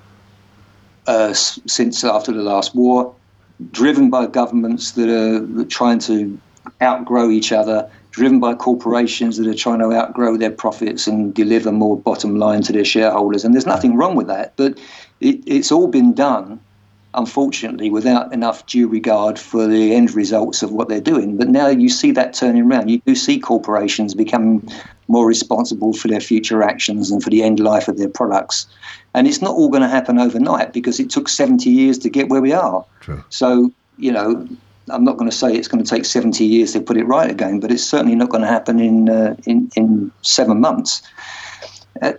uh, 1.07 1.33
since 1.33 2.03
after 2.03 2.31
the 2.31 2.43
last 2.43 2.75
war, 2.75 3.15
driven 3.71 4.09
by 4.09 4.27
governments 4.27 4.91
that 4.91 5.09
are 5.09 5.65
trying 5.65 5.99
to 5.99 6.39
outgrow 6.81 7.29
each 7.29 7.51
other 7.51 7.89
driven 8.19 8.41
by 8.41 8.53
corporations 8.53 9.37
that 9.37 9.47
are 9.47 9.53
trying 9.53 9.79
to 9.79 9.93
outgrow 9.93 10.35
their 10.35 10.51
profits 10.51 11.07
and 11.07 11.33
deliver 11.33 11.71
more 11.71 11.97
bottom 11.97 12.35
line 12.35 12.61
to 12.61 12.73
their 12.73 12.83
shareholders. 12.83 13.45
And 13.45 13.53
there's 13.53 13.65
nothing 13.65 13.95
wrong 13.95 14.13
with 14.17 14.27
that, 14.27 14.57
but 14.57 14.77
it, 15.21 15.41
it's 15.47 15.71
all 15.71 15.87
been 15.87 16.13
done, 16.13 16.59
unfortunately, 17.13 17.89
without 17.89 18.33
enough 18.33 18.65
due 18.65 18.89
regard 18.89 19.39
for 19.39 19.67
the 19.67 19.95
end 19.95 20.13
results 20.13 20.61
of 20.61 20.73
what 20.73 20.89
they're 20.89 20.99
doing. 20.99 21.37
But 21.37 21.47
now 21.47 21.67
you 21.69 21.87
see 21.87 22.11
that 22.11 22.33
turning 22.33 22.63
around. 22.63 22.89
You 22.89 22.99
do 23.05 23.15
see 23.15 23.39
corporations 23.39 24.13
becoming 24.13 24.69
more 25.07 25.25
responsible 25.25 25.93
for 25.93 26.09
their 26.09 26.19
future 26.19 26.61
actions 26.61 27.11
and 27.11 27.23
for 27.23 27.29
the 27.29 27.41
end 27.41 27.61
life 27.61 27.87
of 27.87 27.97
their 27.97 28.09
products. 28.09 28.67
And 29.13 29.27
it's 29.27 29.41
not 29.41 29.55
all 29.55 29.69
going 29.69 29.81
to 29.81 29.87
happen 29.87 30.19
overnight 30.19 30.73
because 30.73 30.99
it 30.99 31.09
took 31.09 31.29
70 31.29 31.69
years 31.69 31.97
to 31.99 32.09
get 32.09 32.27
where 32.27 32.41
we 32.41 32.51
are. 32.51 32.85
True. 32.99 33.23
So, 33.29 33.71
you 33.97 34.11
know, 34.11 34.45
I'm 34.91 35.03
not 35.03 35.17
going 35.17 35.29
to 35.29 35.35
say 35.35 35.53
it's 35.53 35.67
going 35.67 35.83
to 35.83 35.89
take 35.89 36.05
70 36.05 36.43
years 36.45 36.73
to 36.73 36.81
put 36.81 36.97
it 36.97 37.05
right 37.05 37.29
again, 37.29 37.59
but 37.59 37.71
it's 37.71 37.83
certainly 37.83 38.15
not 38.15 38.29
going 38.29 38.41
to 38.41 38.47
happen 38.47 38.79
in 38.79 39.09
uh, 39.09 39.35
in, 39.45 39.69
in 39.75 40.11
seven 40.21 40.59
months. 40.59 41.01
Uh, 42.01 42.13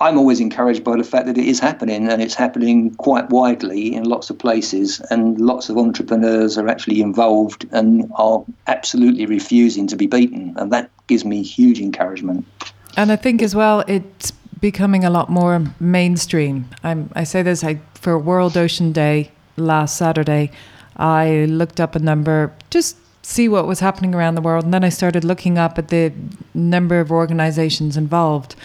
I'm 0.00 0.16
always 0.16 0.40
encouraged 0.40 0.82
by 0.82 0.96
the 0.96 1.04
fact 1.04 1.26
that 1.26 1.36
it 1.36 1.44
is 1.44 1.60
happening, 1.60 2.08
and 2.08 2.22
it's 2.22 2.34
happening 2.34 2.94
quite 2.94 3.28
widely 3.30 3.94
in 3.94 4.04
lots 4.04 4.30
of 4.30 4.38
places, 4.38 5.00
and 5.10 5.38
lots 5.40 5.68
of 5.68 5.76
entrepreneurs 5.76 6.56
are 6.56 6.68
actually 6.68 7.00
involved 7.00 7.66
and 7.72 8.10
are 8.14 8.44
absolutely 8.66 9.26
refusing 9.26 9.86
to 9.88 9.96
be 9.96 10.06
beaten, 10.06 10.54
and 10.56 10.72
that 10.72 10.90
gives 11.08 11.24
me 11.24 11.42
huge 11.42 11.80
encouragement. 11.80 12.46
And 12.96 13.12
I 13.12 13.16
think 13.16 13.42
as 13.42 13.54
well, 13.54 13.84
it's 13.86 14.32
becoming 14.60 15.04
a 15.04 15.10
lot 15.10 15.28
more 15.28 15.62
mainstream. 15.78 16.68
I'm, 16.82 17.10
I 17.14 17.24
say 17.24 17.42
this 17.42 17.62
I, 17.62 17.80
for 17.94 18.18
World 18.18 18.56
Ocean 18.56 18.92
Day 18.92 19.30
last 19.56 19.96
Saturday. 19.96 20.50
I 20.96 21.44
looked 21.46 21.80
up 21.80 21.94
a 21.94 21.98
number, 21.98 22.52
just 22.70 22.96
see 23.22 23.48
what 23.48 23.66
was 23.66 23.80
happening 23.80 24.14
around 24.14 24.34
the 24.34 24.40
world, 24.40 24.64
and 24.64 24.72
then 24.72 24.84
I 24.84 24.88
started 24.88 25.24
looking 25.24 25.58
up 25.58 25.78
at 25.78 25.88
the 25.88 26.12
number 26.54 27.00
of 27.00 27.10
organizations 27.10 27.96
involved, 27.96 28.56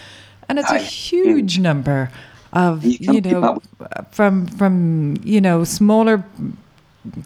and 0.48 0.58
it's 0.58 0.70
a 0.70 0.78
huge 0.78 1.58
number 1.58 2.10
of 2.52 2.84
you 2.84 3.20
know 3.20 3.60
from 4.10 4.46
from 4.46 5.16
you 5.24 5.40
know 5.40 5.64
smaller 5.64 6.24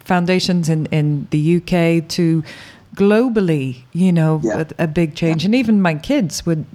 foundations 0.03 0.69
in 0.69 0.87
in 0.87 1.27
the 1.31 1.57
UK 1.57 2.07
to 2.09 2.43
globally, 2.97 3.83
you 3.93 4.11
know, 4.11 4.41
yeah. 4.43 4.65
a, 4.77 4.83
a, 4.83 4.87
big 4.87 5.15
change, 5.15 5.45
and 5.45 5.53
even 5.53 5.81
my 5.81 5.93
kids 5.93 6.45
would 6.45 6.65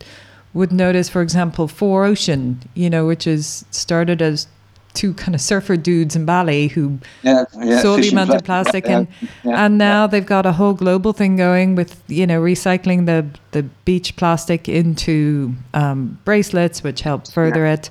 would 0.55 0.71
notice, 0.71 1.09
for 1.09 1.23
example, 1.23 1.66
4Ocean, 1.66 2.57
you 2.75 2.88
know, 2.88 3.07
which 3.07 3.27
is 3.27 3.64
started 3.71 4.23
as 4.23 4.47
two 4.94 5.14
kind 5.14 5.35
of 5.35 5.40
surfer 5.40 5.76
dudes 5.76 6.16
in 6.16 6.24
Bali 6.24 6.68
who 6.68 6.98
yeah, 7.22 7.44
yeah, 7.59 7.81
saw 7.81 7.96
the 7.96 8.09
amount 8.09 8.31
of 8.31 8.44
plastic 8.44 8.87
and 8.88 9.09
yeah, 9.42 9.64
and 9.64 9.78
now 9.78 10.07
they've 10.07 10.27
got 10.27 10.46
a 10.46 10.52
whole 10.52 10.75
global 10.75 11.12
thing 11.12 11.37
going 11.37 11.75
with 11.75 12.02
you 12.08 12.27
know 12.27 12.40
recycling 12.40 13.06
the 13.06 13.27
the 13.52 13.62
beach 13.85 14.17
plastic 14.17 14.69
into 14.69 15.54
um, 15.75 16.19
bracelets 16.25 16.83
which 16.83 17.02
help 17.02 17.29
further 17.29 17.67
it. 17.67 17.90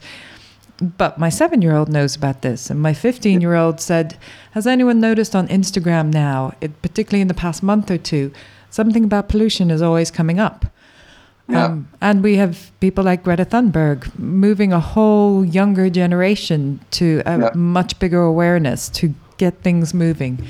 But 0.98 1.20
my 1.20 1.30
seven 1.30 1.62
year 1.62 1.76
old 1.76 1.90
knows 1.90 2.16
about 2.16 2.42
this 2.42 2.70
and 2.70 2.82
my 2.82 2.94
15 2.94 3.40
year 3.40 3.56
old 3.56 3.80
said 3.80 4.18
has 4.52 4.66
anyone 4.66 5.00
noticed 5.00 5.36
on 5.36 5.48
instagram 5.48 6.12
now 6.12 6.54
it, 6.60 6.82
particularly 6.82 7.22
in 7.22 7.28
the 7.28 7.36
past 7.36 7.62
month 7.62 7.92
or 7.92 8.00
two 8.00 8.32
something 8.72 9.04
about 9.04 9.30
pollution 9.30 9.70
is 9.70 9.84
always 9.84 10.10
coming 10.10 10.40
up 10.40 10.66
yeah. 11.52 11.66
Um, 11.66 11.88
and 12.02 12.24
we 12.24 12.36
have 12.38 12.72
people 12.80 13.04
like 13.04 13.24
Greta 13.24 13.46
Thunberg 13.46 14.18
moving 14.18 14.74
a 14.74 14.80
whole 14.80 15.44
younger 15.46 15.90
generation 15.90 16.80
to 16.92 17.22
a 17.26 17.38
yeah. 17.40 17.50
much 17.56 18.00
bigger 18.00 18.22
awareness 18.22 18.90
to 18.90 19.14
get 19.38 19.62
things 19.62 19.94
moving. 19.94 20.46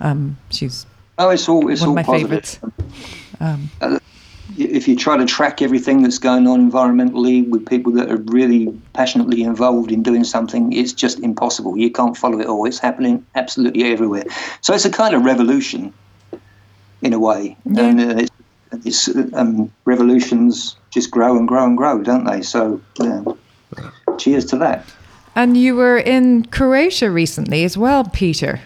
Um, 0.00 0.36
she's 0.50 0.86
oh, 1.18 1.30
it's 1.30 1.48
all, 1.48 1.70
it's 1.70 1.80
one 1.80 1.90
all 1.90 1.98
of 1.98 2.06
my 2.06 2.12
positive. 2.12 2.44
favorites. 2.44 2.60
Um, 3.40 3.70
uh, 3.80 3.98
if 4.58 4.86
you 4.86 4.96
try 4.96 5.16
to 5.16 5.24
track 5.24 5.62
everything 5.62 6.02
that's 6.02 6.18
going 6.18 6.46
on 6.46 6.70
environmentally 6.70 7.48
with 7.48 7.66
people 7.66 7.92
that 7.92 8.10
are 8.10 8.18
really 8.26 8.68
passionately 8.92 9.42
involved 9.42 9.90
in 9.90 10.02
doing 10.02 10.24
something, 10.24 10.72
it's 10.72 10.92
just 10.92 11.18
impossible. 11.20 11.76
You 11.76 11.90
can't 11.90 12.16
follow 12.16 12.38
it 12.40 12.46
all. 12.46 12.66
It's 12.66 12.78
happening 12.78 13.24
absolutely 13.34 13.84
everywhere. 13.84 14.24
So 14.60 14.74
it's 14.74 14.84
a 14.84 14.90
kind 14.90 15.14
of 15.14 15.24
revolution, 15.24 15.92
in 17.00 17.12
a 17.12 17.18
way, 17.18 17.56
Yeah. 17.64 17.82
and 17.82 18.00
uh, 18.00 18.26
it's, 18.84 19.08
um, 19.34 19.70
revolutions 19.84 20.76
just 20.90 21.10
grow 21.10 21.36
and 21.36 21.46
grow 21.48 21.64
and 21.64 21.76
grow, 21.76 22.02
don't 22.02 22.24
they? 22.24 22.42
So, 22.42 22.80
yeah. 23.00 23.22
cheers 24.18 24.44
to 24.46 24.56
that. 24.58 24.84
And 25.34 25.56
you 25.56 25.74
were 25.76 25.98
in 25.98 26.44
Croatia 26.46 27.10
recently 27.10 27.64
as 27.64 27.78
well, 27.78 28.04
Peter. 28.04 28.60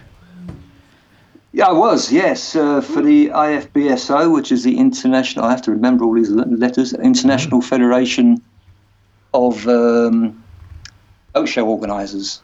Yeah, 1.52 1.68
I 1.68 1.72
was, 1.72 2.12
yes, 2.12 2.54
uh, 2.54 2.80
for 2.82 3.00
the 3.00 3.28
IFBSO, 3.28 4.32
which 4.32 4.52
is 4.52 4.62
the 4.64 4.76
International, 4.76 5.44
I 5.46 5.50
have 5.50 5.62
to 5.62 5.70
remember 5.70 6.04
all 6.04 6.12
these 6.14 6.28
letters, 6.30 6.92
International 6.92 7.62
Federation 7.62 8.42
of 9.32 9.66
um, 9.66 10.42
Boat 11.32 11.48
Show 11.48 11.66
Organisers. 11.66 12.42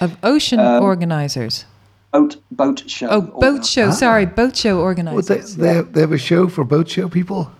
Of 0.00 0.16
ocean 0.22 0.60
Um, 0.60 0.82
organizers. 0.82 1.64
Boat, 2.12 2.36
boat 2.50 2.90
Show. 2.90 3.08
Oh, 3.08 3.20
boat 3.22 3.64
show. 3.64 3.90
Sorry, 3.90 4.26
boat 4.26 4.54
show 4.54 4.76
Well, 4.84 5.22
they, 5.22 5.38
they, 5.38 5.74
have, 5.74 5.92
they 5.94 6.02
have 6.02 6.12
a 6.12 6.18
show 6.18 6.46
for 6.46 6.62
boat 6.62 6.88
show 6.88 7.08
people? 7.08 7.50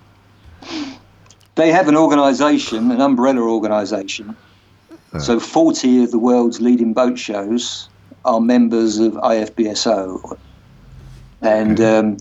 They 1.55 1.73
have 1.73 1.89
an 1.89 1.97
organisation, 1.97 2.91
an 2.91 3.01
umbrella 3.01 3.41
organisation. 3.41 4.37
So 5.19 5.39
40 5.39 6.05
of 6.05 6.11
the 6.11 6.19
world's 6.19 6.61
leading 6.61 6.95
boat 6.95 7.19
shows 7.19 7.89
are 8.25 8.41
members 8.41 8.99
of 8.99 9.13
IFBSO. 9.15 10.39
And 11.43 11.81
um, 11.81 12.17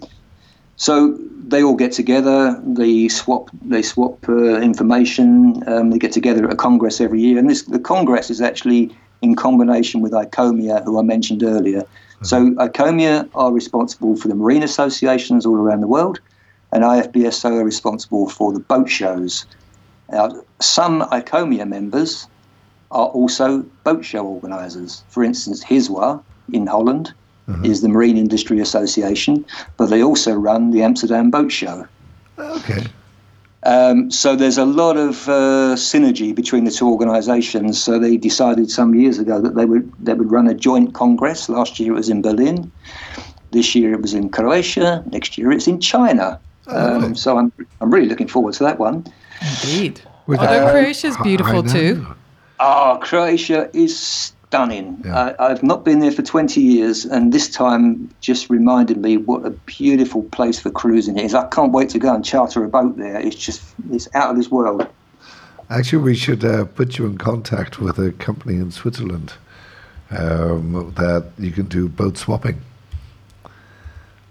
so 0.75 1.17
they 1.47 1.63
all 1.63 1.75
get 1.75 1.91
together, 1.93 2.61
they 2.65 3.07
swap, 3.07 3.49
they 3.61 3.81
swap 3.81 4.27
uh, 4.27 4.59
information, 4.59 5.63
um, 5.67 5.91
they 5.91 5.99
get 5.99 6.11
together 6.11 6.45
at 6.45 6.53
a 6.53 6.55
congress 6.55 6.99
every 6.99 7.21
year. 7.21 7.37
And 7.37 7.49
this, 7.49 7.63
the 7.63 7.79
congress 7.79 8.29
is 8.29 8.41
actually 8.41 8.95
in 9.21 9.35
combination 9.35 10.01
with 10.01 10.11
ICOMIA, 10.11 10.83
who 10.83 10.99
I 10.99 11.03
mentioned 11.03 11.43
earlier. 11.43 11.85
Mm-hmm. 12.21 12.25
So 12.25 12.67
ICOMIA 12.67 13.29
are 13.33 13.51
responsible 13.51 14.15
for 14.15 14.27
the 14.27 14.35
marine 14.35 14.63
associations 14.63 15.45
all 15.45 15.57
around 15.57 15.81
the 15.81 15.87
world, 15.87 16.19
and 16.71 16.83
IFBSO 16.83 17.59
are 17.59 17.65
responsible 17.65 18.29
for 18.29 18.53
the 18.53 18.59
boat 18.59 18.89
shows. 18.89 19.45
Now, 20.11 20.43
some 20.59 21.01
ICOMIA 21.01 21.67
members 21.67 22.27
are 22.91 23.07
also 23.07 23.63
boat 23.83 24.03
show 24.05 24.25
organisers. 24.25 25.03
For 25.09 25.23
instance, 25.23 25.63
HISWA 25.63 26.21
in 26.51 26.67
Holland 26.67 27.13
mm-hmm. 27.47 27.65
is 27.65 27.81
the 27.81 27.89
Marine 27.89 28.17
Industry 28.17 28.59
Association, 28.59 29.45
but 29.77 29.87
they 29.87 30.03
also 30.03 30.33
run 30.33 30.71
the 30.71 30.83
Amsterdam 30.83 31.31
Boat 31.31 31.51
Show. 31.51 31.87
Okay. 32.37 32.87
Um, 33.63 34.09
so 34.09 34.35
there's 34.35 34.57
a 34.57 34.65
lot 34.65 34.97
of 34.97 35.27
uh, 35.29 35.75
synergy 35.75 36.33
between 36.33 36.63
the 36.63 36.71
two 36.71 36.89
organisations. 36.89 37.81
So 37.81 37.99
they 37.99 38.17
decided 38.17 38.71
some 38.71 38.95
years 38.95 39.19
ago 39.19 39.39
that 39.39 39.55
they 39.55 39.65
would 39.65 39.91
they 40.03 40.13
would 40.13 40.31
run 40.31 40.47
a 40.47 40.53
joint 40.53 40.93
congress. 40.93 41.47
Last 41.49 41.79
year 41.79 41.91
it 41.93 41.95
was 41.95 42.09
in 42.09 42.21
Berlin. 42.21 42.71
This 43.51 43.75
year 43.75 43.93
it 43.93 44.01
was 44.01 44.13
in 44.13 44.29
Croatia. 44.29 45.03
Next 45.11 45.37
year 45.37 45.51
it's 45.51 45.67
in 45.67 45.79
China. 45.79 46.39
Um, 46.67 47.15
so 47.15 47.37
I'm 47.37 47.51
I'm 47.81 47.93
really 47.93 48.07
looking 48.07 48.27
forward 48.27 48.53
to 48.55 48.63
that 48.63 48.79
one. 48.79 49.05
Indeed. 49.63 50.01
With 50.27 50.39
Although 50.39 50.53
that- 50.53 50.71
Croatia's 50.71 51.17
beautiful 51.17 51.59
I 51.59 51.73
too. 51.73 52.07
Ah, 52.59 52.97
Croatia 52.97 53.69
is 53.73 54.33
stunning. 54.51 55.01
Yeah. 55.05 55.33
I, 55.39 55.49
I've 55.49 55.63
not 55.63 55.85
been 55.85 55.99
there 55.99 56.11
for 56.11 56.23
20 56.23 56.59
years, 56.59 57.05
and 57.05 57.31
this 57.31 57.49
time 57.49 58.13
just 58.19 58.49
reminded 58.49 58.97
me 58.97 59.15
what 59.15 59.45
a 59.45 59.51
beautiful 59.51 60.23
place 60.23 60.59
for 60.59 60.69
cruising 60.69 61.17
is. 61.17 61.33
I 61.33 61.47
can't 61.47 61.71
wait 61.71 61.89
to 61.91 61.99
go 61.99 62.13
and 62.13 62.23
charter 62.23 62.61
a 62.65 62.67
boat 62.67 62.97
there. 62.97 63.17
It's 63.17 63.37
just, 63.37 63.63
it's 63.91 64.09
out 64.13 64.29
of 64.29 64.35
this 64.35 64.51
world. 64.51 64.85
Actually, 65.69 66.03
we 66.03 66.15
should 66.15 66.43
uh, 66.43 66.65
put 66.65 66.97
you 66.97 67.05
in 67.05 67.17
contact 67.17 67.79
with 67.79 67.97
a 67.97 68.11
company 68.11 68.55
in 68.55 68.71
Switzerland 68.71 69.31
um, 70.09 70.93
that 70.97 71.31
you 71.37 71.51
can 71.51 71.67
do 71.67 71.87
boat 71.87 72.17
swapping. 72.17 72.59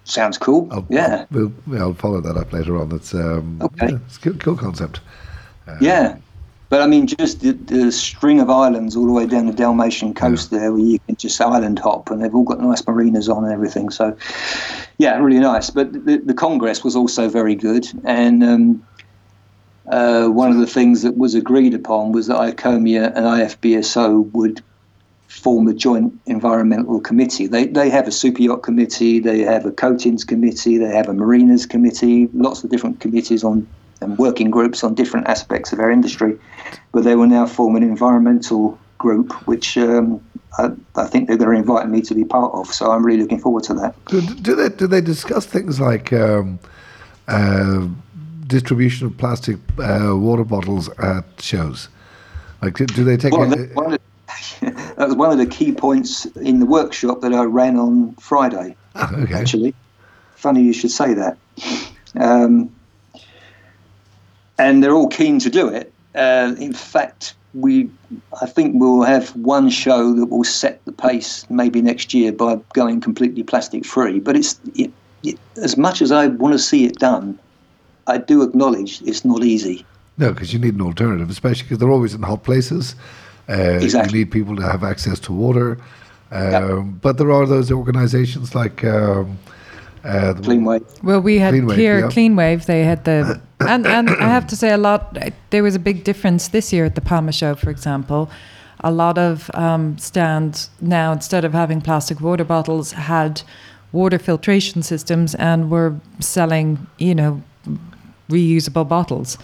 Sounds 0.04 0.36
cool. 0.36 0.68
I'll, 0.70 0.86
yeah. 0.90 1.24
I'll, 1.32 1.50
we'll, 1.66 1.82
I'll 1.82 1.94
follow 1.94 2.20
that 2.20 2.36
up 2.36 2.52
later 2.52 2.76
on. 2.76 2.92
It's 2.92 3.14
um, 3.14 3.58
Okay. 3.62 3.92
yeah, 3.92 3.98
it's 4.06 4.18
a 4.18 4.20
cool, 4.20 4.34
cool 4.34 4.56
concept. 4.56 5.00
Yeah. 5.80 6.18
But 6.70 6.82
I 6.82 6.86
mean, 6.86 7.08
just 7.08 7.40
the, 7.40 7.50
the 7.50 7.90
string 7.90 8.40
of 8.40 8.48
islands 8.48 8.96
all 8.96 9.04
the 9.04 9.12
way 9.12 9.26
down 9.26 9.46
the 9.46 9.52
Dalmatian 9.52 10.14
coast 10.14 10.52
there, 10.52 10.72
where 10.72 10.80
you 10.80 11.00
can 11.00 11.16
just 11.16 11.40
island 11.40 11.80
hop, 11.80 12.10
and 12.10 12.22
they've 12.22 12.34
all 12.34 12.44
got 12.44 12.60
nice 12.60 12.86
marinas 12.86 13.28
on 13.28 13.42
and 13.42 13.52
everything. 13.52 13.90
So, 13.90 14.16
yeah, 14.96 15.18
really 15.18 15.40
nice. 15.40 15.68
But 15.68 15.92
the, 15.92 16.18
the 16.18 16.32
Congress 16.32 16.84
was 16.84 16.94
also 16.94 17.28
very 17.28 17.56
good, 17.56 17.88
and 18.04 18.44
um, 18.44 18.86
uh, 19.88 20.28
one 20.28 20.52
of 20.52 20.58
the 20.58 20.66
things 20.66 21.02
that 21.02 21.16
was 21.16 21.34
agreed 21.34 21.74
upon 21.74 22.12
was 22.12 22.28
that 22.28 22.36
ICOMIA 22.36 23.16
and 23.16 23.26
IFBSO 23.26 24.30
would 24.30 24.62
form 25.26 25.66
a 25.66 25.74
joint 25.74 26.20
environmental 26.26 27.00
committee. 27.00 27.48
They, 27.48 27.66
they 27.66 27.90
have 27.90 28.06
a 28.06 28.12
super 28.12 28.42
yacht 28.42 28.62
committee, 28.62 29.18
they 29.18 29.40
have 29.40 29.66
a 29.66 29.72
coatings 29.72 30.22
committee, 30.22 30.78
they 30.78 30.94
have 30.94 31.08
a 31.08 31.14
marinas 31.14 31.66
committee, 31.66 32.28
lots 32.32 32.62
of 32.62 32.70
different 32.70 33.00
committees 33.00 33.42
on 33.42 33.66
and 34.01 34.18
working 34.18 34.51
groups 34.51 34.82
on 34.82 34.94
different 34.94 35.26
aspects 35.28 35.72
of 35.72 35.80
our 35.80 35.90
industry. 35.90 36.38
But 36.92 37.05
they 37.05 37.16
will 37.16 37.26
now 37.26 37.46
form 37.46 37.76
an 37.76 37.82
environmental 37.82 38.78
group, 38.98 39.32
which 39.46 39.76
um, 39.78 40.22
I, 40.59 40.70
I 40.96 41.07
think 41.07 41.28
they're 41.28 41.36
going 41.36 41.51
to 41.51 41.57
invite 41.57 41.88
me 41.88 42.03
to 42.03 42.14
be 42.14 42.24
part 42.24 42.55
of. 42.55 42.68
So 42.72 42.90
I'm 42.90 43.05
really 43.05 43.22
looking 43.22 43.40
forward 43.40 43.64
to 43.64 43.74
that. 43.74 43.94
Do, 44.07 44.20
do 44.20 44.55
they 44.55 44.68
do 44.68 44.86
they 44.86 45.01
discuss 45.01 45.46
things 45.46 45.80
like 45.80 46.12
um, 46.12 46.59
uh, 47.28 47.88
distribution 48.46 49.07
of 49.07 49.16
plastic 49.16 49.57
uh, 49.78 50.16
water 50.16 50.44
bottles 50.44 50.88
at 50.98 51.24
shows? 51.40 51.88
Like, 52.62 52.76
do, 52.76 52.86
do 52.86 53.05
they 53.05 53.16
take? 53.16 53.32
Well, 53.32 53.53
a- 53.53 53.57
that, 53.57 53.74
one 53.74 53.90
the, 53.92 54.01
that 54.96 55.09
was 55.09 55.16
one 55.16 55.30
of 55.30 55.38
the 55.38 55.46
key 55.46 55.72
points 55.72 56.26
in 56.26 56.61
the 56.61 56.66
workshop 56.66 57.20
that 57.22 57.32
I 57.32 57.44
ran 57.44 57.76
on 57.76 58.14
Friday. 58.16 58.76
Ah, 58.94 59.12
okay. 59.16 59.34
actually. 59.34 59.74
Funny 60.36 60.62
you 60.62 60.72
should 60.72 60.90
say 60.90 61.14
that. 61.14 61.36
Um, 62.18 62.74
and 64.61 64.82
they're 64.82 64.92
all 64.92 65.08
keen 65.08 65.38
to 65.40 65.50
do 65.50 65.68
it. 65.68 65.92
Uh, 66.14 66.54
in 66.58 66.72
fact, 66.72 67.34
we, 67.54 67.90
I 68.42 68.46
think 68.46 68.74
we'll 68.78 69.02
have 69.02 69.34
one 69.36 69.70
show 69.70 70.12
that 70.14 70.26
will 70.26 70.44
set 70.44 70.84
the 70.84 70.92
pace 70.92 71.46
maybe 71.50 71.80
next 71.80 72.12
year 72.12 72.30
by 72.32 72.56
going 72.74 73.00
completely 73.00 73.42
plastic 73.42 73.84
free. 73.84 74.20
But 74.20 74.36
it's 74.36 74.61
it, 74.74 74.92
it, 75.22 75.38
as 75.56 75.76
much 75.76 76.02
as 76.02 76.12
I 76.12 76.26
want 76.26 76.52
to 76.52 76.58
see 76.58 76.84
it 76.84 76.98
done, 76.98 77.38
I 78.06 78.18
do 78.18 78.42
acknowledge 78.42 79.02
it's 79.02 79.24
not 79.24 79.42
easy. 79.44 79.84
No, 80.18 80.32
because 80.32 80.52
you 80.52 80.58
need 80.58 80.74
an 80.74 80.82
alternative, 80.82 81.30
especially 81.30 81.62
because 81.62 81.78
they're 81.78 81.90
always 81.90 82.14
in 82.14 82.22
hot 82.22 82.42
places. 82.44 82.94
Uh, 83.48 83.78
Exactly. 83.80 84.18
You 84.18 84.24
need 84.24 84.30
people 84.30 84.56
to 84.56 84.62
have 84.62 84.84
access 84.84 85.18
to 85.20 85.32
water. 85.32 85.78
Um, 86.30 86.98
But 87.02 87.16
there 87.18 87.32
are 87.32 87.46
those 87.46 87.72
organisations 87.72 88.54
like 88.54 88.84
um, 88.84 89.38
uh, 90.05 90.34
Clean 90.42 90.64
Wave. 90.64 90.84
Well, 91.03 91.20
we 91.20 91.38
had 91.38 91.51
Clean 91.51 91.66
Wave, 91.66 91.78
here 91.78 92.01
yeah. 92.01 92.09
Clean 92.09 92.36
Wave. 92.36 92.66
They 92.66 92.84
had 92.84 93.05
the 93.05 93.40
and 93.61 93.86
and 93.86 94.11
I 94.11 94.28
have 94.28 94.46
to 94.48 94.57
say 94.57 94.70
a 94.70 94.78
lot. 94.78 95.16
There 95.51 95.62
was 95.62 95.74
a 95.74 95.78
big 95.78 96.05
difference 96.05 96.48
this 96.48 96.72
year 96.72 96.84
at 96.84 96.94
the 96.94 97.01
Palma 97.01 97.32
Show, 97.32 97.55
for 97.55 97.70
example. 97.70 98.30
A 98.82 98.90
lot 98.90 99.18
of 99.18 99.51
um, 99.55 99.98
stands 99.98 100.70
now, 100.80 101.12
instead 101.12 101.44
of 101.44 101.53
having 101.53 101.82
plastic 101.82 102.20
water 102.20 102.44
bottles, 102.44 102.92
had 102.92 103.42
water 103.92 104.18
filtration 104.18 104.82
systems 104.82 105.34
and 105.34 105.70
were 105.70 105.94
selling, 106.20 106.86
you 106.98 107.14
know, 107.14 107.42
reusable 108.30 108.88
bottles. 108.88 109.36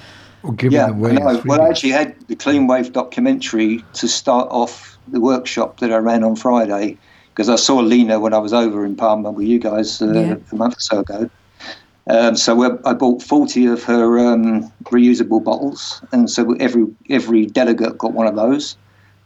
or 0.43 0.55
giving 0.55 0.79
Yeah, 0.79 0.87
them 0.87 0.99
away. 0.99 1.19
I 1.19 1.41
Well, 1.45 1.61
I 1.61 1.69
actually 1.69 1.91
had 1.91 2.15
the 2.29 2.37
Clean 2.37 2.67
Wave 2.67 2.93
documentary 2.93 3.85
to 3.95 4.09
start 4.09 4.49
off 4.51 4.97
the 5.09 5.21
workshop 5.21 5.81
that 5.81 5.93
I 5.93 5.99
ran 5.99 6.25
on 6.25 6.37
Friday 6.37 6.97
because 7.37 7.51
I 7.51 7.57
saw 7.57 7.77
Lena 7.81 8.19
when 8.19 8.33
I 8.33 8.39
was 8.39 8.55
over 8.55 8.87
in 8.87 8.97
Palma 8.97 9.31
with 9.31 9.47
you 9.47 9.59
guys 9.59 10.01
uh, 10.01 10.11
Yeah. 10.11 10.37
a 10.51 10.57
month 10.57 10.79
or 10.79 10.81
so 10.81 11.01
ago. 11.01 11.29
Um, 12.09 12.35
so 12.35 12.55
we- 12.55 12.79
I 12.87 12.95
bought 12.95 13.23
40 13.23 13.67
of 13.67 13.83
her 13.85 14.19
um, 14.19 14.73
reusable 14.85 15.45
bottles, 15.45 16.01
and 16.13 16.31
so 16.31 16.53
every 16.55 16.87
every 17.11 17.45
delegate 17.47 17.99
got 17.99 18.13
one 18.15 18.27
of 18.27 18.37
those. 18.37 18.77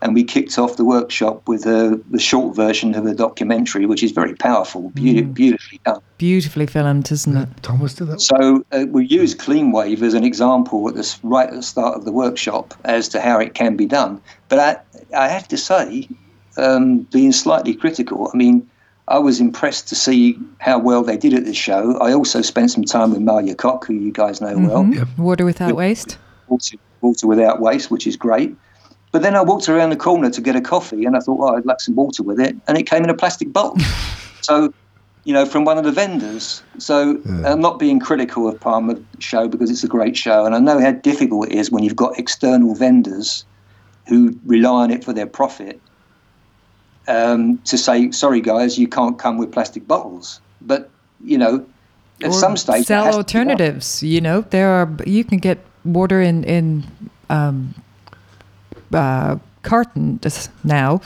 And 0.03 0.15
we 0.15 0.25
kicked 0.25 0.59
off 0.59 0.77
the 0.79 0.85
workshop 0.87 1.47
with 1.47 1.67
uh, 1.67 1.99
the 2.11 2.19
short 2.19 2.57
version 2.57 2.95
of 2.95 3.05
the 3.05 3.15
documentary, 3.15 3.85
which 3.85 4.03
is 4.03 4.13
very 4.13 4.35
powerful, 4.35 4.91
beauti- 4.93 5.33
beautifully 5.35 5.79
done. 5.85 6.01
Beautifully 6.17 6.67
filmed, 6.67 7.13
isn't 7.13 7.37
it? 7.37 7.49
Thomas 7.63 7.93
did 7.95 8.07
that. 8.09 8.23
So 8.23 8.65
uh, 8.73 8.87
we 8.89 9.07
use 9.07 9.35
CleanWave 9.35 10.01
as 10.01 10.15
an 10.15 10.25
example 10.25 10.89
at 10.89 10.95
this 10.95 11.21
right 11.23 11.49
at 11.49 11.55
the 11.55 11.63
start 11.63 11.97
of 11.99 12.07
the 12.07 12.13
workshop 12.13 12.73
as 12.85 13.11
to 13.11 13.21
how 13.21 13.39
it 13.41 13.53
can 13.53 13.77
be 13.77 13.85
done. 13.85 14.23
But 14.49 14.59
I, 14.59 15.25
I 15.25 15.29
have 15.29 15.47
to 15.49 15.59
say, 15.59 16.09
um, 16.61 16.99
being 17.13 17.33
slightly 17.33 17.75
critical, 17.75 18.31
I 18.33 18.37
mean, 18.37 18.69
I 19.09 19.19
was 19.19 19.41
impressed 19.41 19.89
to 19.89 19.95
see 19.97 20.39
how 20.59 20.79
well 20.79 21.03
they 21.03 21.17
did 21.17 21.35
at 21.35 21.45
this 21.45 21.57
show. 21.57 21.97
I 21.99 22.13
also 22.13 22.43
spent 22.43 22.71
some 22.71 22.85
time 22.85 23.11
with 23.11 23.21
Malia 23.21 23.55
Koch, 23.55 23.85
who 23.87 23.95
you 23.95 24.13
guys 24.13 24.41
know 24.41 24.57
well, 24.57 24.85
Mhm. 24.85 24.95
Yep. 24.95 25.09
Water 25.19 25.45
without 25.45 25.75
waste. 25.75 26.19
water, 26.49 26.77
water 27.01 27.27
without 27.27 27.61
waste, 27.61 27.91
which 27.91 28.07
is 28.07 28.17
great. 28.17 28.57
But 29.13 29.23
then 29.23 29.35
I 29.35 29.43
walked 29.43 29.69
around 29.69 29.91
the 29.91 29.97
corner 29.97 30.31
to 30.31 30.41
get 30.41 30.55
a 30.55 30.61
coffee, 30.61 31.05
and 31.05 31.17
I 31.17 31.21
thought, 31.21 31.39
well, 31.39 31.57
I'd 31.57 31.67
like 31.67 31.81
some 31.81 31.97
water 31.97 32.23
with 32.23 32.39
it, 32.39 32.57
and 32.69 32.79
it 32.79 32.85
came 32.85 33.03
in 33.03 33.11
a 33.11 33.15
plastic 33.15 33.53
bottle. 33.53 33.79
so 34.43 34.73
you 35.25 35.35
know, 35.35 35.45
from 35.45 35.67
one 35.67 35.77
of 35.77 35.85
the 35.85 35.93
vendors. 35.93 36.63
So 36.79 37.21
Yeah. 37.27 37.53
I'm 37.53 37.61
not 37.61 37.79
being 37.79 38.01
critical 38.01 38.49
of 38.49 38.59
Palma 38.59 38.95
Show 39.19 39.49
because 39.49 39.71
it's 39.71 39.85
a 39.85 39.89
great 39.89 40.17
show, 40.17 40.47
and 40.47 40.55
I 40.55 40.59
know 40.61 40.81
how 40.81 40.93
difficult 40.93 41.49
it 41.49 41.55
is 41.55 41.71
when 41.71 41.83
you've 41.85 41.95
got 41.97 42.19
external 42.19 42.75
vendors 42.75 43.45
who 44.09 44.35
rely 44.47 44.85
on 44.85 44.91
it 44.91 45.05
for 45.05 45.13
their 45.13 45.27
profit. 45.27 45.79
Um, 47.11 47.59
to 47.65 47.77
say, 47.77 48.11
sorry 48.13 48.41
guys, 48.41 48.79
you 48.79 48.87
can't 48.89 49.19
come 49.19 49.37
with 49.37 49.51
plastic 49.51 49.87
bottles, 49.89 50.41
but 50.61 50.89
you 51.25 51.37
know, 51.37 51.67
at 52.23 52.29
Or 52.31 52.33
some 52.33 52.57
stage, 52.57 52.87
sell 52.87 53.05
has 53.05 53.17
to 53.17 53.25
be 53.25 53.33
done. 53.33 53.51
alternatives. 53.51 54.03
You 54.03 54.21
know, 54.21 54.43
there 54.51 54.71
are 54.71 54.89
you 55.07 55.25
can 55.25 55.39
get 55.39 55.59
water 55.85 56.21
in 56.21 56.45
in 56.45 56.85
um, 57.29 57.75
uh, 58.93 59.37
cartons 59.63 60.49
now. 60.63 61.01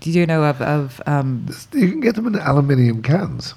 Do 0.00 0.10
you 0.10 0.26
know 0.26 0.42
of 0.44 0.60
of 0.60 1.00
um, 1.06 1.46
You 1.72 1.88
can 1.90 2.00
get 2.00 2.14
them 2.16 2.26
in 2.26 2.34
aluminium 2.34 3.02
cans. 3.02 3.54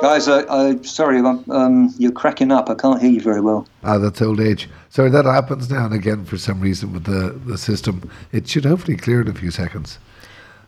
Guys, 0.00 0.26
I, 0.26 0.42
I 0.48 0.76
sorry, 0.82 1.18
I'm, 1.18 1.44
um, 1.50 1.94
you're 1.98 2.12
cracking 2.12 2.50
up. 2.50 2.68
I 2.68 2.74
can't 2.74 3.00
hear 3.00 3.10
you 3.10 3.20
very 3.20 3.40
well. 3.40 3.66
Ah, 3.84 3.98
that's 3.98 4.20
old 4.20 4.40
age. 4.40 4.68
Sorry, 4.90 5.10
that 5.10 5.24
happens 5.26 5.70
now 5.70 5.84
and 5.84 5.94
again 5.94 6.24
for 6.24 6.36
some 6.38 6.60
reason 6.60 6.92
with 6.92 7.04
the, 7.04 7.38
the 7.46 7.56
system. 7.56 8.10
It 8.32 8.48
should 8.48 8.64
hopefully 8.64 8.96
clear 8.96 9.20
in 9.20 9.28
a 9.28 9.34
few 9.34 9.50
seconds. 9.52 9.98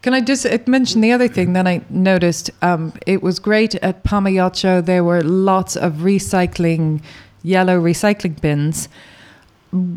Can 0.05 0.13
I 0.13 0.21
just 0.21 0.45
uh, 0.45 0.59
mention 0.67 1.01
the 1.01 1.13
other 1.13 1.29
thing 1.29 1.55
that 1.55 1.67
I 1.67 1.81
noticed? 1.89 2.51
Um, 2.61 2.93
it 3.07 3.23
was 3.23 3.39
great 3.39 3.75
at 3.77 4.05
Palma 4.05 4.29
Yacht 4.29 4.55
Show. 4.55 4.83
There 4.83 5.03
were 5.03 5.23
lots 5.23 5.77
of 5.77 5.95
recycling, 5.95 7.01
yellow 7.43 7.81
recycling 7.81 8.39
bins. 8.39 8.91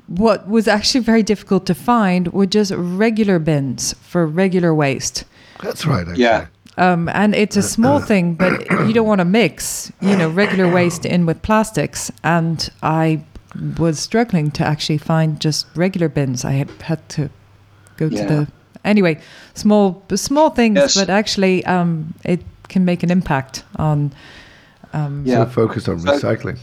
What 0.08 0.48
was 0.48 0.66
actually 0.66 1.02
very 1.02 1.24
difficult 1.24 1.66
to 1.66 1.76
find 1.76 2.32
were 2.32 2.46
just 2.46 2.72
regular 2.74 3.38
bins 3.38 3.96
for 4.00 4.26
regular 4.26 4.74
waste. 4.74 5.26
That's 5.62 5.86
right, 5.86 6.08
actually. 6.08 6.24
Yeah. 6.24 6.48
Um, 6.78 7.10
and 7.10 7.36
it's 7.36 7.58
a 7.58 7.62
small 7.62 8.00
thing, 8.00 8.36
but 8.36 8.62
you 8.88 8.94
don't 8.94 9.08
want 9.08 9.20
to 9.20 9.26
mix, 9.26 9.92
you 10.00 10.16
know, 10.16 10.30
regular 10.30 10.72
waste 10.72 11.06
in 11.06 11.26
with 11.26 11.42
plastics. 11.42 12.14
And 12.24 12.70
I 12.82 13.26
was 13.78 14.00
struggling 14.00 14.52
to 14.52 14.64
actually 14.64 15.00
find 15.00 15.42
just 15.42 15.66
regular 15.76 16.08
bins. 16.08 16.46
I 16.46 16.54
had, 16.54 16.70
had 16.84 17.10
to 17.10 17.30
go 17.98 18.06
Yeah. 18.06 18.22
to 18.22 18.28
the 18.34 18.48
anyway 18.88 19.18
small 19.54 20.02
small 20.16 20.50
things, 20.50 20.78
Yes. 20.78 20.96
but 20.96 21.10
actually 21.10 21.64
um, 21.66 22.14
it 22.24 22.42
can 22.70 22.86
make 22.86 23.04
an 23.04 23.12
impact 23.12 23.64
on. 23.76 24.12
Um, 24.94 25.24
Yeah. 25.26 25.44
So 25.46 25.50
focused 25.52 25.90
on 25.90 26.00
So- 26.00 26.12
recycling. 26.12 26.58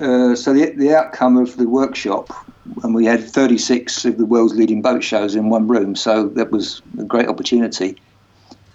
Uh, 0.00 0.34
so 0.36 0.52
the, 0.54 0.70
the 0.76 0.94
outcome 0.94 1.36
of 1.36 1.56
the 1.56 1.66
workshop, 1.68 2.30
and 2.84 2.94
we 2.94 3.04
had 3.04 3.20
36 3.22 4.04
of 4.04 4.16
the 4.16 4.24
world's 4.24 4.54
leading 4.54 4.80
boat 4.80 5.02
shows 5.02 5.34
in 5.34 5.50
one 5.50 5.66
room, 5.66 5.96
so 5.96 6.28
that 6.28 6.52
was 6.52 6.80
a 7.00 7.04
great 7.04 7.28
opportunity. 7.28 7.96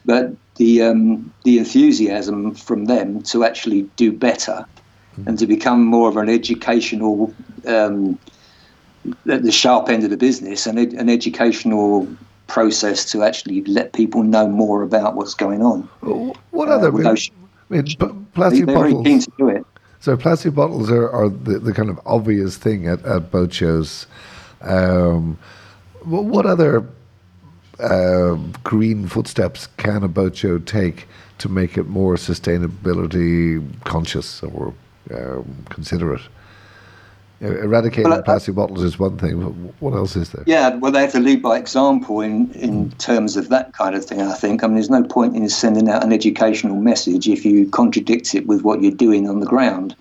But 0.05 0.33
the 0.57 0.81
um, 0.81 1.31
the 1.45 1.57
enthusiasm 1.59 2.53
from 2.55 2.85
them 2.85 3.21
to 3.31 3.45
actually 3.45 3.83
do 3.95 4.11
better 4.11 4.65
and 5.27 5.39
to 5.39 5.47
become 5.47 5.85
more 5.85 6.09
of 6.09 6.17
an 6.17 6.27
educational, 6.27 7.33
um, 7.67 8.17
at 9.29 9.43
the 9.43 9.51
sharp 9.51 9.89
end 9.89 10.03
of 10.03 10.09
the 10.09 10.17
business, 10.17 10.65
and 10.67 10.77
an 10.79 11.09
educational 11.09 12.07
process 12.47 13.05
to 13.11 13.23
actually 13.23 13.63
let 13.63 13.93
people 13.93 14.23
know 14.23 14.47
more 14.47 14.83
about 14.83 15.15
what's 15.15 15.33
going 15.33 15.61
on. 15.61 15.81
What 16.51 16.69
Uh, 16.69 16.73
other? 16.73 16.87
I 16.87 16.89
with 16.91 17.03
mean, 17.03 17.13
those- 17.13 17.31
I 17.71 17.73
mean, 17.73 17.83
p- 17.85 17.95
They, 17.99 18.07
plastic 18.33 18.65
they're 18.65 18.77
very 18.77 18.93
keen 19.03 19.19
to 19.19 19.31
do 19.37 19.47
it. 19.49 19.65
So 19.99 20.17
plastic 20.17 20.53
bottles 20.53 20.91
are, 20.91 21.09
are 21.09 21.29
the, 21.29 21.59
the 21.59 21.73
kind 21.73 21.89
of 21.89 21.99
obvious 22.05 22.57
thing 22.57 22.87
at, 22.87 23.03
at 23.05 23.31
boat 23.31 23.53
shows. 23.53 24.05
Um, 24.61 25.37
wh- 26.01 26.25
what 26.33 26.45
other 26.45 26.83
um 27.79 28.53
green 28.63 29.07
footsteps 29.07 29.67
can 29.77 30.03
a 30.03 30.07
boat 30.07 30.35
show 30.35 30.59
take 30.59 31.07
to 31.39 31.49
make 31.49 31.77
it 31.77 31.87
more 31.87 32.15
sustainability 32.15 33.65
conscious 33.83 34.43
or 34.43 34.73
um, 35.13 35.65
considerate? 35.69 36.21
Uh, 37.43 37.47
Eradicating 37.61 38.09
Well, 38.09 38.19
I- 38.19 38.21
plastic 38.21 38.55
bottles 38.55 38.83
is 38.83 38.97
one 38.97 39.17
thing. 39.17 39.39
but 39.41 39.51
What 39.81 39.93
else 39.95 40.15
is 40.15 40.29
there? 40.29 40.43
Yeah, 40.47 40.75
well, 40.75 40.91
they 40.91 41.01
have 41.01 41.11
to 41.11 41.19
lead 41.19 41.41
by 41.41 41.57
example 41.57 42.21
in, 42.21 42.51
in 42.53 42.91
terms 42.91 43.35
of 43.35 43.49
that 43.49 43.73
kind 43.73 43.95
of 43.95 44.05
thing, 44.05 44.21
I 44.21 44.33
think. 44.33 44.63
I 44.63 44.67
mean, 44.67 44.75
there's 44.75 44.89
no 44.89 45.03
point 45.03 45.35
in 45.35 45.47
sending 45.49 45.89
out 45.89 46.03
an 46.03 46.13
educational 46.13 46.77
message 46.77 47.27
if 47.27 47.43
you 47.45 47.67
contradict 47.69 48.33
it 48.33 48.47
with 48.47 48.61
what 48.61 48.81
you're 48.81 48.91
doing 48.91 49.29
on 49.29 49.39
the 49.41 49.45
ground. 49.45 49.95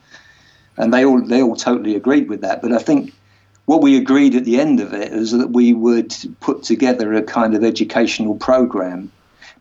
And 0.76 0.94
they 0.94 1.04
all, 1.04 1.20
they 1.20 1.42
all 1.42 1.56
totally 1.56 1.96
agreed 1.96 2.28
with 2.28 2.40
that. 2.42 2.62
But 2.62 2.72
I 2.72 2.78
think 2.78 3.12
what 3.66 3.82
we 3.82 3.96
agreed 3.96 4.34
at 4.36 4.44
the 4.44 4.60
end 4.60 4.80
of 4.80 4.94
it 4.94 5.12
is 5.12 5.32
that 5.32 5.50
we 5.50 5.72
would 5.72 6.14
put 6.40 6.62
together 6.62 7.12
a 7.14 7.22
kind 7.22 7.54
of 7.54 7.64
educational 7.64 8.36
program. 8.36 9.10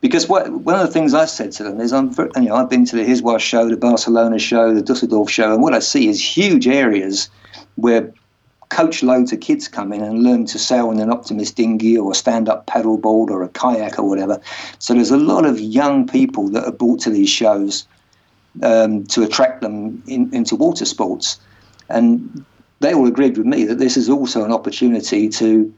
Because 0.00 0.28
what, 0.28 0.50
one 0.50 0.74
of 0.74 0.80
the 0.86 0.92
things 0.92 1.14
I 1.14 1.26
said 1.26 1.52
to 1.52 1.64
them 1.64 1.80
is, 1.80 1.92
I'm, 1.92 2.10
you 2.36 2.42
know, 2.48 2.56
I've 2.56 2.70
been 2.70 2.84
to 2.86 2.96
the 2.96 3.04
HISWA's 3.04 3.42
show, 3.42 3.68
the 3.68 3.76
Barcelona 3.76 4.38
show, 4.38 4.74
the 4.74 4.82
Dusseldorf 4.82 5.30
show, 5.30 5.52
and 5.52 5.62
what 5.62 5.74
I 5.74 5.78
see 5.78 6.08
is 6.08 6.20
huge 6.20 6.66
areas 6.66 7.28
where 7.76 8.12
coach 8.68 9.02
loads 9.02 9.32
of 9.32 9.40
kids 9.40 9.68
come 9.68 9.92
in 9.92 10.02
and 10.02 10.22
learn 10.22 10.46
to 10.46 10.58
sail 10.58 10.90
in 10.90 10.98
an 10.98 11.10
optimist 11.10 11.56
dinghy 11.56 11.96
or 11.96 12.12
a 12.12 12.14
stand-up 12.14 12.66
paddleboard 12.66 13.28
or 13.28 13.42
a 13.42 13.48
kayak 13.50 13.98
or 13.98 14.08
whatever. 14.08 14.40
So 14.78 14.94
there's 14.94 15.10
a 15.10 15.18
lot 15.18 15.44
of 15.44 15.60
young 15.60 16.06
people 16.06 16.48
that 16.48 16.64
are 16.64 16.72
brought 16.72 17.00
to 17.00 17.10
these 17.10 17.28
shows 17.28 17.86
um, 18.62 19.04
to 19.08 19.22
attract 19.22 19.60
them 19.60 20.02
in, 20.06 20.32
into 20.34 20.56
water 20.56 20.86
sports, 20.86 21.38
and 21.88 22.44
they 22.80 22.94
all 22.94 23.06
agreed 23.06 23.36
with 23.36 23.46
me 23.46 23.64
that 23.64 23.78
this 23.78 23.96
is 23.96 24.08
also 24.08 24.44
an 24.44 24.52
opportunity 24.52 25.28
to, 25.28 25.72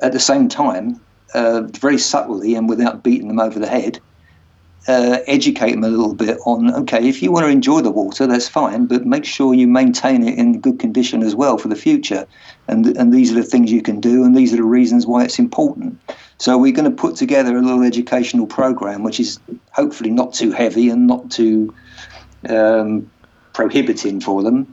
at 0.00 0.12
the 0.12 0.20
same 0.20 0.48
time, 0.48 1.00
uh, 1.34 1.62
very 1.62 1.98
subtly 1.98 2.54
and 2.54 2.68
without 2.68 3.02
beating 3.02 3.28
them 3.28 3.40
over 3.40 3.58
the 3.58 3.66
head, 3.66 4.00
uh, 4.86 5.18
educate 5.26 5.72
them 5.72 5.84
a 5.84 5.88
little 5.88 6.14
bit 6.14 6.38
on 6.46 6.72
okay, 6.74 7.08
if 7.08 7.22
you 7.22 7.32
want 7.32 7.44
to 7.44 7.50
enjoy 7.50 7.80
the 7.80 7.90
water, 7.90 8.26
that's 8.26 8.48
fine, 8.48 8.86
but 8.86 9.04
make 9.04 9.24
sure 9.24 9.52
you 9.54 9.66
maintain 9.66 10.26
it 10.26 10.38
in 10.38 10.60
good 10.60 10.78
condition 10.78 11.22
as 11.22 11.34
well 11.34 11.58
for 11.58 11.68
the 11.68 11.76
future. 11.76 12.26
And 12.68 12.86
and 12.96 13.12
these 13.12 13.32
are 13.32 13.34
the 13.34 13.42
things 13.42 13.72
you 13.72 13.82
can 13.82 14.00
do, 14.00 14.24
and 14.24 14.36
these 14.36 14.52
are 14.52 14.56
the 14.56 14.62
reasons 14.62 15.06
why 15.06 15.24
it's 15.24 15.38
important. 15.38 15.98
So 16.38 16.56
we're 16.56 16.72
going 16.72 16.90
to 16.90 16.96
put 16.96 17.16
together 17.16 17.56
a 17.56 17.62
little 17.62 17.82
educational 17.82 18.46
program, 18.46 19.02
which 19.02 19.18
is 19.18 19.40
hopefully 19.72 20.10
not 20.10 20.32
too 20.32 20.52
heavy 20.52 20.88
and 20.88 21.06
not 21.06 21.30
too 21.30 21.74
um, 22.48 23.10
prohibiting 23.52 24.20
for 24.20 24.42
them, 24.42 24.72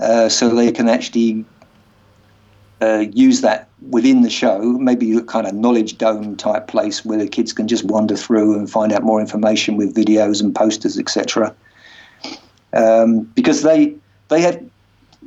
uh, 0.00 0.28
so 0.28 0.48
they 0.48 0.72
can 0.72 0.88
actually 0.88 1.44
uh, 2.80 3.04
use 3.12 3.40
that 3.40 3.68
within 3.90 4.22
the 4.22 4.30
show, 4.30 4.60
maybe 4.78 5.16
a 5.16 5.22
kind 5.22 5.46
of 5.46 5.54
knowledge 5.54 5.98
dome 5.98 6.36
type 6.36 6.66
place 6.66 7.04
where 7.04 7.18
the 7.18 7.28
kids 7.28 7.52
can 7.52 7.68
just 7.68 7.84
wander 7.84 8.16
through 8.16 8.54
and 8.54 8.70
find 8.70 8.92
out 8.92 9.02
more 9.02 9.20
information 9.20 9.76
with 9.76 9.94
videos 9.94 10.42
and 10.42 10.54
posters, 10.54 10.98
etc. 10.98 11.54
Um, 12.72 13.22
because 13.34 13.62
they 13.62 13.94
they 14.28 14.40
had 14.40 14.68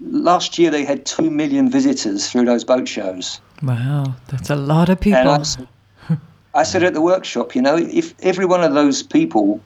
last 0.02 0.60
year 0.60 0.70
they 0.70 0.86
had 0.86 1.06
two 1.06 1.30
million 1.32 1.70
visitors 1.70 2.30
through 2.30 2.46
those 2.46 2.64
boat 2.64 2.88
shows. 2.88 3.40
wow, 3.64 4.16
that's 4.28 4.50
a 4.50 4.56
lot 4.56 4.90
of 4.90 5.00
people. 5.00 5.28
I, 5.28 5.44
I 6.54 6.64
said 6.64 6.84
at 6.84 6.94
the 6.94 7.02
workshop, 7.02 7.56
you 7.56 7.62
know, 7.62 7.78
if 7.78 8.14
every 8.22 8.46
one 8.46 8.64
of 8.64 8.74
those 8.74 9.04
people 9.04 9.62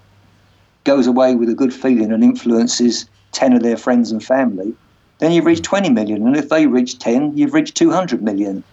goes 0.83 1.07
away 1.07 1.35
with 1.35 1.49
a 1.49 1.53
good 1.53 1.73
feeling 1.73 2.11
and 2.11 2.23
influences 2.23 3.05
10 3.31 3.53
of 3.53 3.63
their 3.63 3.77
friends 3.77 4.11
and 4.11 4.23
family, 4.23 4.75
then 5.23 5.31
you've 5.31 5.45
reached 5.45 5.63
20 5.63 5.89
million. 5.89 6.27
And 6.27 6.35
if 6.35 6.49
they 6.49 6.67
reach 6.67 6.99
10, 6.99 7.37
you've 7.37 7.53
reached 7.53 7.75
200 7.75 8.21
million. 8.21 8.63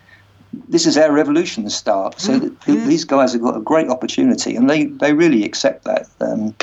This 0.69 0.87
is 0.87 0.97
how 0.97 1.09
revolutions 1.09 1.77
start. 1.77 2.21
So 2.21 2.41
th- 2.41 2.53
these 2.65 3.05
guys 3.05 3.33
have 3.33 3.43
got 3.43 3.57
a 3.57 3.61
great 3.61 3.89
opportunity 3.89 4.57
and 4.57 4.69
they, 4.69 4.87
they 4.87 5.13
really 5.13 5.45
accept 5.45 5.85
that. 5.85 6.09
Um, 6.21 6.55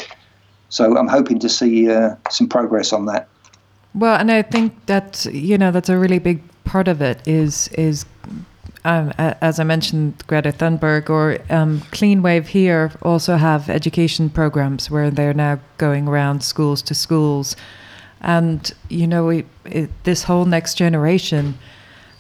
so 0.69 0.97
I'm 0.97 1.07
hoping 1.07 1.39
to 1.39 1.47
see 1.47 1.89
uh, 1.89 2.15
some 2.29 2.49
progress 2.49 2.91
on 2.91 3.05
that. 3.05 3.29
Well, 3.95 4.19
and 4.19 4.29
I 4.29 4.41
think 4.41 4.85
that 4.85 5.25
you 5.31 5.57
know 5.57 5.71
that's 5.71 5.89
a 5.89 5.97
really 5.97 6.19
big 6.19 6.41
part 6.65 6.88
of 6.88 7.01
it 7.01 7.25
is 7.25 7.69
is 7.69 8.05
um, 8.85 9.11
as 9.17 9.59
I 9.59 9.63
mentioned, 9.63 10.23
Greta 10.27 10.51
Thunberg 10.51 11.09
or 11.09 11.39
um, 11.49 11.81
Clean 11.91 12.21
Wave 12.21 12.47
here 12.49 12.91
also 13.01 13.35
have 13.35 13.69
education 13.69 14.29
programs 14.29 14.89
where 14.89 15.09
they're 15.09 15.33
now 15.33 15.59
going 15.77 16.07
around 16.07 16.43
schools 16.43 16.81
to 16.83 16.95
schools, 16.95 17.55
and 18.22 18.72
you 18.89 19.07
know 19.07 19.26
we, 19.26 19.45
it, 19.65 19.89
this 20.03 20.24
whole 20.24 20.45
next 20.45 20.76
generation 20.76 21.57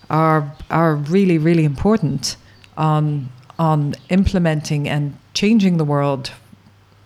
are 0.09 0.51
are 0.69 0.95
really 0.95 1.37
really 1.37 1.65
important 1.65 2.35
on 2.77 3.29
on 3.59 3.95
implementing 4.09 4.87
and 4.87 5.17
changing 5.33 5.77
the 5.77 5.85
world 5.85 6.31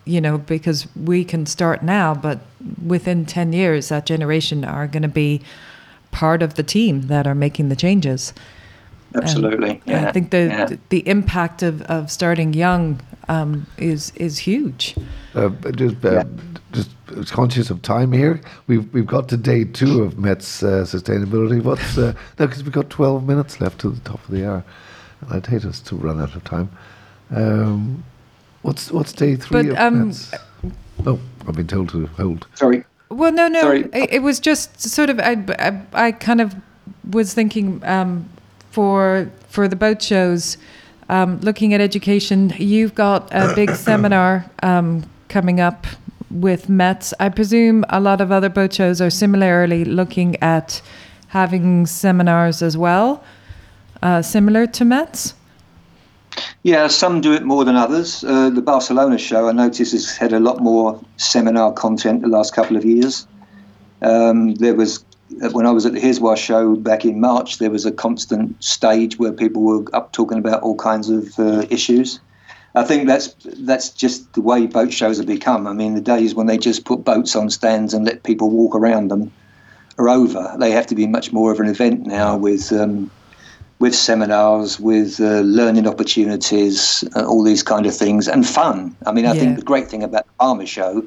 you 0.06 0.20
know, 0.20 0.38
because 0.38 0.88
we 0.96 1.24
can 1.24 1.46
start 1.46 1.84
now, 1.84 2.14
but 2.14 2.40
within 2.86 3.26
10 3.26 3.54
years, 3.54 3.90
that 3.90 4.06
generation 4.06 4.66
are 4.66 4.88
going 4.88 5.04
to 5.04 5.08
be 5.10 5.42
part 6.12 6.42
of 6.42 6.56
the 6.56 6.64
team 6.64 7.04
that 7.04 7.28
are 7.28 7.36
making 7.36 7.70
the 7.70 7.76
changes. 7.76 8.34
Absolutely. 9.16 9.82
Yeah. 9.86 10.08
I 10.08 10.12
think 10.12 10.32
the, 10.32 10.46
yeah. 10.48 10.76
the 10.90 11.08
impact 11.08 11.64
of, 11.64 11.82
of 11.84 12.10
starting 12.10 12.54
young 12.54 13.00
um, 13.32 13.66
is 13.78 14.12
is 14.16 14.38
huge. 14.38 14.96
Uh, 15.34 15.50
but 15.50 15.76
just, 15.78 16.06
uh, 16.06 16.24
just 16.72 16.90
uh, 17.16 17.24
conscious 17.30 17.70
of 17.70 17.82
time 17.82 18.12
here. 18.12 18.42
We've 18.68 18.94
we've 18.94 19.08
got 19.08 19.30
to 19.30 19.38
day 19.38 19.64
two 19.64 20.04
of 20.04 20.18
METS 20.18 20.64
uh, 20.64 20.68
sustainability. 20.86 21.64
What's 21.64 21.98
uh, 21.98 22.14
no? 22.38 22.48
Because 22.48 22.64
we've 22.64 22.74
got 22.74 22.90
twelve 22.90 23.26
minutes 23.26 23.62
left 23.62 23.80
to 23.82 23.90
the 23.90 24.02
top 24.02 24.24
of 24.26 24.32
the 24.32 24.48
hour, 24.48 24.64
and 25.22 25.34
I'd 25.34 25.48
hate 25.48 25.66
us 25.66 25.80
to 25.82 25.96
run 25.96 26.22
out 26.22 26.36
of 26.36 26.44
time. 26.44 26.70
Um, 27.30 28.04
What's 28.64 28.92
what's 28.92 29.12
day 29.12 29.36
three 29.36 29.64
But, 29.64 29.72
of 29.72 29.78
um, 29.80 30.08
METS? 30.10 30.36
Oh, 31.08 31.20
I've 31.48 31.56
been 31.56 31.68
told 31.68 31.90
to 31.90 32.06
hold. 32.06 32.46
Sorry. 32.54 32.84
Well, 33.10 33.32
no, 33.32 33.48
no. 33.48 33.62
Sorry. 33.62 33.90
It, 33.92 34.14
it 34.14 34.22
was 34.22 34.40
just 34.40 34.80
sort 34.80 35.10
of. 35.10 35.20
I, 35.20 35.44
I, 35.58 35.82
I 36.08 36.12
kind 36.12 36.42
of 36.42 36.56
was 37.10 37.34
thinking 37.34 37.84
um, 37.84 38.30
for 38.70 39.32
for 39.50 39.68
the 39.68 39.76
boat 39.76 40.02
shows, 40.02 40.58
um, 41.12 41.40
looking 41.42 41.74
at 41.76 41.82
education. 41.82 42.54
You've 42.58 42.96
got 42.96 43.30
a 43.32 43.54
big 43.54 43.70
seminar 43.88 44.50
um, 44.64 45.04
coming 45.28 45.60
up 45.60 45.86
with 46.32 46.70
METS. 46.70 47.14
I 47.20 47.30
presume 47.30 47.86
a 47.90 48.00
lot 48.00 48.22
of 48.22 48.32
other 48.32 48.50
boat 48.50 48.74
shows 48.74 49.02
are 49.02 49.10
similarly 49.10 49.86
looking 49.86 50.42
at 50.42 50.82
having 51.28 51.86
seminars 51.86 52.62
as 52.62 52.78
well, 52.78 53.24
uh, 54.02 54.22
similar 54.22 54.66
to 54.68 54.86
METS. 54.86 55.36
Yeah, 56.64 56.88
some 56.88 57.20
do 57.20 57.34
it 57.34 57.44
more 57.44 57.66
than 57.66 57.76
others. 57.76 58.24
Uh, 58.24 58.50
the 58.50 58.62
Barcelona 58.62 59.18
show, 59.18 59.50
I 59.50 59.52
notice, 59.52 59.92
has 59.92 60.16
had 60.16 60.32
a 60.32 60.40
lot 60.40 60.62
more 60.62 61.00
seminar 61.18 61.74
content 61.74 62.22
the 62.22 62.30
last 62.30 62.56
couple 62.56 62.78
of 62.78 62.86
years. 62.86 63.28
Um, 64.02 64.56
there 64.56 64.76
was, 64.76 65.04
when 65.52 65.66
I 65.66 65.72
was 65.72 65.86
at 65.86 65.94
the 65.94 66.00
HISWA 66.00 66.38
show 66.38 66.76
back 66.76 67.06
in 67.06 67.20
March, 67.20 67.58
there 67.58 67.72
was 67.72 67.86
a 67.86 67.92
constant 67.92 68.62
stage 68.64 69.18
where 69.18 69.32
people 69.32 69.62
were 69.64 69.84
up 69.94 70.12
talking 70.12 70.38
about 70.38 70.62
all 70.62 70.76
kinds 70.76 71.10
of 71.10 71.38
uh, 71.40 71.66
issues. 71.70 72.20
I 72.76 72.84
think 72.84 73.08
that's 73.08 73.36
that's 73.64 73.90
just 73.90 74.34
the 74.34 74.42
way 74.42 74.66
boat 74.66 74.94
shows 74.94 75.18
have 75.18 75.28
become. 75.28 75.68
I 75.68 75.74
mean, 75.74 75.94
the 75.96 76.02
days 76.02 76.34
when 76.34 76.48
they 76.48 76.58
just 76.58 76.86
put 76.86 77.04
boats 77.04 77.36
on 77.36 77.50
stands 77.50 77.94
and 77.94 78.06
let 78.06 78.24
people 78.24 78.50
walk 78.50 78.76
around 78.76 79.10
them 79.10 79.32
are 79.98 80.10
over. 80.10 80.56
They 80.60 80.72
have 80.72 80.88
to 80.88 80.96
be 80.96 81.08
much 81.08 81.34
more 81.34 81.52
of 81.52 81.60
an 81.60 81.68
event 81.68 82.06
now 82.06 82.38
with 82.38 82.72
um, 82.72 83.12
with 83.80 83.96
seminars, 83.96 84.80
with 84.80 85.20
uh, 85.20 85.42
learning 85.42 85.88
opportunities, 85.88 87.04
uh, 87.16 87.26
all 87.26 87.44
these 87.44 87.64
kind 87.64 87.86
of 87.86 87.96
things, 87.96 88.28
and 88.28 88.48
fun. 88.48 88.96
I 89.06 89.12
mean, 89.12 89.26
I 89.26 89.34
Yeah. 89.34 89.40
think 89.40 89.58
the 89.58 89.64
great 89.64 89.90
thing 89.90 90.04
about 90.04 90.26
the 90.28 90.34
Palma 90.40 90.66
show, 90.66 91.04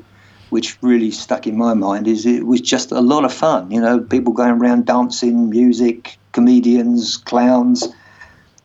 which 0.54 0.78
really 0.82 1.10
stuck 1.10 1.48
in 1.48 1.56
my 1.58 1.74
mind, 1.74 2.06
is 2.06 2.24
it 2.24 2.46
was 2.46 2.60
just 2.60 2.92
a 2.92 3.00
lot 3.00 3.24
of 3.24 3.32
fun. 3.32 3.68
You 3.72 3.80
know, 3.80 3.98
people 3.98 4.32
going 4.32 4.52
around 4.52 4.86
dancing, 4.86 5.50
music, 5.50 6.16
comedians, 6.30 7.16
clowns. 7.16 7.88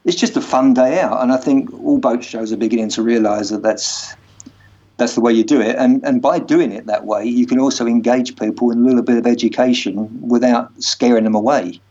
It's 0.05 0.15
just 0.15 0.37
a 0.37 0.41
fun 0.41 0.75
day 0.75 0.99
out, 1.01 1.17
and 1.23 1.31
I 1.31 1.37
think 1.37 1.73
all 1.83 1.97
boat 1.97 2.23
shows 2.23 2.53
are 2.53 2.57
beginning 2.57 2.89
to 2.89 3.01
realise 3.01 3.49
that 3.49 3.63
that's 3.63 4.15
that's 4.97 5.15
the 5.15 5.21
way 5.21 5.33
you 5.33 5.43
do 5.43 5.59
it. 5.59 5.75
And 5.77 6.03
and 6.03 6.21
by 6.21 6.37
doing 6.37 6.71
it 6.71 6.85
that 6.85 7.05
way, 7.05 7.25
you 7.25 7.47
can 7.47 7.59
also 7.59 7.87
engage 7.87 8.35
people 8.35 8.69
in 8.69 8.77
a 8.83 8.85
little 8.89 9.01
bit 9.01 9.17
of 9.17 9.25
education 9.25 9.95
without 10.21 10.69
scaring 10.77 11.23
them 11.23 11.35
away. 11.35 11.81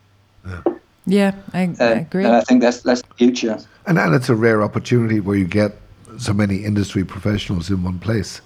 Yeah, 1.06 1.32
I, 1.52 1.62
I 1.80 1.84
Uh, 1.84 2.00
agree. 2.06 2.24
And 2.24 2.36
I 2.36 2.42
think 2.42 2.62
that's 2.62 2.82
that's 2.82 3.02
the 3.02 3.14
future. 3.14 3.58
And, 3.86 3.98
and 3.98 4.14
it's 4.14 4.28
a 4.28 4.36
rare 4.36 4.62
opportunity 4.62 5.18
where 5.18 5.36
you 5.36 5.48
get 5.62 5.72
so 6.18 6.32
many 6.32 6.56
industry 6.70 7.04
professionals 7.04 7.68
in 7.68 7.82
one 7.82 7.98
place. 7.98 8.40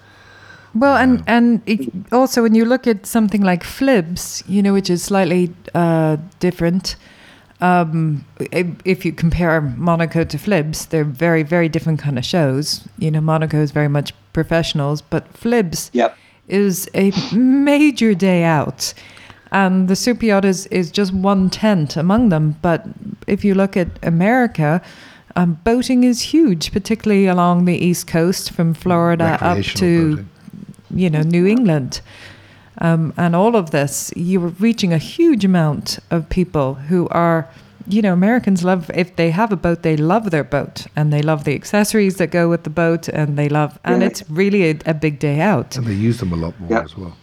Well, 0.75 0.97
and 0.97 1.23
and 1.27 1.61
it, 1.66 1.91
also 2.12 2.43
when 2.43 2.55
you 2.55 2.64
look 2.64 2.87
at 2.87 3.07
something 3.07 3.43
like 3.43 3.62
FLIBS, 3.62 4.43
you 4.49 4.62
know, 4.62 4.73
which 4.73 4.89
is 4.91 5.03
slightly 5.03 5.53
uh, 5.75 6.16
different. 6.41 6.97
Um, 7.61 8.25
if, 8.51 8.66
if 8.85 9.05
you 9.05 9.12
compare 9.12 9.61
Monaco 9.61 10.25
to 10.25 10.37
FLIBS, 10.37 10.89
they're 10.89 11.05
very 11.05 11.43
very 11.43 11.68
different 11.68 12.01
kind 12.01 12.18
of 12.18 12.25
shows. 12.25 12.89
You 12.99 13.11
know, 13.11 13.20
Monaco 13.20 13.59
is 13.59 13.70
very 13.70 13.89
much 13.89 14.12
professionals, 14.33 15.03
but 15.03 15.33
FLIBS 15.35 15.91
Yep. 15.93 16.16
is 16.49 16.89
a 16.95 17.12
major 17.37 18.14
day 18.14 18.43
out. 18.45 18.95
And 19.53 19.87
the 19.87 19.97
super 19.97 20.25
yacht 20.25 20.47
is, 20.47 20.66
is 20.68 20.91
just 20.91 21.12
one 21.12 21.51
tent 21.51 21.97
among 21.99 22.31
them. 22.31 22.57
But 22.62 22.87
if 23.27 23.45
you 23.45 23.55
look 23.55 23.77
at 23.77 23.89
America, 24.03 24.81
um, 25.37 25.59
boating 25.62 26.05
is 26.05 26.23
huge, 26.23 26.73
particularly 26.73 27.27
along 27.27 27.66
the 27.66 27.77
East 27.77 28.07
Coast 28.07 28.51
from 28.53 28.73
Florida 28.73 29.39
up 29.43 29.62
to 29.62 30.16
boating. 30.16 30.29
You 30.93 31.11
know, 31.11 31.22
New 31.22 31.47
England. 31.47 32.01
Um, 32.78 33.12
and 33.16 33.36
all 33.36 33.55
of 33.57 33.70
this, 33.70 34.12
you 34.16 34.40
were 34.40 34.49
reaching 34.61 34.93
a 34.93 34.99
huge 34.99 35.45
amount 35.45 35.99
of 36.11 36.28
people 36.28 36.74
who 36.74 37.07
are, 37.11 37.47
you 37.86 38.01
know, 38.01 38.12
Americans 38.12 38.64
love, 38.64 38.90
if 38.95 39.14
they 39.16 39.30
have 39.30 39.53
a 39.53 39.57
boat, 39.57 39.82
they 39.82 39.97
love 39.97 40.30
their 40.30 40.45
boat 40.45 40.86
and 40.97 41.12
they 41.12 41.20
love 41.22 41.45
the 41.45 41.55
accessories 41.55 42.16
that 42.16 42.30
go 42.30 42.49
with 42.49 42.62
the 42.64 42.70
boat 42.70 43.09
and 43.09 43.36
they 43.38 43.49
love, 43.49 43.78
and 43.84 44.01
Yeah. 44.01 44.09
it's 44.09 44.22
really 44.30 44.70
a, 44.70 44.78
a 44.86 44.95
big 44.95 45.18
day 45.18 45.40
out. 45.40 45.76
And 45.76 45.86
they 45.86 45.93
use 45.95 46.18
them 46.18 46.32
a 46.32 46.36
lot 46.36 46.59
more 46.61 46.70
Yeah. 46.70 46.84
as 46.84 46.97
well. 46.97 47.14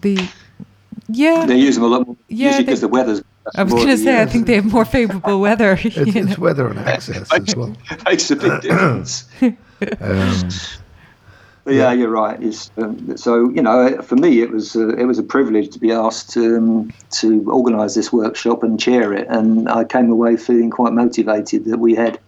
The, 0.00 0.28
yeah, 1.08 1.44
They 1.46 1.56
use 1.56 1.74
them 1.74 1.84
a 1.84 1.88
lot 1.88 2.06
more, 2.06 2.16
Yeah, 2.28 2.46
usually 2.46 2.56
they- 2.64 2.66
because 2.66 2.80
the 2.80 2.88
weather's. 2.88 3.22
I 3.54 3.62
was 3.62 3.72
going 3.74 3.86
to 3.86 3.92
of 3.92 3.98
the, 4.00 4.04
say, 4.04 4.22
I 4.22 4.26
think 4.26 4.46
they 4.48 4.56
have 4.56 4.64
more 4.72 4.84
favorable 4.84 5.40
weather. 5.40 5.78
It's, 5.84 5.94
you 5.96 6.04
know. 6.24 6.30
it's 6.32 6.38
weather 6.38 6.66
and 6.68 6.78
access 6.80 7.30
as 7.32 7.54
well. 7.54 7.76
makes 8.06 8.28
a 8.30 8.36
big 8.36 8.60
difference. 8.62 9.28
Um, 9.40 9.56
But 9.80 10.78
yeah, 11.66 11.92
you're 11.92 12.10
right. 12.10 12.40
It's, 12.42 12.70
um, 12.76 13.16
so 13.16 13.50
you 13.50 13.62
know, 13.62 14.00
for 14.02 14.16
me, 14.16 14.40
it 14.40 14.50
was 14.50 14.76
uh, 14.76 14.96
it 14.96 15.04
was 15.04 15.18
a 15.18 15.22
privilege 15.22 15.70
to 15.70 15.78
be 15.78 15.92
asked 15.92 16.36
um, 16.36 16.92
to 17.18 17.50
organise 17.50 17.94
this 17.94 18.12
workshop 18.12 18.62
and 18.62 18.78
chair 18.78 19.12
it, 19.12 19.26
and 19.28 19.68
I 19.68 19.84
came 19.84 20.10
away 20.10 20.36
feeling 20.36 20.70
quite 20.70 20.92
motivated 20.92 21.64
that 21.66 21.78
we 21.78 21.94
had 21.94 22.20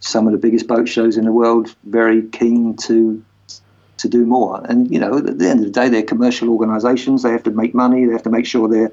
some 0.00 0.26
of 0.26 0.32
the 0.32 0.38
biggest 0.38 0.66
boat 0.66 0.88
shows 0.88 1.16
in 1.16 1.24
the 1.24 1.32
world 1.32 1.74
very 1.84 2.22
keen 2.28 2.76
to 2.76 3.22
to 3.98 4.08
do 4.08 4.26
more. 4.26 4.60
And 4.64 4.90
you 4.90 4.98
know, 4.98 5.18
at 5.18 5.38
the 5.38 5.48
end 5.48 5.60
of 5.60 5.66
the 5.66 5.80
day, 5.80 5.88
they're 5.88 6.02
commercial 6.02 6.50
organisations. 6.50 7.22
They 7.22 7.30
have 7.30 7.42
to 7.44 7.50
make 7.50 7.74
money. 7.74 8.06
They 8.06 8.12
have 8.12 8.22
to 8.24 8.30
make 8.30 8.46
sure 8.46 8.68
their 8.68 8.90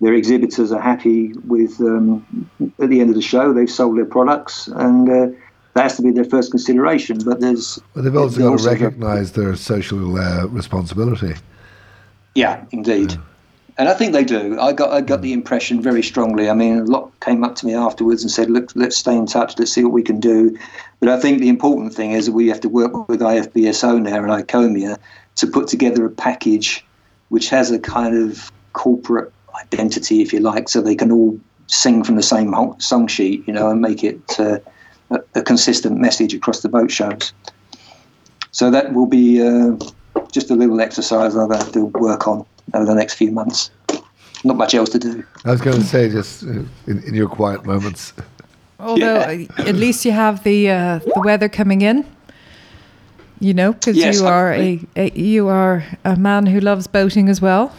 their 0.00 0.14
exhibitors 0.14 0.72
are 0.72 0.80
happy 0.80 1.32
with. 1.46 1.80
Um, 1.80 2.50
at 2.80 2.90
the 2.90 3.00
end 3.00 3.10
of 3.10 3.16
the 3.16 3.22
show, 3.22 3.52
they've 3.52 3.70
sold 3.70 3.96
their 3.96 4.04
products, 4.04 4.68
and 4.68 5.08
uh, 5.08 5.36
that 5.78 5.84
has 5.84 5.96
to 5.96 6.02
be 6.02 6.10
their 6.10 6.24
first 6.24 6.50
consideration. 6.50 7.18
But 7.24 7.40
there's 7.40 7.78
but 7.94 8.02
they've 8.02 8.16
also 8.16 8.50
got 8.50 8.58
to 8.58 8.68
recognise 8.68 9.32
their 9.32 9.54
social 9.54 10.18
uh, 10.18 10.46
responsibility. 10.46 11.34
Yeah, 12.34 12.64
indeed. 12.72 13.16
And 13.76 13.88
I 13.88 13.94
think 13.94 14.12
they 14.12 14.24
do. 14.24 14.58
I 14.58 14.72
got 14.72 14.90
I 14.90 15.00
got 15.00 15.22
the 15.22 15.32
impression 15.32 15.80
very 15.80 16.02
strongly. 16.02 16.50
I 16.50 16.54
mean, 16.54 16.78
a 16.78 16.82
lot 16.82 17.12
came 17.20 17.44
up 17.44 17.54
to 17.56 17.66
me 17.66 17.74
afterwards 17.74 18.22
and 18.24 18.30
said, 18.30 18.50
"Look, 18.50 18.72
let's 18.74 18.96
stay 18.96 19.14
in 19.14 19.26
touch. 19.26 19.56
Let's 19.56 19.72
see 19.72 19.84
what 19.84 19.92
we 19.92 20.02
can 20.02 20.18
do." 20.18 20.58
But 20.98 21.10
I 21.10 21.20
think 21.20 21.38
the 21.38 21.48
important 21.48 21.94
thing 21.94 22.10
is 22.10 22.26
that 22.26 22.32
we 22.32 22.48
have 22.48 22.60
to 22.62 22.68
work 22.68 23.08
with 23.08 23.20
IFBSO 23.20 24.02
now 24.02 24.16
and 24.16 24.32
ICOMIA 24.32 24.98
to 25.36 25.46
put 25.46 25.68
together 25.68 26.04
a 26.04 26.10
package 26.10 26.84
which 27.28 27.50
has 27.50 27.70
a 27.70 27.78
kind 27.78 28.16
of 28.16 28.50
corporate 28.72 29.32
identity, 29.62 30.22
if 30.22 30.32
you 30.32 30.40
like, 30.40 30.68
so 30.68 30.80
they 30.80 30.96
can 30.96 31.12
all 31.12 31.38
sing 31.68 32.02
from 32.02 32.16
the 32.16 32.22
same 32.22 32.52
song 32.78 33.06
sheet, 33.06 33.46
you 33.46 33.52
know, 33.52 33.70
and 33.70 33.80
make 33.80 34.02
it 34.02 34.40
uh, 34.40 34.58
a, 35.10 35.18
a 35.34 35.42
consistent 35.42 35.98
message 35.98 36.34
across 36.34 36.60
the 36.60 36.68
boat 36.68 36.90
shows. 36.90 37.32
So 38.50 38.70
that 38.70 38.92
will 38.94 39.06
be 39.06 39.40
uh, 39.40 39.76
just 40.32 40.50
a 40.50 40.54
little 40.54 40.80
exercise 40.80 41.36
I'll 41.36 41.50
have 41.50 41.72
to 41.72 41.84
work 41.86 42.26
on 42.26 42.44
over 42.74 42.84
the 42.84 42.94
next 42.94 43.14
few 43.14 43.30
months. 43.30 43.70
Not 44.44 44.56
much 44.56 44.74
else 44.74 44.90
to 44.90 44.98
do. 44.98 45.24
I 45.44 45.50
was 45.50 45.60
going 45.60 45.78
to 45.78 45.84
say, 45.84 46.08
just 46.08 46.44
uh, 46.44 46.62
in, 46.86 47.02
in 47.04 47.14
your 47.14 47.28
quiet 47.28 47.64
moments, 47.64 48.12
Although 48.80 49.28
Yeah. 49.28 49.46
at 49.58 49.74
least 49.74 50.04
you 50.04 50.12
have 50.12 50.44
the 50.44 50.70
uh, 50.70 50.98
the 51.14 51.20
weather 51.24 51.48
coming 51.48 51.82
in, 51.82 52.04
you 53.40 53.52
know, 53.52 53.72
because 53.72 53.96
Yes, 53.96 54.14
you 54.14 54.26
are 54.26 54.52
a, 54.52 54.80
a 54.94 55.10
you 55.10 55.48
are 55.48 55.82
a 56.04 56.16
man 56.16 56.46
who 56.46 56.60
loves 56.60 56.86
boating 56.86 57.28
as 57.28 57.40
well. 57.40 57.72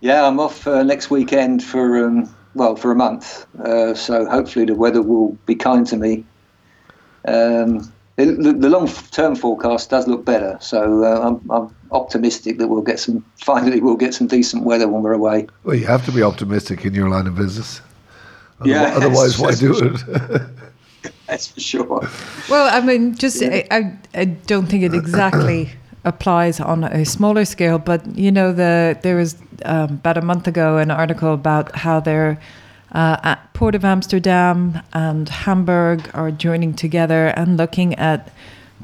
Yeah, 0.00 0.26
I'm 0.26 0.40
off 0.40 0.66
uh, 0.66 0.82
next 0.82 1.10
weekend 1.10 1.62
for 1.62 2.06
um, 2.06 2.34
well 2.54 2.76
for 2.76 2.90
a 2.90 2.94
month. 2.96 3.46
Uh, 3.60 3.94
so 3.94 4.26
hopefully 4.28 4.64
the 4.64 4.74
weather 4.74 5.02
will 5.02 5.32
be 5.46 5.54
kind 5.54 5.86
to 5.86 5.96
me. 5.96 6.24
Um, 7.26 7.92
the, 8.16 8.26
the, 8.26 8.52
the 8.52 8.68
long-term 8.68 9.36
forecast 9.36 9.90
does 9.90 10.06
look 10.06 10.24
better, 10.24 10.58
so 10.60 11.02
uh, 11.04 11.28
I'm, 11.28 11.50
I'm 11.50 11.74
optimistic 11.92 12.58
that 12.58 12.68
we'll 12.68 12.82
get 12.82 13.00
some. 13.00 13.24
Finally, 13.36 13.80
we'll 13.80 13.96
get 13.96 14.14
some 14.14 14.26
decent 14.26 14.64
weather 14.64 14.86
when 14.88 15.02
we're 15.02 15.14
away. 15.14 15.46
well, 15.64 15.74
you 15.74 15.86
have 15.86 16.04
to 16.06 16.12
be 16.12 16.22
optimistic 16.22 16.84
in 16.84 16.94
your 16.94 17.08
line 17.08 17.26
of 17.26 17.36
business. 17.36 17.80
Otherwise, 18.60 18.80
Yeah, 18.80 18.96
otherwise 18.96 19.38
why 19.38 19.54
do 19.54 19.74
for 19.74 19.86
it? 19.86 20.42
That's 21.26 21.48
for 21.48 21.60
sure. 21.60 22.08
Well, 22.48 22.68
I 22.72 22.84
mean, 22.84 23.14
just 23.16 23.42
I, 23.42 23.66
I, 23.70 23.98
I 24.14 24.24
don't 24.26 24.66
think 24.66 24.84
it 24.84 24.94
exactly 25.02 25.70
applies 26.04 26.60
on 26.60 26.84
a 26.84 27.04
smaller 27.04 27.44
scale, 27.44 27.78
but 27.78 28.00
you 28.16 28.32
know, 28.32 28.52
the 28.52 28.98
there 29.02 29.16
was 29.16 29.36
um, 29.64 29.90
about 29.90 30.18
a 30.18 30.22
month 30.22 30.46
ago 30.48 30.78
an 30.78 30.90
article 30.90 31.32
about 31.34 31.74
how 31.76 32.00
they're 32.00 32.38
uh, 32.92 33.16
at 33.22 33.52
Port 33.54 33.74
of 33.74 33.84
Amsterdam 33.84 34.82
and 34.92 35.28
Hamburg 35.28 36.10
are 36.14 36.30
joining 36.30 36.74
together 36.74 37.28
and 37.28 37.56
looking 37.56 37.94
at 37.94 38.30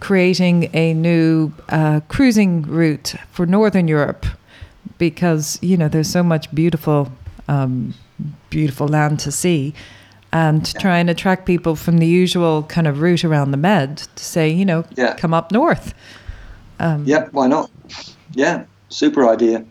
creating 0.00 0.70
a 0.74 0.94
new 0.94 1.52
uh, 1.70 2.00
cruising 2.08 2.62
route 2.62 3.14
for 3.32 3.44
Northern 3.46 3.88
Europe 3.88 4.24
because 4.98 5.58
you 5.60 5.76
know 5.76 5.88
there's 5.88 6.08
so 6.10 6.22
much 6.22 6.52
beautiful, 6.54 7.10
um, 7.48 7.94
beautiful 8.50 8.86
land 8.88 9.18
to 9.20 9.32
see 9.32 9.74
and 10.32 10.78
try 10.78 10.98
and 10.98 11.08
attract 11.08 11.46
people 11.46 11.74
from 11.74 11.98
the 11.98 12.06
usual 12.06 12.62
kind 12.64 12.86
of 12.86 13.00
route 13.00 13.24
around 13.24 13.50
the 13.50 13.56
Med 13.56 13.96
to 14.14 14.24
say, 14.24 14.48
you 14.50 14.64
know, 14.64 14.84
Yeah. 14.94 15.14
come 15.14 15.32
up 15.32 15.50
north. 15.52 15.94
Um, 16.80 17.04
Yep, 17.04 17.32
why 17.32 17.46
not? 17.46 17.70
Yeah, 18.32 18.64
super 18.88 19.28
idea. 19.28 19.64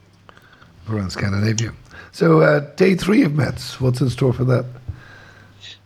Around 0.89 1.11
Scandinavia. 1.11 1.73
So, 2.11 2.41
uh, 2.41 2.59
day 2.75 2.95
three 2.95 3.23
of 3.23 3.33
METS, 3.33 3.79
what's 3.79 4.01
in 4.01 4.09
store 4.09 4.33
for 4.33 4.43
that? 4.45 4.65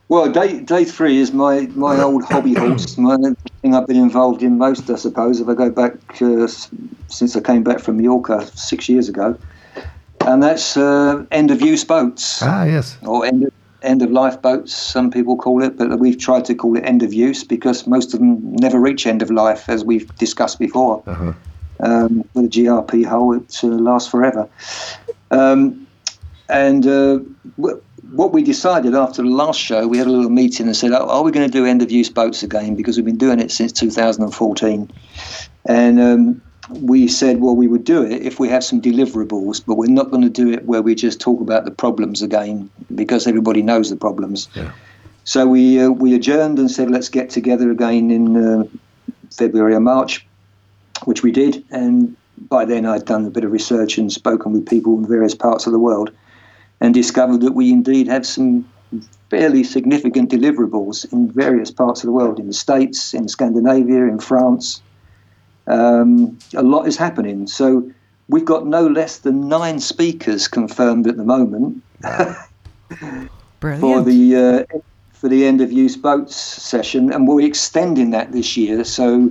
Well, 0.08 0.30
day 0.30 0.60
day 0.60 0.84
three 0.84 1.20
is 1.20 1.32
my, 1.32 1.68
my 1.74 2.02
old 2.02 2.26
hobby 2.26 2.54
horse. 2.58 2.98
My 2.98 3.18
thing 3.62 3.74
I've 3.74 3.88
been 3.88 3.96
involved 3.96 4.44
in 4.44 4.58
most, 4.58 4.90
I 4.90 4.96
suppose, 4.96 5.40
if 5.40 5.48
I 5.48 5.54
go 5.54 5.70
back 5.70 5.94
uh, 6.22 6.48
since 7.08 7.36
I 7.36 7.40
came 7.40 7.64
back 7.64 7.80
from 7.80 7.98
Mallorca 7.98 8.46
six 8.54 8.90
years 8.90 9.08
ago, 9.08 9.38
and 10.26 10.44
that's 10.44 10.76
uh, 10.76 11.26
end 11.32 11.50
of 11.50 11.62
use 11.62 11.86
boats. 11.86 12.42
Ah, 12.42 12.66
yes. 12.66 12.98
Or 13.04 13.26
end 13.26 13.44
of, 13.44 13.54
end 13.82 14.02
of 14.02 14.12
life 14.12 14.42
boats, 14.42 14.74
some 14.74 15.12
people 15.12 15.36
call 15.36 15.64
it, 15.64 15.78
but 15.78 16.00
we've 16.00 16.18
tried 16.18 16.46
to 16.46 16.56
call 16.56 16.78
it 16.78 16.82
end 16.82 17.04
of 17.04 17.14
use 17.14 17.44
because 17.44 17.88
most 17.88 18.14
of 18.14 18.20
them 18.20 18.56
never 18.56 18.80
reach 18.80 19.08
end 19.08 19.22
of 19.22 19.32
life, 19.32 19.70
as 19.70 19.84
we've 19.84 20.14
discussed 20.16 20.60
before. 20.60 21.04
Uh-huh. 21.06 21.34
Um, 21.80 22.24
with 22.34 22.46
a 22.46 22.50
GRP 22.50 23.06
hull, 23.06 23.34
it 23.34 23.60
uh, 23.64 23.68
lasts 23.68 24.10
forever. 24.10 24.48
Um, 25.32 25.88
and 26.48 26.86
uh, 26.86 27.20
what 28.12 28.34
we 28.34 28.44
decided 28.44 28.94
after 28.94 29.24
the 29.24 29.30
last 29.30 29.60
show, 29.60 29.88
we 29.88 29.98
had 29.98 30.08
a 30.08 30.12
little 30.12 30.30
meeting 30.30 30.68
and 30.68 30.76
said, 30.76 30.92
oh, 30.92 31.08
"Are 31.08 31.24
we 31.24 31.32
going 31.32 31.50
to 31.50 31.52
do 31.52 31.66
end 31.66 31.82
of 31.82 31.92
use 31.92 32.10
boats 32.10 32.44
again?" 32.44 32.76
Because 32.76 32.98
we've 32.98 33.06
been 33.06 33.18
doing 33.18 33.40
it 33.40 33.52
since 33.52 33.72
2014, 33.72 34.92
and 35.66 36.00
um, 36.00 36.42
we 36.70 37.08
said, 37.08 37.42
"Well, 37.42 37.56
we 37.56 37.68
would 37.68 37.84
do 37.84 38.04
it 38.04 38.22
if 38.22 38.40
we 38.40 38.50
have 38.50 38.64
some 38.64 38.82
deliverables, 38.82 39.64
but 39.66 39.76
we're 39.76 39.90
not 39.90 40.12
going 40.12 40.24
to 40.24 40.30
do 40.30 40.52
it 40.52 40.66
where 40.66 40.82
we 40.82 40.96
just 40.96 41.20
talk 41.20 41.42
about 41.42 41.66
the 41.66 41.72
problems 41.72 42.22
again 42.22 42.70
because 42.94 43.28
everybody 43.28 43.62
knows 43.62 43.90
the 43.90 43.96
problems." 43.96 44.48
Yeah. 44.54 44.72
So 45.24 45.48
we 45.48 45.80
uh, 45.82 45.90
we 45.90 46.16
adjourned 46.16 46.60
and 46.60 46.70
said, 46.70 46.90
"Let's 46.90 47.10
get 47.10 47.30
together 47.30 47.72
again 47.72 48.12
in 48.12 48.38
uh, 48.38 48.64
February 49.32 49.74
or 49.74 49.80
March," 49.80 50.26
which 51.06 51.24
we 51.24 51.32
did, 51.32 51.64
and 51.72 52.16
by 52.50 52.66
then 52.66 52.86
I'd 52.86 53.06
done 53.06 53.26
a 53.26 53.30
bit 53.30 53.44
of 53.44 53.52
research 53.52 53.98
and 53.98 54.12
spoken 54.12 54.54
with 54.54 54.68
people 54.68 54.98
in 54.98 55.08
various 55.08 55.36
parts 55.36 55.66
of 55.66 55.74
the 55.74 55.80
world 55.80 56.12
and 56.80 56.94
discovered 56.94 57.42
that 57.42 57.54
we 57.54 57.72
indeed 57.72 58.08
have 58.08 58.26
some 58.26 58.68
fairly 59.30 59.64
significant 59.64 60.30
deliverables 60.30 61.12
in 61.14 61.32
various 61.32 61.72
parts 61.72 62.02
of 62.02 62.08
the 62.08 62.12
world, 62.12 62.40
in 62.40 62.48
the 62.48 62.54
States, 62.54 63.14
in 63.14 63.28
Scandinavia, 63.28 64.06
in 64.06 64.20
France. 64.20 64.82
Um, 65.72 66.38
a 66.54 66.64
lot 66.64 66.88
is 66.88 66.98
happening. 66.98 67.48
So 67.48 67.90
we've 68.28 68.46
got 68.46 68.68
no 68.68 68.88
less 68.88 69.20
than 69.20 69.48
nine 69.48 69.80
speakers 69.80 70.48
confirmed 70.48 71.08
at 71.08 71.18
the 71.18 71.24
moment 71.24 71.84
for 73.80 74.02
the 74.02 74.68
uh, 74.74 74.78
for 75.14 75.30
the 75.30 75.46
end 75.46 75.62
of 75.62 75.72
use 75.72 75.96
boats 75.96 76.36
session, 76.36 77.12
and 77.12 77.28
we're 77.28 77.46
extending 77.46 78.10
that 78.12 78.32
this 78.32 78.58
year. 78.58 78.84
So 78.84 79.30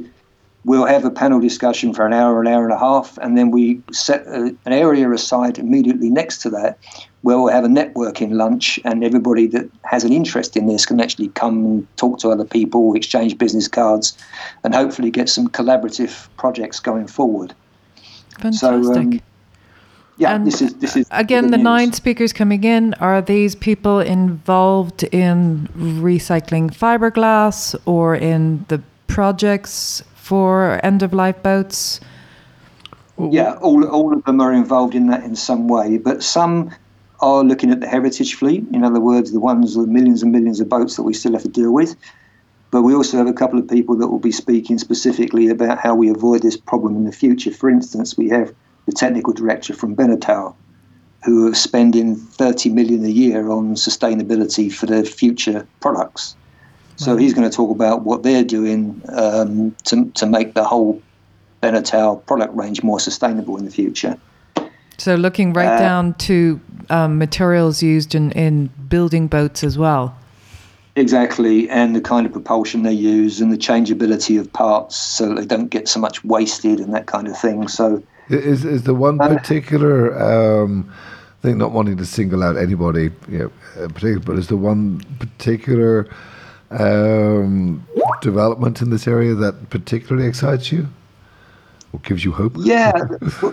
we'll 0.65 0.87
have 0.87 1.05
a 1.05 1.11
panel 1.11 1.41
discussion 1.41 1.93
for 1.93 2.07
an 2.07 2.13
hour, 2.13 2.41
an 2.41 2.47
hour 2.47 2.65
and 2.65 2.73
a 2.73 2.79
half, 2.79 3.19
and 3.19 3.37
then 3.37 3.51
we 3.51 3.83
set 3.93 4.27
a, 4.27 4.55
an 4.65 4.73
area 4.73 5.11
aside 5.11 5.59
immediately 5.59 6.11
next 6.11 6.39
to 6.43 6.51
that 6.51 6.79
where 7.23 7.37
we'll 7.37 7.53
have 7.53 7.65
a 7.65 7.69
networking 7.69 8.33
lunch, 8.33 8.81
and 8.85 9.05
everybody 9.05 9.47
that 9.49 9.69
has 9.85 10.05
an 10.05 10.13
interest 10.13 10.57
in 10.57 10.67
this 10.67 10.87
can 10.87 11.01
actually 11.01 11.29
come 11.29 11.65
and 11.65 11.97
talk 11.97 12.19
to 12.21 12.31
other 12.31 12.45
people, 12.45 12.95
exchange 12.95 13.37
business 13.37 13.69
cards, 13.69 14.17
and 14.65 14.75
hopefully 14.75 15.11
get 15.11 15.29
some 15.29 15.49
collaborative 15.49 16.29
projects 16.37 16.81
going 16.81 17.07
forward. 17.07 17.55
Fantastic. 18.39 18.85
So, 18.85 18.95
um, 18.95 19.21
yeah, 20.17 20.35
and 20.35 20.47
this 20.47 20.61
is 20.61 20.75
this 20.75 20.97
is 20.97 21.07
again 21.11 21.51
the, 21.51 21.57
the 21.57 21.63
nine 21.63 21.93
speakers 21.93 22.33
coming 22.33 22.65
in. 22.65 22.95
Are 22.95 23.23
these 23.23 23.55
people 23.55 24.01
involved 24.01 25.03
in 25.05 25.67
recycling 25.77 26.71
fiberglass 26.71 27.75
or 27.87 28.17
in 28.17 28.65
the 28.69 28.83
projects 29.07 30.03
for 30.15 30.79
end 30.85 31.03
of 31.03 31.15
life 31.15 31.43
boats? 31.43 32.01
Yeah, 33.19 33.55
all, 33.57 33.87
all 33.87 34.15
of 34.15 34.25
them 34.25 34.41
are 34.41 34.53
involved 34.53 34.95
in 34.95 35.09
that 35.09 35.25
in 35.25 35.37
some 35.37 35.69
way, 35.69 35.99
but 35.99 36.23
some 36.23 36.71
are 37.21 37.45
looking 37.45 37.71
at 37.71 37.81
the 37.81 37.89
heritage 37.89 38.35
fleet. 38.35 38.65
In 38.73 38.85
other 38.85 39.01
words, 39.01 39.33
the 39.33 39.41
ones 39.41 39.77
with 39.77 39.89
millions 39.89 40.23
and 40.23 40.33
millions 40.33 40.61
of 40.61 40.69
boats 40.69 40.97
that 40.97 41.03
we 41.03 41.15
still 41.15 41.33
have 41.33 41.43
to 41.43 41.49
deal 41.49 41.73
with. 41.73 41.97
But 42.71 42.83
we 42.83 42.95
also 42.95 43.17
have 43.17 43.27
a 43.27 43.33
couple 43.33 43.59
of 43.59 43.69
people 43.69 43.97
that 43.97 44.09
will 44.09 44.21
be 44.21 44.33
speaking 44.33 44.79
specifically 44.79 45.49
about 45.49 45.79
how 45.79 45.95
we 45.95 46.09
avoid 46.09 46.43
this 46.43 46.57
problem 46.57 46.97
in 46.97 47.05
the 47.05 47.13
future. 47.13 47.51
For 47.51 47.69
instance, 47.69 48.17
we 48.17 48.29
have 48.29 48.55
the 48.87 48.93
technical 48.93 49.33
director 49.33 49.75
from 49.75 49.95
Beneteau, 49.97 50.55
who 51.25 51.51
are 51.51 51.55
spending 51.55 52.17
30 52.17 52.71
million 52.71 53.05
a 53.05 53.09
year 53.09 53.51
on 53.51 53.75
sustainability 53.75 54.73
for 54.73 54.87
their 54.87 55.05
future 55.05 55.67
products. 55.81 56.37
So 56.97 57.17
he's 57.17 57.33
going 57.33 57.49
to 57.49 57.55
talk 57.55 57.71
about 57.71 58.03
what 58.03 58.23
they're 58.23 58.45
doing 58.45 59.01
um, 59.09 59.75
to, 59.85 60.11
to 60.11 60.27
make 60.27 60.53
the 60.53 60.65
whole 60.65 61.01
Beneteau 61.63 62.25
product 62.27 62.55
range 62.55 62.83
more 62.83 63.01
sustainable 63.01 63.57
in 63.57 63.65
the 63.65 63.71
future. 63.71 64.19
So 65.01 65.15
looking 65.15 65.55
right 65.55 65.77
uh, 65.77 65.79
down 65.79 66.13
to 66.29 66.61
um, 66.91 67.17
materials 67.17 67.83
used 67.83 68.15
in, 68.15 68.33
in 68.33 68.67
building 68.91 69.29
boats 69.29 69.65
as 69.65 69.79
well. 69.79 70.15
Exactly, 70.95 71.71
and 71.71 71.97
the 71.97 72.03
kind 72.03 72.27
of 72.27 72.33
propulsion 72.33 72.83
they 72.83 72.93
use 72.93 73.41
and 73.41 73.51
the 73.51 73.57
changeability 73.57 74.37
of 74.37 74.53
parts 74.53 74.97
so 74.97 75.35
they 75.35 75.47
don't 75.47 75.69
get 75.69 75.89
so 75.89 76.01
much 76.01 76.23
wasted 76.23 76.81
and 76.81 76.93
that 76.93 77.07
kind 77.07 77.29
of 77.29 77.39
thing. 77.39 77.67
So 77.67 78.03
is 78.29 78.67
is 78.67 78.83
the 78.83 78.93
one 78.93 79.19
uh, 79.23 79.29
particular 79.29 80.13
um, 80.21 80.93
thing 81.41 81.57
not 81.57 81.73
wanting 81.73 81.97
to 81.97 82.05
single 82.05 82.43
out 82.43 82.59
anybody, 82.59 83.11
you 83.27 83.39
know, 83.39 83.89
particular, 83.89 84.19
but 84.19 84.37
is 84.37 84.49
the 84.49 84.59
one 84.59 85.01
particular 85.19 86.11
um, 86.73 87.87
development 88.21 88.83
in 88.83 88.91
this 88.91 89.09
area 89.09 89.35
that 89.35 89.71
particularly 89.71 90.29
excites 90.29 90.71
you? 90.71 90.89
What 91.91 92.05
gives 92.05 92.25
you 92.25 92.31
hope? 92.31 92.53
Yeah, 92.57 92.93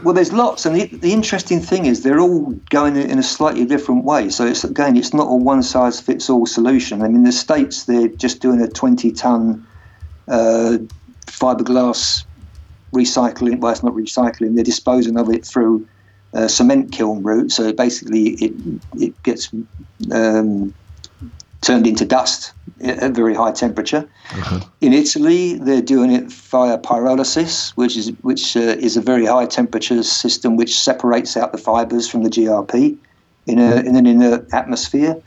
well, 0.03 0.13
there's 0.13 0.31
lots, 0.31 0.67
and 0.67 0.75
the, 0.75 0.85
the, 0.85 1.11
interesting 1.11 1.59
thing 1.59 1.85
is 1.85 2.03
they're 2.03 2.19
all 2.19 2.51
going 2.69 2.95
in 2.95 3.17
a 3.17 3.23
slightly 3.23 3.65
different 3.65 4.03
way. 4.03 4.29
So 4.29 4.45
it's 4.45 4.63
again, 4.63 4.95
it's 4.95 5.11
not 5.11 5.23
a 5.23 5.35
one 5.35 5.63
size 5.63 5.99
fits 5.99 6.29
all 6.29 6.45
solution. 6.45 7.01
I 7.01 7.07
mean, 7.07 7.23
the 7.23 7.31
states 7.31 7.85
they're 7.85 8.09
just 8.09 8.39
doing 8.39 8.61
a 8.61 8.67
20 8.67 9.11
ton 9.13 9.65
uh, 10.27 10.77
fiberglass 11.25 12.25
recycling. 12.93 13.59
Well, 13.59 13.71
it's 13.71 13.81
not 13.81 13.93
recycling; 13.93 14.53
they're 14.53 14.63
disposing 14.63 15.17
of 15.17 15.29
it 15.29 15.43
through 15.43 15.87
a 16.33 16.47
cement 16.47 16.91
kiln 16.91 17.23
route. 17.23 17.51
So 17.51 17.73
basically, 17.73 18.29
it 18.35 18.53
it 18.99 19.23
gets 19.23 19.49
um, 20.11 20.75
turned 21.61 21.87
into 21.87 22.05
dust 22.05 22.53
at 22.81 23.13
very 23.13 23.33
high 23.33 23.51
temperature. 23.51 24.07
Uh-huh. 24.31 24.59
In 24.81 24.93
Italy, 24.93 25.55
they're 25.55 25.81
doing 25.81 26.11
it 26.11 26.31
via 26.31 26.77
pyrolysis, 26.77 27.71
which 27.71 27.97
is 27.97 28.11
which 28.21 28.55
uh, 28.55 28.59
is 28.59 28.97
a 28.97 29.01
very 29.01 29.25
high 29.25 29.45
temperature 29.45 30.03
system 30.03 30.57
which 30.57 30.79
separates 30.79 31.35
out 31.37 31.51
the 31.51 31.57
fibers 31.57 32.07
from 32.07 32.23
the 32.23 32.29
GRP 32.29 32.97
in, 33.47 33.59
a, 33.59 33.77
in 33.77 33.95
an 33.95 34.05
inert 34.05 34.53
atmosphere. 34.53 35.21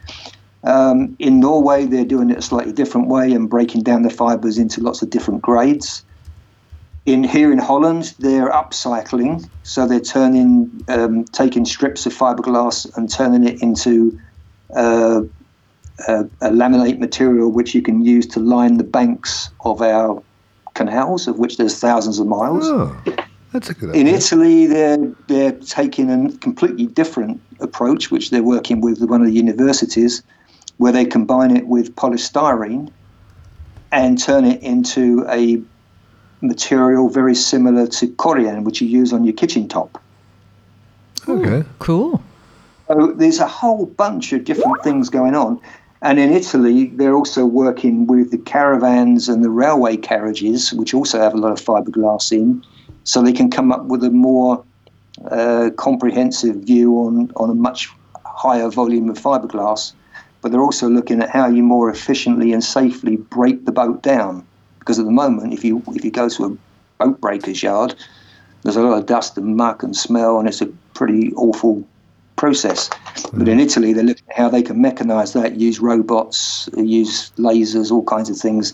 Um, 0.62 1.16
in 1.18 1.40
Norway, 1.40 1.86
they're 1.86 2.04
doing 2.04 2.30
it 2.30 2.38
a 2.38 2.42
slightly 2.42 2.72
different 2.72 3.08
way 3.08 3.32
and 3.32 3.48
breaking 3.48 3.82
down 3.82 4.02
the 4.02 4.10
fibers 4.10 4.58
into 4.58 4.80
lots 4.80 5.02
of 5.02 5.10
different 5.10 5.40
grades. 5.42 6.04
In 7.06 7.24
here 7.24 7.50
in 7.50 7.58
Holland, 7.58 8.14
they're 8.18 8.50
upcycling, 8.50 9.48
so 9.62 9.86
they're 9.86 10.00
turning, 10.00 10.84
um, 10.88 11.24
taking 11.24 11.64
strips 11.64 12.04
of 12.04 12.14
fiberglass 12.14 12.94
and 12.96 13.10
turning 13.10 13.44
it 13.44 13.62
into 13.62 14.20
uh, 14.74 15.22
a, 16.08 16.20
a, 16.40 16.50
laminate 16.50 16.98
material 16.98 17.50
which 17.50 17.74
you 17.74 17.82
can 17.82 18.04
use 18.04 18.26
to 18.26 18.40
line 18.40 18.76
the 18.76 18.84
banks 18.84 19.50
of 19.64 19.82
our 19.82 20.22
canals, 20.74 21.26
of 21.28 21.38
which 21.38 21.56
there's 21.56 21.78
thousands 21.78 22.18
of 22.18 22.26
miles. 22.26 22.64
Oh, 22.66 22.96
that's 23.52 23.70
a 23.70 23.74
good 23.74 23.90
idea. 23.90 24.00
In 24.00 24.06
Italy, 24.06 24.66
they're 24.66 25.12
they're 25.26 25.52
taking 25.52 26.10
a 26.10 26.36
completely 26.38 26.86
different 26.86 27.40
approach, 27.60 28.10
which 28.10 28.30
they're 28.30 28.42
working 28.42 28.80
with 28.80 29.02
one 29.02 29.20
of 29.20 29.26
the 29.26 29.34
universities, 29.34 30.22
where 30.78 30.92
they 30.92 31.04
combine 31.04 31.56
it 31.56 31.66
with 31.66 31.94
polystyrene 31.96 32.90
and 33.92 34.18
turn 34.22 34.44
it 34.44 34.62
into 34.62 35.26
a 35.28 35.60
material 36.42 37.08
very 37.08 37.34
similar 37.34 37.86
to 37.86 38.08
corian, 38.08 38.64
which 38.64 38.80
you 38.80 38.88
use 38.88 39.12
on 39.12 39.24
your 39.24 39.34
kitchen 39.34 39.68
top. 39.68 40.00
Okay. 41.28 41.64
Cool. 41.78 42.22
So 42.88 43.12
there's 43.12 43.38
a 43.38 43.46
whole 43.46 43.86
bunch 43.86 44.32
of 44.32 44.44
different 44.44 44.82
things 44.82 45.10
going 45.10 45.34
on. 45.34 45.60
And 46.02 46.18
in 46.18 46.32
Italy, 46.32 46.86
they're 46.86 47.14
also 47.14 47.44
working 47.44 48.06
with 48.06 48.30
the 48.30 48.38
caravans 48.38 49.28
and 49.28 49.44
the 49.44 49.50
railway 49.50 49.98
carriages, 49.98 50.72
which 50.72 50.94
also 50.94 51.20
have 51.20 51.34
a 51.34 51.36
lot 51.36 51.52
of 51.52 51.60
fiberglass 51.60 52.32
in, 52.32 52.64
so 53.04 53.20
they 53.20 53.32
can 53.32 53.50
come 53.50 53.70
up 53.70 53.84
with 53.84 54.02
a 54.04 54.10
more 54.10 54.64
uh, 55.30 55.70
comprehensive 55.76 56.56
view 56.56 56.94
on, 56.94 57.30
on 57.36 57.50
a 57.50 57.54
much 57.54 57.90
higher 58.24 58.70
volume 58.70 59.10
of 59.10 59.18
fiberglass. 59.18 59.92
But 60.40 60.52
they're 60.52 60.62
also 60.62 60.88
looking 60.88 61.22
at 61.22 61.28
how 61.28 61.48
you 61.48 61.62
more 61.62 61.90
efficiently 61.90 62.54
and 62.54 62.64
safely 62.64 63.16
break 63.16 63.66
the 63.66 63.72
boat 63.72 64.02
down. 64.02 64.46
Because 64.78 64.98
at 64.98 65.04
the 65.04 65.10
moment, 65.10 65.52
if 65.52 65.62
you 65.62 65.82
if 65.88 66.02
you 66.02 66.10
go 66.10 66.30
to 66.30 66.44
a 66.46 67.04
boat 67.04 67.20
breaker's 67.20 67.62
yard, 67.62 67.94
there's 68.62 68.76
a 68.76 68.82
lot 68.82 68.98
of 68.98 69.04
dust 69.04 69.36
and 69.36 69.54
muck 69.54 69.82
and 69.82 69.94
smell, 69.94 70.38
and 70.38 70.48
it's 70.48 70.62
a 70.62 70.66
pretty 70.94 71.34
awful 71.34 71.86
process. 72.40 72.88
But 73.34 73.48
in 73.48 73.60
Italy, 73.60 73.92
they're 73.92 74.02
looking 74.02 74.28
at 74.30 74.36
how 74.36 74.48
they 74.48 74.62
can 74.62 74.78
mechanize 74.78 75.34
that, 75.34 75.56
use 75.56 75.78
robots, 75.78 76.70
use 76.74 77.30
lasers, 77.36 77.92
all 77.92 78.02
kinds 78.02 78.30
of 78.30 78.36
things 78.38 78.72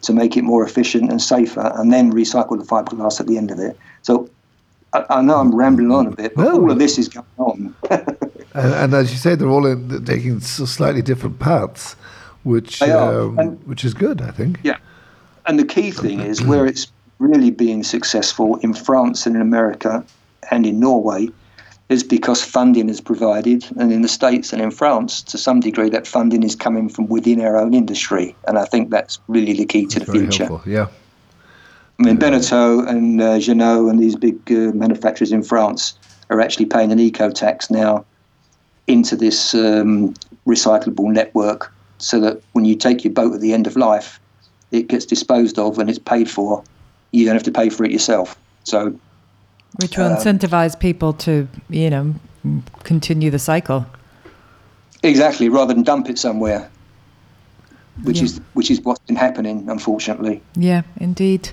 to 0.00 0.14
make 0.14 0.36
it 0.36 0.42
more 0.42 0.64
efficient 0.64 1.10
and 1.10 1.20
safer, 1.20 1.72
and 1.76 1.92
then 1.92 2.10
recycle 2.10 2.58
the 2.58 2.64
fiberglass 2.64 3.20
at 3.20 3.26
the 3.26 3.36
end 3.36 3.50
of 3.50 3.58
it. 3.58 3.78
So 4.00 4.30
I, 4.94 5.04
I 5.10 5.22
know 5.22 5.36
I'm 5.36 5.54
rambling 5.54 5.92
on 5.92 6.06
a 6.06 6.10
bit, 6.10 6.34
but 6.34 6.44
no. 6.44 6.62
all 6.62 6.70
of 6.70 6.78
this 6.78 6.98
is 6.98 7.08
going 7.08 7.26
on. 7.36 7.76
and, 7.90 8.74
and, 8.82 8.94
as 8.94 9.12
you 9.12 9.18
say, 9.18 9.34
they're 9.34 9.54
all 9.56 9.66
in, 9.66 10.04
taking 10.04 10.40
slightly 10.40 11.02
different 11.02 11.38
paths. 11.38 11.94
which 12.44 12.80
um, 12.82 13.38
and- 13.38 13.66
which 13.66 13.84
is 13.84 13.92
good, 13.94 14.22
I 14.22 14.30
think. 14.30 14.58
Yeah. 14.62 14.78
And 15.46 15.58
the 15.58 15.64
key 15.64 15.90
thing 15.90 16.20
is 16.20 16.42
where 16.42 16.66
it's 16.66 16.86
really 17.18 17.50
being 17.50 17.82
successful 17.82 18.56
in 18.56 18.72
France 18.72 19.26
and 19.26 19.36
in 19.36 19.42
America 19.42 20.04
and 20.50 20.64
in 20.64 20.80
Norway 20.80 21.28
is 21.88 22.02
because 22.02 22.42
funding 22.42 22.88
is 22.88 23.00
provided, 23.00 23.64
and 23.78 23.92
in 23.92 24.02
the 24.02 24.08
States 24.08 24.52
and 24.52 24.62
in 24.62 24.70
France, 24.70 25.22
to 25.22 25.38
some 25.38 25.60
degree, 25.60 25.90
that 25.90 26.06
funding 26.06 26.42
is 26.42 26.56
coming 26.56 26.88
from 26.88 27.06
within 27.08 27.40
our 27.40 27.56
own 27.56 27.74
industry. 27.74 28.34
And 28.46 28.58
I 28.58 28.64
think 28.64 28.90
that's 28.90 29.18
really 29.28 29.52
the 29.52 29.66
key 29.66 29.86
to 29.86 30.00
the 30.00 30.06
future. 30.06 30.46
helpful. 30.46 30.72
Yeah. 30.72 30.88
I 31.98 32.04
mean, 32.04 32.18
Beneteau 32.18 32.88
and 32.88 33.20
uh, 33.20 33.38
Jeanneau 33.38 33.88
and 33.88 33.98
these 33.98 34.16
big 34.16 34.40
uh, 34.50 34.72
manufacturers 34.74 35.30
in 35.30 35.42
France 35.42 35.94
are 36.30 36.40
actually 36.40 36.66
paying 36.66 36.90
an 36.90 36.98
eco 36.98 37.30
tax 37.30 37.70
now 37.70 38.04
into 38.86 39.14
this 39.14 39.54
um, 39.54 40.14
recyclable 40.46 41.12
network 41.12 41.72
so 41.98 42.18
that 42.20 42.42
when 42.52 42.64
you 42.64 42.74
take 42.74 43.04
your 43.04 43.12
boat 43.12 43.34
at 43.34 43.40
the 43.40 43.52
end 43.52 43.66
of 43.66 43.76
life, 43.76 44.18
it 44.72 44.88
gets 44.88 45.04
disposed 45.04 45.58
of 45.58 45.78
and 45.78 45.88
it's 45.88 45.98
paid 45.98 46.28
for. 46.28 46.64
You 47.12 47.26
don't 47.26 47.34
have 47.34 47.44
to 47.44 47.52
pay 47.52 47.68
for 47.68 47.84
it 47.84 47.92
yourself. 47.92 48.36
So, 48.64 48.98
Which 49.76 49.96
will 49.96 50.06
Um, 50.12 50.16
incentivize 50.16 50.78
people 50.78 51.12
to, 51.14 51.48
you 51.70 51.90
know, 51.90 52.14
continue 52.84 53.30
the 53.30 53.38
cycle. 53.38 53.86
exactly, 55.02 55.48
rather 55.48 55.72
than 55.74 55.82
dump 55.82 56.08
it 56.10 56.18
somewhere, 56.18 56.68
which 58.04 58.18
Yeah. 58.18 58.24
is 58.24 58.40
which 58.54 58.70
is 58.70 58.80
what's 58.84 59.00
been 59.06 59.16
happening, 59.16 59.64
unfortunately. 59.68 60.40
Yeah, 60.56 60.82
indeed. 61.00 61.50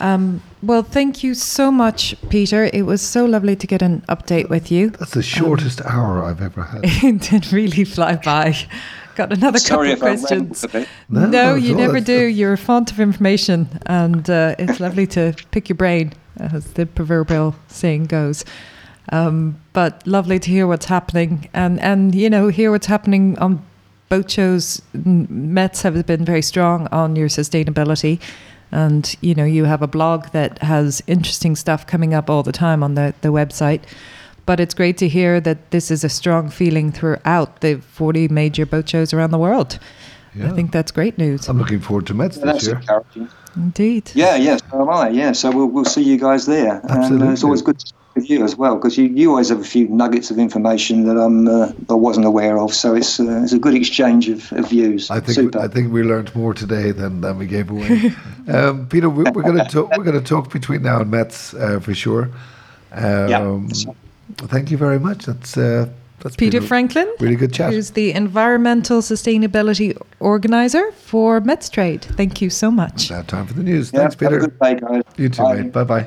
Um, 0.00 0.42
well, 0.62 0.82
thank 0.82 1.22
you 1.22 1.34
so 1.34 1.70
much, 1.70 2.14
Peter. 2.28 2.68
It 2.72 2.86
was 2.86 3.00
so 3.00 3.24
lovely 3.24 3.54
to 3.56 3.66
get 3.66 3.82
an 3.82 4.02
update 4.08 4.48
with 4.48 4.70
you. 4.72 4.90
That's 4.90 5.12
the 5.12 5.22
shortest 5.22 5.80
hour 5.84 6.24
I've 6.24 6.42
ever 6.42 6.62
had. 6.64 6.80
it 6.84 7.30
did 7.30 7.52
really 7.52 7.84
fly 7.84 8.16
by. 8.16 8.56
Got 9.14 9.32
another 9.32 9.58
Sorry 9.58 9.90
couple 9.90 10.08
of 10.08 10.18
questions. 10.20 10.30
rambled 10.62 10.64
a 10.64 10.68
bit. 10.68 10.88
No, 11.08 11.26
No, 11.26 11.54
you 11.54 11.74
never 11.74 12.00
do. 12.00 12.26
You're 12.26 12.54
a 12.54 12.58
font 12.58 12.90
of 12.90 13.00
information, 13.00 13.68
and 13.86 14.28
uh, 14.28 14.54
it's 14.58 14.80
lovely 14.80 15.06
to 15.08 15.34
pick 15.50 15.68
your 15.68 15.76
brain, 15.76 16.12
as 16.38 16.72
the 16.74 16.86
proverbial 16.86 17.54
saying 17.68 18.04
goes. 18.06 18.44
Um, 19.10 19.60
but 19.72 20.06
lovely 20.06 20.38
to 20.38 20.50
hear 20.50 20.66
what's 20.66 20.86
happening, 20.86 21.48
and 21.52 21.80
and 21.80 22.14
you 22.14 22.30
know 22.30 22.48
hear 22.48 22.70
what's 22.70 22.86
happening 22.86 23.38
on 23.38 23.64
boat 24.08 24.30
shows. 24.30 24.80
METS 24.94 25.82
have 25.82 26.06
been 26.06 26.24
very 26.24 26.42
strong 26.42 26.86
on 26.88 27.16
your 27.16 27.28
sustainability, 27.28 28.20
and 28.70 29.14
you 29.20 29.34
know 29.34 29.44
you 29.44 29.64
have 29.64 29.82
a 29.82 29.86
blog 29.88 30.28
that 30.30 30.58
has 30.62 31.02
interesting 31.06 31.56
stuff 31.56 31.86
coming 31.86 32.14
up 32.14 32.30
all 32.30 32.42
the 32.42 32.52
time 32.52 32.82
on 32.82 32.94
the 32.94 33.14
the 33.20 33.28
website. 33.28 33.82
But 34.44 34.58
it's 34.60 34.74
great 34.74 34.96
to 34.98 35.08
hear 35.08 35.40
that 35.40 35.70
this 35.70 35.90
is 35.90 36.02
a 36.04 36.08
strong 36.08 36.48
feeling 36.50 36.90
throughout 36.92 37.60
the 37.60 37.76
40 37.76 38.28
major 38.28 38.66
boat 38.66 38.88
shows 38.88 39.12
around 39.12 39.30
the 39.30 39.38
world. 39.38 39.78
Yeah. 40.34 40.50
I 40.50 40.54
think 40.54 40.72
that's 40.72 40.90
great 40.90 41.18
news. 41.18 41.48
I'm 41.48 41.58
looking 41.58 41.80
forward 41.80 42.06
to 42.06 42.14
METS 42.14 42.36
So 42.36 42.40
this 42.40 42.52
that's 42.52 42.66
year. 42.66 42.76
encouraging. 42.76 43.28
Indeed. 43.54 44.10
Yeah, 44.14 44.36
yeah, 44.36 44.56
so 44.56 44.80
am 44.80 44.88
I. 44.88 45.10
Yeah, 45.10 45.32
so 45.32 45.50
we'll, 45.50 45.66
we'll 45.66 45.84
see 45.84 46.02
you 46.02 46.16
guys 46.16 46.46
there. 46.46 46.80
And 46.80 46.90
uh, 46.90 46.94
Absolutely. 46.94 47.28
it's 47.28 47.44
always 47.44 47.60
good 47.62 47.78
to 47.78 47.86
speak 47.86 47.98
with 48.14 48.30
you 48.30 48.42
as 48.42 48.56
well 48.56 48.76
because 48.76 48.96
you, 48.96 49.04
you 49.04 49.28
always 49.30 49.50
have 49.50 49.60
a 49.60 49.64
few 49.64 49.86
nuggets 49.88 50.30
of 50.30 50.38
information 50.38 51.04
that 51.06 51.18
I'm 51.18 51.48
uh, 51.48 51.72
I 51.90 51.94
wasn't 51.94 52.24
aware 52.24 52.58
of. 52.58 52.72
So 52.72 52.94
it's 52.94 53.20
uh, 53.20 53.42
it's 53.42 53.52
a 53.52 53.58
good 53.58 53.74
exchange 53.74 54.30
of, 54.30 54.50
of 54.54 54.70
views. 54.70 55.10
I 55.10 55.20
think 55.20 55.34
Super. 55.34 55.58
I 55.60 55.68
think 55.68 55.92
we 55.92 56.02
learned 56.02 56.34
more 56.34 56.54
today 56.54 56.92
than, 56.92 57.20
than 57.20 57.36
we 57.38 57.46
gave 57.46 57.70
away. 57.70 58.12
um, 58.48 58.86
Peter, 58.88 59.10
we, 59.10 59.24
we're 59.24 59.42
going 59.42 59.58
to 59.58 59.64
talk. 59.66 59.94
We're 59.98 60.04
going 60.04 60.18
to 60.18 60.26
talk 60.26 60.50
between 60.50 60.82
now 60.82 61.00
and 61.02 61.10
METS 61.10 61.52
uh, 61.52 61.78
for 61.80 61.94
sure. 61.94 62.30
Um, 62.92 63.68
Yeah. 63.68 63.92
Thank 64.36 64.70
you 64.70 64.76
very 64.78 64.98
much. 64.98 65.26
That's 65.26 65.56
uh, 65.56 65.88
that's 66.20 66.36
Peter 66.36 66.60
been 66.60 66.68
Franklin, 66.68 67.12
Really 67.20 67.36
good 67.36 67.52
chat. 67.52 67.72
who's 67.72 67.90
the 67.90 68.12
environmental 68.12 69.00
sustainability 69.00 69.96
organizer 70.20 70.92
for 70.92 71.40
METS 71.40 71.68
Trade. 71.68 72.02
Thank 72.16 72.40
you 72.40 72.48
so 72.50 72.70
much. 72.70 73.10
Now 73.10 73.22
time 73.22 73.46
for 73.46 73.54
the 73.54 73.62
news. 73.62 73.90
yeah, 73.92 74.00
Thanks, 74.08 74.14
have 74.20 74.32
a 74.32 74.36
Peter. 74.36 74.40
good 74.46 74.58
day, 74.60 74.74
guys. 74.76 75.02
You 75.16 75.28
too, 75.28 75.42
Bye. 75.42 75.54
mate. 75.62 75.72
Bye 75.72 75.84
bye. 75.84 76.06